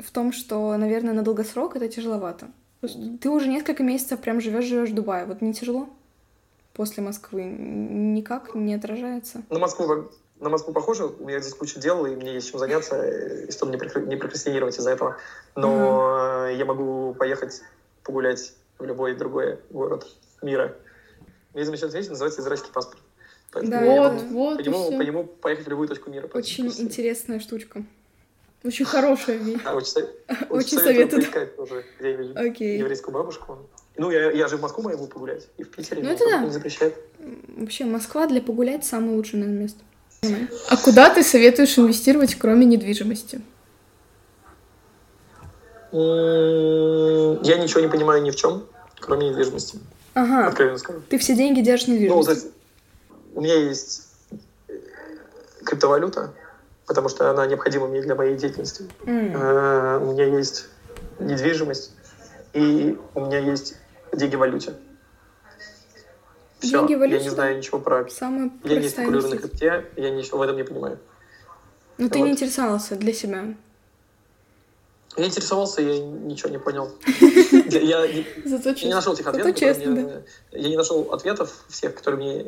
в 0.02 0.10
том, 0.12 0.32
что, 0.32 0.74
наверное, 0.76 1.12
на 1.12 1.22
долгосрок 1.22 1.76
это 1.76 1.88
тяжеловато. 1.88 2.48
Ты 2.80 3.28
уже 3.28 3.48
несколько 3.48 3.82
месяцев 3.82 4.20
прям 4.20 4.40
живешь, 4.40 4.64
живешь 4.64 4.90
в 4.90 4.94
Дубае. 4.94 5.26
Вот 5.26 5.40
не 5.40 5.52
тяжело? 5.52 5.88
После 6.74 7.02
Москвы 7.02 7.42
никак 7.44 8.54
не 8.54 8.74
отражается. 8.74 9.42
На 9.50 9.58
Москву, 9.58 10.10
на 10.38 10.48
Москву 10.48 10.72
похоже, 10.72 11.06
у 11.06 11.26
меня 11.26 11.40
здесь 11.40 11.54
куча 11.54 11.80
дел, 11.80 12.06
и 12.06 12.14
мне 12.14 12.34
есть 12.34 12.50
чем 12.50 12.60
заняться, 12.60 13.04
и 13.46 13.50
чтобы 13.50 13.72
не, 13.72 13.78
прокра- 13.78 14.06
не 14.06 14.14
прокрастинировать 14.14 14.78
из-за 14.78 14.90
этого. 14.90 15.16
Но 15.56 16.46
я 16.48 16.64
могу 16.64 17.14
поехать 17.14 17.62
погулять 18.04 18.54
в 18.78 18.84
любой 18.84 19.16
другой 19.16 19.58
город 19.70 20.06
мира. 20.40 20.76
Есть 21.54 21.66
замечательная 21.66 22.00
вещь, 22.00 22.10
называется 22.10 22.42
израильский 22.42 22.70
паспорт. 22.72 23.02
Поэтому 23.50 23.72
Да, 23.72 23.80
Вот, 23.80 24.12
могу 24.12 24.28
вот, 24.34 24.56
по 24.58 24.60
нему, 24.60 24.98
по 24.98 25.02
нему 25.02 25.24
поехать 25.24 25.66
в 25.66 25.70
любую 25.70 25.88
точку 25.88 26.10
мира. 26.10 26.28
Очень 26.32 26.68
интересная 26.68 27.40
штучка. 27.40 27.82
Очень 28.64 28.84
хорошая 28.86 29.36
вещь. 29.36 29.60
Да, 29.64 29.74
очень, 29.74 29.86
со- 29.88 30.00
Очень 30.50 30.78
советую 30.78 31.22
советую. 31.22 31.22
поискать 31.22 31.56
тоже 31.56 31.84
Окей. 32.34 32.78
еврейскую 32.78 33.14
бабушку. 33.14 33.58
Ну, 33.96 34.10
я, 34.10 34.30
я 34.30 34.48
же 34.48 34.56
в 34.56 34.60
Москву 34.62 34.82
могу 34.82 35.06
погулять, 35.06 35.48
и 35.58 35.64
в 35.64 35.70
Питере, 35.70 36.02
Ну, 36.02 36.10
это 36.10 36.24
да. 36.24 36.38
не 36.44 36.50
запрещает. 36.50 36.96
Вообще, 37.56 37.84
Москва 37.84 38.26
для 38.26 38.40
погулять 38.40 38.84
самое 38.84 39.16
лучшее, 39.16 39.40
наверное, 39.40 39.62
место. 39.62 39.80
А 40.68 40.76
куда 40.76 41.10
ты 41.10 41.22
советуешь 41.22 41.78
инвестировать, 41.78 42.34
кроме 42.36 42.66
недвижимости? 42.66 43.40
Я 45.92 47.56
ничего 47.56 47.80
не 47.80 47.88
понимаю 47.88 48.22
ни 48.22 48.30
в 48.30 48.36
чем, 48.36 48.66
кроме 49.00 49.30
недвижимости. 49.30 49.78
Ага, 50.14 50.48
Откровенно 50.48 50.78
скажу. 50.78 51.00
ты 51.08 51.18
все 51.18 51.34
деньги 51.34 51.60
держишь 51.60 51.86
в 51.88 51.90
Ну, 52.08 52.22
у 53.34 53.40
меня 53.40 53.54
есть 53.54 54.08
э, 54.68 54.74
криптовалюта, 55.64 56.34
потому 56.88 57.08
что 57.08 57.30
она 57.30 57.46
необходима 57.46 57.86
мне 57.86 58.00
для 58.00 58.14
моей 58.14 58.36
деятельности. 58.36 58.84
Э, 59.04 59.98
У 60.02 60.12
меня 60.12 60.24
есть 60.24 60.66
недвижимость, 61.20 61.92
и 62.54 62.98
у 63.14 63.20
меня 63.20 63.38
есть 63.38 63.76
деньги 64.12 64.34
в 64.34 64.38
валюте. 64.38 64.74
Всё. 66.58 66.78
Деньги 66.80 66.94
в 66.94 66.96
Я 66.96 66.98
валюте, 66.98 67.22
не 67.22 67.28
да? 67.28 67.34
знаю 67.34 67.58
ничего 67.58 67.78
про... 67.78 68.08
Самая 68.08 68.50
Я 68.64 68.80
не 68.80 68.88
спекулирую 68.88 69.30
на 69.30 69.36
крипте, 69.36 69.84
я 69.96 70.10
ничего 70.10 70.38
в 70.38 70.42
этом 70.42 70.56
не 70.56 70.64
понимаю. 70.64 70.98
Но 71.98 72.08
ты 72.08 72.18
Вот. 72.18 72.24
не 72.24 72.32
интересовался 72.32 72.96
для 72.96 73.12
себя. 73.12 73.44
Я 75.16 75.26
интересовался, 75.26 75.82
я 75.82 75.98
ничего 75.98 76.48
не 76.48 76.58
понял. 76.58 76.90
Я, 77.70 77.80
я 77.80 78.06
не, 78.06 78.26
я 78.46 78.88
не 78.88 78.94
нашел 78.94 79.14
тех 79.14 79.26
Зато 79.26 79.40
ответов, 79.40 80.22
Я 80.52 80.68
не 80.68 80.76
нашел 80.76 81.12
ответов 81.12 81.64
всех, 81.68 81.94
которые 81.94 82.18
мне... 82.18 82.46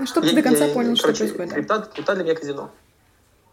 Ну, 0.00 0.06
чтобы 0.06 0.26
я- 0.26 0.32
ты 0.34 0.42
до 0.42 0.48
конца 0.48 0.64
я- 0.66 0.74
понял, 0.74 0.96
что 0.96 1.04
короче, 1.08 1.24
происходит. 1.24 1.48
да. 1.50 1.54
Крипта, 1.54 1.90
крипта 1.94 2.14
для 2.14 2.24
меня 2.24 2.34
казино. 2.34 2.70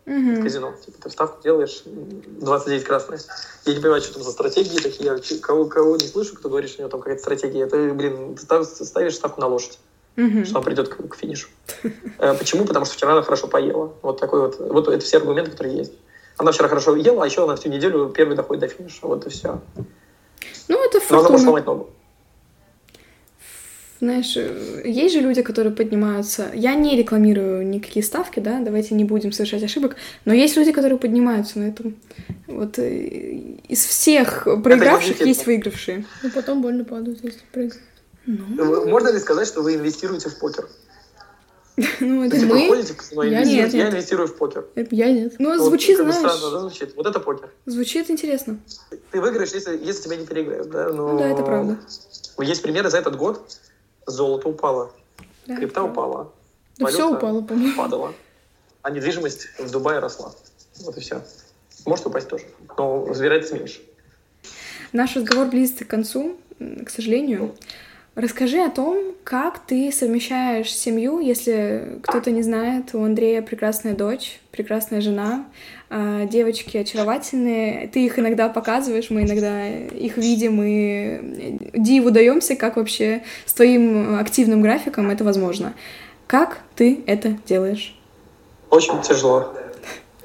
Мгм. 0.06 0.42
казино. 0.42 0.74
Типа 0.86 0.98
ты 1.04 1.10
вставку 1.10 1.44
делаешь, 1.44 1.84
м, 1.86 2.24
29 2.40 2.86
красное. 2.86 3.20
Я 3.66 3.74
не 3.76 3.82
понимаю, 3.82 4.02
что 4.02 4.14
там 4.14 4.24
за 4.24 4.32
стратегии 4.32 4.78
такие. 4.80 5.06
Я 5.06 5.40
кого, 5.42 5.66
кого 5.66 5.98
не 5.98 6.08
слышу, 6.08 6.36
кто 6.36 6.48
говорит, 6.48 6.70
что 6.70 6.80
у 6.80 6.82
него 6.84 6.90
там 6.92 7.02
какая-то 7.02 7.22
стратегия. 7.22 7.64
Это, 7.64 7.76
блин, 7.94 8.36
ты 8.36 8.42
став- 8.42 8.66
ставишь 8.66 9.16
ставку 9.16 9.42
на 9.42 9.48
лошадь, 9.48 9.78
Мгм. 10.16 10.46
что 10.46 10.56
она 10.60 10.64
придет 10.66 10.88
к, 10.88 11.08
к 11.10 11.16
финишу. 11.18 11.50
Э, 12.20 12.34
Почему? 12.36 12.64
Потому 12.66 12.86
что 12.86 12.96
вчера 12.96 13.12
она 13.12 13.22
хорошо 13.22 13.48
поела. 13.48 13.92
Вот 14.02 14.18
такой 14.22 14.40
вот. 14.40 14.58
Вот 14.60 14.88
это 14.88 15.04
все 15.04 15.18
аргументы, 15.18 15.52
которые 15.52 15.76
есть. 15.76 15.92
Она 16.38 16.54
вчера 16.54 16.70
хорошо 16.70 16.96
ела, 16.96 17.24
а 17.24 17.26
еще 17.26 17.44
она 17.44 17.58
всю 17.58 17.68
неделю 17.68 18.08
первый 18.10 18.38
доходит 18.38 18.62
до 18.62 18.68
финиша. 18.70 19.00
Вот 19.02 19.26
и 19.28 19.30
все. 19.30 19.60
Ну, 20.70 20.86
это 20.86 21.00
Но 21.10 21.20
она 21.20 21.30
может 21.30 21.30
фортуна. 21.30 21.40
сломать 21.40 21.66
ногу. 21.66 21.90
Знаешь, 24.00 24.38
э, 24.38 24.84
есть 24.86 25.16
же 25.16 25.22
люди, 25.22 25.42
которые 25.42 25.74
поднимаются. 25.74 26.52
Я 26.54 26.76
не 26.76 26.96
рекламирую 26.96 27.68
никакие 27.68 28.04
ставки, 28.04 28.40
да, 28.40 28.60
давайте 28.60 28.94
не 28.94 29.04
будем 29.06 29.32
совершать 29.32 29.64
ошибок, 29.64 29.96
но 30.26 30.34
есть 30.34 30.56
люди, 30.56 30.72
которые 30.72 31.00
поднимаются 31.00 31.58
на 31.58 31.70
этом. 31.70 31.96
Вот 32.46 32.78
э, 32.78 32.98
из 33.68 33.84
всех 33.86 34.44
проигравших 34.64 35.26
есть 35.26 35.48
выигравшие. 35.48 36.06
Ну, 36.22 36.30
потом 36.30 36.62
больно 36.62 36.84
падают, 36.86 37.24
если 37.24 37.42
прыгают. 37.52 37.82
Вы- 38.28 38.86
Можно 38.88 39.10
ли 39.14 39.20
сказать, 39.20 39.48
что 39.48 39.62
вы 39.62 39.76
инвестируете 39.76 40.30
в 40.30 40.38
покер? 40.38 40.68
Ну, 42.00 42.26
это 42.26 42.40
Типа, 42.40 42.56
Мы? 42.56 42.68
ходите 42.70 42.96
Я 43.14 43.44
нет, 43.44 43.74
Я 43.74 43.90
инвестирую 43.90 44.28
в 44.28 44.36
покер. 44.36 44.66
Я 44.92 45.12
нет. 45.12 45.36
Ну, 45.40 45.58
звучит, 45.58 45.98
знаешь, 45.98 46.16
странно, 46.16 46.52
да, 46.52 46.60
звучит. 46.62 46.96
Вот 46.96 47.06
это 47.06 47.20
покер. 47.20 47.50
звучит 47.66 48.10
интересно. 48.10 48.60
Ты 49.12 49.22
выиграешь, 49.22 49.52
если, 49.52 49.78
если 49.78 50.04
тебя 50.04 50.16
не 50.18 50.26
переиграют, 50.26 50.70
да? 50.70 50.90
Но... 50.90 51.14
Ну 51.14 51.20
да, 51.20 51.30
это 51.30 51.44
правда. 51.44 51.78
Есть 52.40 52.62
примеры 52.64 52.90
за 52.90 52.98
этот 52.98 53.16
год. 53.16 53.48
Золото 54.08 54.50
упало, 54.50 54.92
Да, 55.46 55.56
крипта 55.58 55.76
правда. 55.82 55.92
упала, 55.92 56.34
Да 56.78 56.86
все 56.88 56.98
валюта 57.04 57.18
упало, 57.18 57.42
по-моему. 57.42 57.76
падала, 57.78 58.14
а 58.82 58.90
недвижимость 58.90 59.48
в 59.60 59.70
Дубае 59.70 60.00
росла. 60.00 60.32
Вот 60.80 60.98
и 60.98 61.02
все. 61.02 61.22
Может 61.86 62.08
упасть 62.08 62.28
тоже, 62.30 62.46
но 62.78 63.06
вероятность 63.14 63.54
меньше. 63.54 63.82
Наш 64.94 65.16
разговор 65.16 65.48
близится 65.48 65.84
к 65.86 65.90
концу, 65.90 66.38
к 66.60 66.90
сожалению. 66.90 67.56
Расскажи 68.18 68.58
о 68.64 68.72
том, 68.72 69.14
как 69.24 69.60
ты 69.60 69.92
совмещаешь 69.92 70.76
семью, 70.76 71.20
если 71.20 72.00
кто-то 72.02 72.32
не 72.32 72.42
знает, 72.42 72.96
у 72.96 73.04
Андрея 73.04 73.44
прекрасная 73.44 73.94
дочь, 73.94 74.40
прекрасная 74.50 75.02
жена, 75.02 75.46
а, 75.92 76.26
девочки 76.26 76.78
очаровательные, 76.78 77.88
ты 77.90 78.04
их 78.04 78.18
иногда 78.18 78.50
показываешь, 78.50 79.12
мы 79.12 79.22
иногда 79.22 79.68
их 79.70 80.18
видим 80.18 80.64
и 80.64 81.70
диву 81.76 82.10
даемся, 82.10 82.56
как 82.56 82.78
вообще 82.78 83.22
с 83.46 83.54
твоим 83.54 84.18
активным 84.18 84.64
графиком 84.64 85.12
это 85.12 85.24
возможно. 85.24 85.76
Как 86.26 86.58
ты 86.76 87.04
это 87.06 87.38
делаешь? 87.46 87.96
Очень 88.72 89.00
тяжело. 89.04 89.54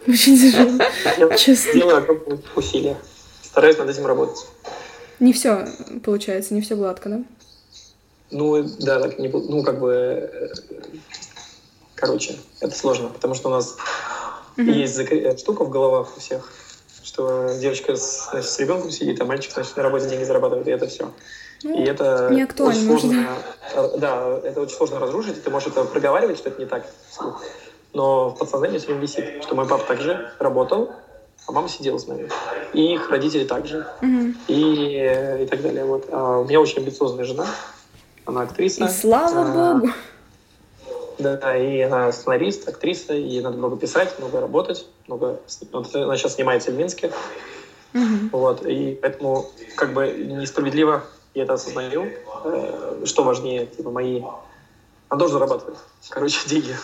Очень 0.09 0.39
тяжело, 0.39 1.35
честно. 1.37 1.75
Делаю 1.75 1.99
огромные 1.99 2.41
усилия. 2.57 2.97
Стараюсь 3.43 3.77
над 3.77 3.91
этим 3.91 4.07
работать. 4.07 4.47
Не 5.21 5.35
все 5.35 5.67
получается, 6.03 6.55
не 6.55 6.63
все 6.63 6.75
гладко, 6.75 7.11
да? 7.11 7.23
Ну, 8.33 8.65
да, 8.81 8.99
так 9.01 9.19
не 9.19 9.29
Ну, 9.29 9.63
как 9.63 9.79
бы... 9.79 10.51
Короче, 11.95 12.37
это 12.61 12.75
сложно, 12.75 13.09
потому 13.09 13.35
что 13.35 13.49
у 13.49 13.53
нас 13.53 13.77
есть 14.57 14.99
закры- 14.99 15.21
э, 15.21 15.37
штука 15.37 15.65
в 15.65 15.71
головах 15.71 16.17
у 16.17 16.21
всех, 16.21 16.51
что 17.05 17.55
девочка 17.61 17.95
с, 17.95 18.31
значит, 18.31 18.51
с 18.51 18.59
ребенком 18.59 18.91
сидит, 18.91 19.21
а 19.21 19.25
мальчик, 19.25 19.53
значит, 19.53 19.77
на 19.77 19.85
работе 19.85 20.09
деньги 20.09 20.25
зарабатывает, 20.25 20.67
и 20.67 20.71
это 20.73 20.89
все. 20.89 21.13
Ну, 21.63 21.81
и 21.81 21.87
это 21.87 22.29
не 22.33 22.43
актуально, 22.43 22.93
очень 22.93 23.01
сложно, 23.01 23.29
э, 23.75 23.99
да, 23.99 24.41
это 24.43 24.63
очень 24.63 24.77
сложно 24.77 24.99
разрушить, 24.99 25.45
ты 25.45 25.51
можешь 25.51 25.69
это 25.69 25.85
проговаривать, 25.85 26.39
что 26.39 26.49
это 26.49 26.61
не 26.61 26.67
так, 26.67 26.85
но 27.93 28.31
в 28.31 28.39
подсознании 28.39 28.79
все 28.79 28.89
время 28.89 29.03
висит, 29.03 29.45
что 29.45 29.55
мой 29.55 29.69
папа 29.69 29.85
также 29.85 30.33
работал, 30.41 30.91
а 31.47 31.53
мама 31.53 31.69
сидела 31.69 31.99
с 31.99 32.07
нами. 32.07 32.29
И 32.73 32.95
их 32.95 33.11
родители 33.11 33.45
также. 33.45 33.87
Мгм. 34.01 34.37
И, 34.49 34.97
э, 34.97 35.45
и 35.45 35.47
так 35.47 35.61
далее. 35.63 35.85
Вот. 35.85 36.07
А 36.11 36.39
у 36.39 36.45
меня 36.45 36.61
очень 36.61 36.79
амбициозная 36.79 37.25
жена. 37.25 37.47
Она 38.25 38.43
актриса. 38.43 38.85
И 38.85 38.89
слава 38.89 39.43
А, 39.71 39.75
богу. 39.75 39.93
Да, 41.19 41.57
и 41.57 41.81
она 41.81 42.11
сценарист, 42.13 42.69
актриса, 42.69 43.15
и 43.15 43.41
надо 43.41 43.57
много 43.57 43.77
писать, 43.77 44.19
много 44.19 44.41
работать, 44.41 44.87
много... 45.07 45.41
с- 45.47 45.61
Вот 45.73 45.95
она 45.95 46.17
сейчас 46.17 46.35
снимается 46.35 46.71
в 46.71 46.75
Минске, 46.75 47.13
Мгм. 47.93 48.31
вот, 48.33 48.65
и 48.67 48.99
поэтому 49.01 49.47
как 49.77 49.93
бы 49.93 50.09
несправедливо 50.11 51.05
я 51.35 51.45
это 51.45 51.55
осознаю, 51.55 52.09
э, 52.45 53.03
что 53.05 53.23
важнее, 53.25 53.67
типа, 53.67 53.91
мои... 53.91 54.23
Она 55.09 55.19
тоже 55.19 55.35
зарабатывает, 55.35 55.79
короче, 56.09 56.39
деньги. 56.49 56.75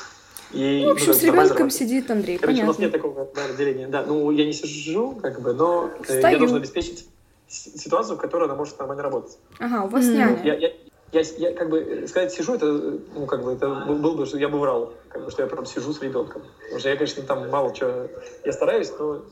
И, 0.52 0.84
В 0.86 0.90
общем, 0.92 1.06
ну, 1.08 1.12
с 1.14 1.22
нормально 1.22 1.42
ребенком 1.44 1.70
сидит 1.70 2.10
Андрей, 2.10 2.38
Короче, 2.38 2.62
у 2.62 2.66
нас 2.66 2.78
нет 2.78 2.92
понятно. 2.92 3.10
такого 3.10 3.28
да, 3.34 3.48
разделения. 3.48 3.88
Да, 3.88 4.04
ну, 4.06 4.30
я 4.30 4.46
не 4.46 4.52
сижу, 4.52 5.12
как 5.20 5.40
бы, 5.40 5.52
но 5.52 5.90
э, 6.08 6.12
я 6.12 6.18
Стою. 6.20 6.38
должен 6.38 6.56
обеспечить 6.56 7.06
с- 7.48 7.78
ситуацию, 7.80 8.16
в 8.16 8.20
которой 8.20 8.44
она 8.44 8.54
может 8.54 8.78
нормально 8.78 9.02
работать. 9.02 9.36
Ага, 9.58 9.84
у 9.84 9.88
вас 9.88 10.04
М. 10.06 10.14
няня. 10.14 10.40
Я, 10.44 10.54
я, 10.54 10.72
я, 11.12 11.20
я 11.20 11.54
как 11.54 11.70
бы 11.70 11.80
э, 11.80 12.06
сказать 12.06 12.32
сижу, 12.32 12.54
это, 12.54 12.66
ну, 12.66 13.26
как 13.26 13.42
бы, 13.42 13.52
это 13.52 13.68
был 13.68 13.96
был 13.96 14.14
бы, 14.14 14.26
что 14.26 14.38
я 14.38 14.48
бы 14.48 14.58
врал, 14.58 14.92
как 15.08 15.24
бы, 15.24 15.30
что 15.30 15.42
я 15.42 15.48
прям 15.48 15.64
сижу 15.64 15.92
с 15.92 16.02
ребенком. 16.02 16.42
Потому 16.62 16.78
что 16.80 16.88
я, 16.88 16.96
конечно, 16.96 17.22
там 17.22 17.48
мало 17.50 17.74
чего, 17.74 18.08
я 18.44 18.52
стараюсь, 18.52 18.92
но 18.98 19.24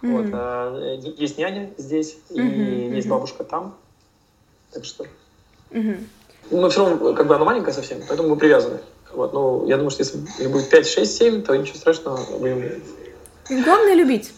Мгм. 0.00 0.16
вот, 0.16 0.26
а, 0.32 0.96
есть 1.16 1.38
няня 1.38 1.72
здесь, 1.76 2.18
и 2.30 2.40
Мгм, 2.40 2.94
есть 2.94 3.08
бабушка 3.08 3.44
там, 3.44 3.78
так 4.72 4.84
что, 4.84 5.06
Мгм. 5.70 6.08
но 6.50 6.68
все 6.68 6.84
равно, 6.84 7.14
как 7.14 7.26
бы, 7.26 7.34
она 7.34 7.44
маленькая 7.44 7.72
совсем, 7.72 7.98
поэтому 8.08 8.30
мы 8.30 8.36
привязаны. 8.36 8.80
Вот, 9.12 9.32
ну, 9.32 9.66
я 9.66 9.76
думаю, 9.76 9.90
что 9.90 10.02
если 10.02 10.18
их 10.42 10.50
будет 10.50 10.68
5, 10.68 10.86
6, 10.86 11.16
7, 11.16 11.42
то 11.42 11.56
ничего 11.56 11.78
страшного, 11.78 12.38
будем 12.38 12.82
Главное 13.64 13.94
любить. 13.94 14.32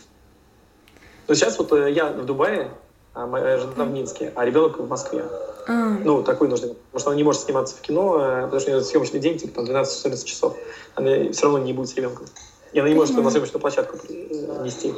Но 1.26 1.34
сейчас 1.34 1.58
вот 1.58 1.72
э, 1.72 1.90
я 1.92 2.12
в 2.12 2.24
Дубае, 2.24 2.70
а 3.14 3.26
моя 3.26 3.58
жена 3.58 3.84
в 3.84 3.90
Минске, 3.90 4.32
а 4.34 4.44
ребенок 4.44 4.78
в 4.78 4.88
Москве. 4.88 5.24
А, 5.66 5.96
Ну, 6.04 6.22
такой 6.22 6.48
нужно. 6.48 6.68
Потому 6.68 7.00
что 7.00 7.10
она 7.10 7.16
не 7.16 7.24
может 7.24 7.42
сниматься 7.42 7.76
в 7.76 7.80
кино, 7.80 8.16
э, 8.20 8.42
потому 8.44 8.60
что 8.60 8.70
у 8.70 8.74
нее 8.74 8.84
съемочный 8.84 9.20
день, 9.20 9.38
типа, 9.38 9.54
там, 9.56 9.64
12-14 9.66 10.24
часов. 10.24 10.56
Она 10.94 11.32
все 11.32 11.42
равно 11.44 11.58
не 11.58 11.72
будет 11.72 11.88
с 11.88 11.94
ребенком. 11.96 12.26
И 12.72 12.78
она 12.78 12.88
не 12.88 12.94
может 12.94 13.10
Понимаю. 13.14 13.24
на 13.26 13.30
съемочную 13.32 13.60
площадку 13.60 13.98
э, 14.08 14.62
нести. 14.64 14.94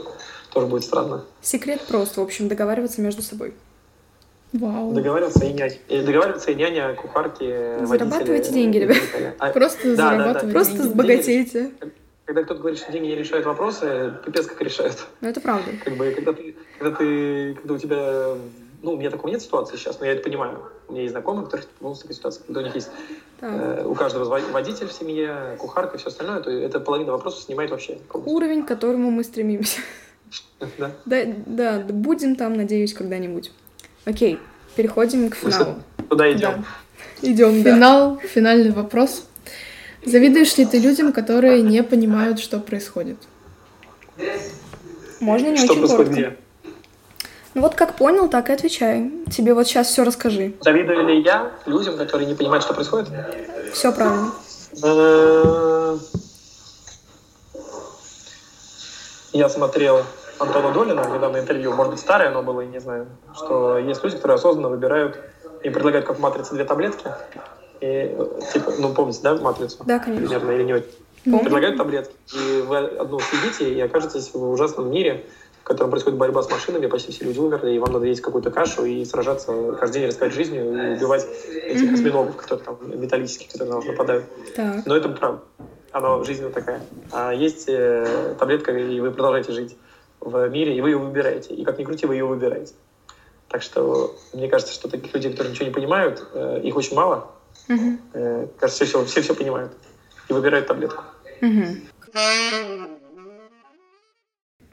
Тоже 0.53 0.67
будет 0.67 0.85
странно. 0.85 1.25
секрет 1.41 1.81
прост, 1.89 2.17
в 2.17 2.21
общем, 2.21 2.49
договариваться 2.49 3.01
между 3.01 3.23
собой. 3.23 3.55
Вау. 4.53 4.93
Договариваться 4.93 5.45
и 5.47 5.53
няня. 5.55 5.75
И 5.89 6.03
договариваться 6.03 6.51
и 6.51 6.55
няня, 6.55 6.95
кухарки, 6.95 7.43
водители. 7.79 7.87
Зарабатывайте 7.87 8.53
деньги, 8.53 8.79
ребят. 8.79 8.99
А, 9.39 9.49
Просто 9.51 9.97
Да, 9.97 9.97
да, 9.97 9.97
да. 9.97 10.11
зарабатывать 10.19 10.53
Просто 10.53 10.73
деньги. 10.75 10.89
сбогатейте. 10.89 11.71
Когда 12.27 12.45
кто-то 12.45 12.61
говорит, 12.61 12.79
что 12.79 12.93
деньги 12.93 13.07
не 13.09 13.15
решают 13.17 13.47
вопросы, 13.47 14.13
пипец 14.25 14.47
как 14.47 14.61
решают. 14.61 15.07
Ну, 15.23 15.29
это 15.29 15.41
правда. 15.41 15.71
Как 15.83 15.97
бы, 15.97 16.11
когда 16.13 16.33
ты, 16.35 16.52
когда 16.83 16.97
ты, 16.97 17.55
когда 17.55 17.75
у 17.75 17.79
тебя, 17.79 18.35
ну, 18.83 18.93
у 18.93 18.97
меня 18.97 19.11
такого 19.11 19.31
нет 19.31 19.41
ситуации 19.41 19.77
сейчас, 19.77 20.01
но 20.01 20.07
я 20.07 20.13
это 20.13 20.23
понимаю. 20.23 20.59
У 20.89 20.93
меня 20.93 21.03
есть 21.03 21.13
знакомые, 21.13 21.43
у 21.43 21.45
которых 21.45 21.67
ну, 21.81 21.95
такая 21.95 22.15
ситуация, 22.15 22.45
когда 22.45 22.61
у 22.61 22.65
них 22.65 22.75
есть 22.75 22.91
э, 23.41 23.85
у 23.87 23.95
каждого 23.95 24.25
водитель 24.25 24.89
в 24.89 24.93
семье, 24.93 25.57
кухарка 25.59 25.97
и 25.97 26.01
все 26.01 26.09
остальное, 26.09 26.41
то 26.41 26.51
это 26.51 26.81
половина 26.81 27.13
вопросов 27.13 27.43
снимает 27.43 27.71
вообще. 27.71 27.95
полностью. 28.09 28.35
Уровень, 28.35 28.65
к 28.65 28.69
которому 28.69 29.11
мы 29.11 29.25
стремимся. 29.25 29.81
Да. 30.79 30.93
Да, 31.05 31.25
да, 31.45 31.79
будем 31.81 32.37
там, 32.37 32.55
надеюсь, 32.55 32.95
когда-нибудь. 32.95 33.51
Окей, 34.07 34.39
переходим 34.77 35.29
к 35.29 35.37
Мы 35.43 35.51
финалу. 35.51 35.75
Туда 36.09 36.33
идем. 36.33 36.65
Да. 37.21 37.29
Идем, 37.29 37.63
да. 37.63 37.75
Финал, 37.75 38.19
финальный 38.19 38.71
вопрос. 38.71 39.27
Завидуешь 40.07 40.57
ли 40.57 40.65
ты 40.65 40.79
людям, 40.79 41.13
которые 41.13 41.63
не 41.63 41.83
понимают, 41.83 42.39
что 42.39 42.61
происходит? 42.61 43.19
Можно 45.21 45.49
не 45.49 45.57
Что 45.57 45.73
очень 45.75 45.87
коротко. 45.89 46.13
где? 46.13 46.37
Ну 47.55 47.63
вот 47.63 47.75
как 47.75 47.97
понял, 47.97 48.29
так 48.29 48.49
и 48.49 48.53
отвечай. 48.53 49.11
Тебе 49.31 49.53
вот 49.53 49.67
сейчас 49.67 49.89
все 49.89 50.05
расскажи. 50.05 50.55
Завидую 50.61 51.07
ли 51.07 51.21
я 51.21 51.53
людям, 51.67 51.99
которые 51.99 52.27
не 52.27 52.35
понимают, 52.35 52.65
что 52.65 52.73
происходит? 52.75 53.09
Все 53.73 53.93
правильно. 53.93 54.33
Я 59.33 59.49
смотрел 59.49 60.03
Антона 60.39 60.73
Долина 60.73 61.07
недавно 61.15 61.39
интервью, 61.39 61.73
может 61.73 61.93
быть, 61.93 62.01
старое 62.01 62.29
оно 62.29 62.43
было, 62.43 62.61
я 62.63 62.67
не 62.67 62.81
знаю, 62.81 63.07
что 63.35 63.79
есть 63.79 64.03
люди, 64.03 64.17
которые 64.17 64.37
осознанно 64.37 64.69
выбирают 64.69 65.19
и 65.63 65.71
предлагают 65.71 66.07
как 66.07 66.19
в 66.19 66.21
«Матрице» 66.21 66.55
две 66.55 66.65
таблетки, 66.65 67.07
и, 67.81 68.15
типа, 68.53 68.73
ну, 68.79 68.93
помните, 68.93 69.21
да, 69.23 69.37
«Матрицу»? 69.37 69.79
Да, 69.87 69.99
конечно. 69.99 70.27
Примерно, 70.27 70.51
или 70.51 70.63
не 70.65 70.75
очень? 70.75 70.91
Помню. 71.25 71.41
Предлагают 71.41 71.77
таблетки, 71.79 72.15
и 72.35 72.63
вы 72.63 72.77
одну 72.79 73.21
съедите, 73.21 73.73
и 73.73 73.81
окажетесь 73.81 74.35
в 74.35 74.51
ужасном 74.51 74.91
мире, 74.91 75.25
в 75.63 75.65
котором 75.65 75.91
происходит 75.91 76.19
борьба 76.19 76.43
с 76.43 76.51
машинами, 76.51 76.87
почти 76.87 77.13
все 77.13 77.25
люди 77.25 77.39
умерли, 77.39 77.75
и 77.75 77.79
вам 77.79 77.93
надо 77.93 78.07
есть 78.07 78.21
какую-то 78.21 78.51
кашу 78.51 78.85
и 78.85 79.05
сражаться, 79.05 79.77
каждый 79.79 80.01
день 80.01 80.09
рисковать 80.09 80.35
жизнью 80.35 80.65
и 80.65 80.97
убивать 80.97 81.25
этих 81.69 81.85
Мгм. 81.85 81.95
осьминогов, 81.95 82.37
которые 82.37 82.65
там 82.65 83.01
металлических, 83.01 83.53
которые 83.53 83.71
на 83.71 83.77
вас 83.77 83.87
нападают. 83.87 84.25
Так. 84.57 84.85
Но 84.87 84.97
это 84.97 85.09
правда. 85.09 85.43
Она 85.93 86.25
жизнь 86.25 86.43
вот 86.43 86.53
такая. 86.53 86.83
А 87.13 87.33
есть 87.33 87.67
э, 87.69 88.35
таблетка, 88.41 88.73
и 88.77 88.99
вы 88.99 89.13
продолжаете 89.13 89.53
жить 89.53 89.77
в 90.21 90.49
мире, 90.49 90.77
и 90.77 90.81
вы 90.81 90.91
ее 90.91 90.99
выбираете. 90.99 91.55
И 91.55 91.65
как 91.65 91.79
ни 91.79 91.85
крути, 91.85 92.07
вы 92.07 92.15
ее 92.15 92.25
выбираете. 92.25 92.75
Так 93.49 93.63
что 93.63 94.19
мне 94.33 94.49
кажется, 94.49 94.75
что 94.75 94.89
таких 94.89 95.15
людей, 95.15 95.31
которые 95.31 95.53
ничего 95.53 95.67
не 95.67 95.73
понимают, 95.73 96.27
э, 96.33 96.61
их 96.65 96.75
очень 96.75 96.97
мало. 96.97 97.31
Мгм. 97.69 98.01
Э, 98.15 98.49
кажется, 98.59 98.85
все 98.85 99.05
все, 99.05 99.21
все 99.21 99.35
понимают. 99.35 99.73
И 100.29 100.33
выбирают 100.33 100.67
таблетку. 100.67 101.05
Мгм. 101.41 101.83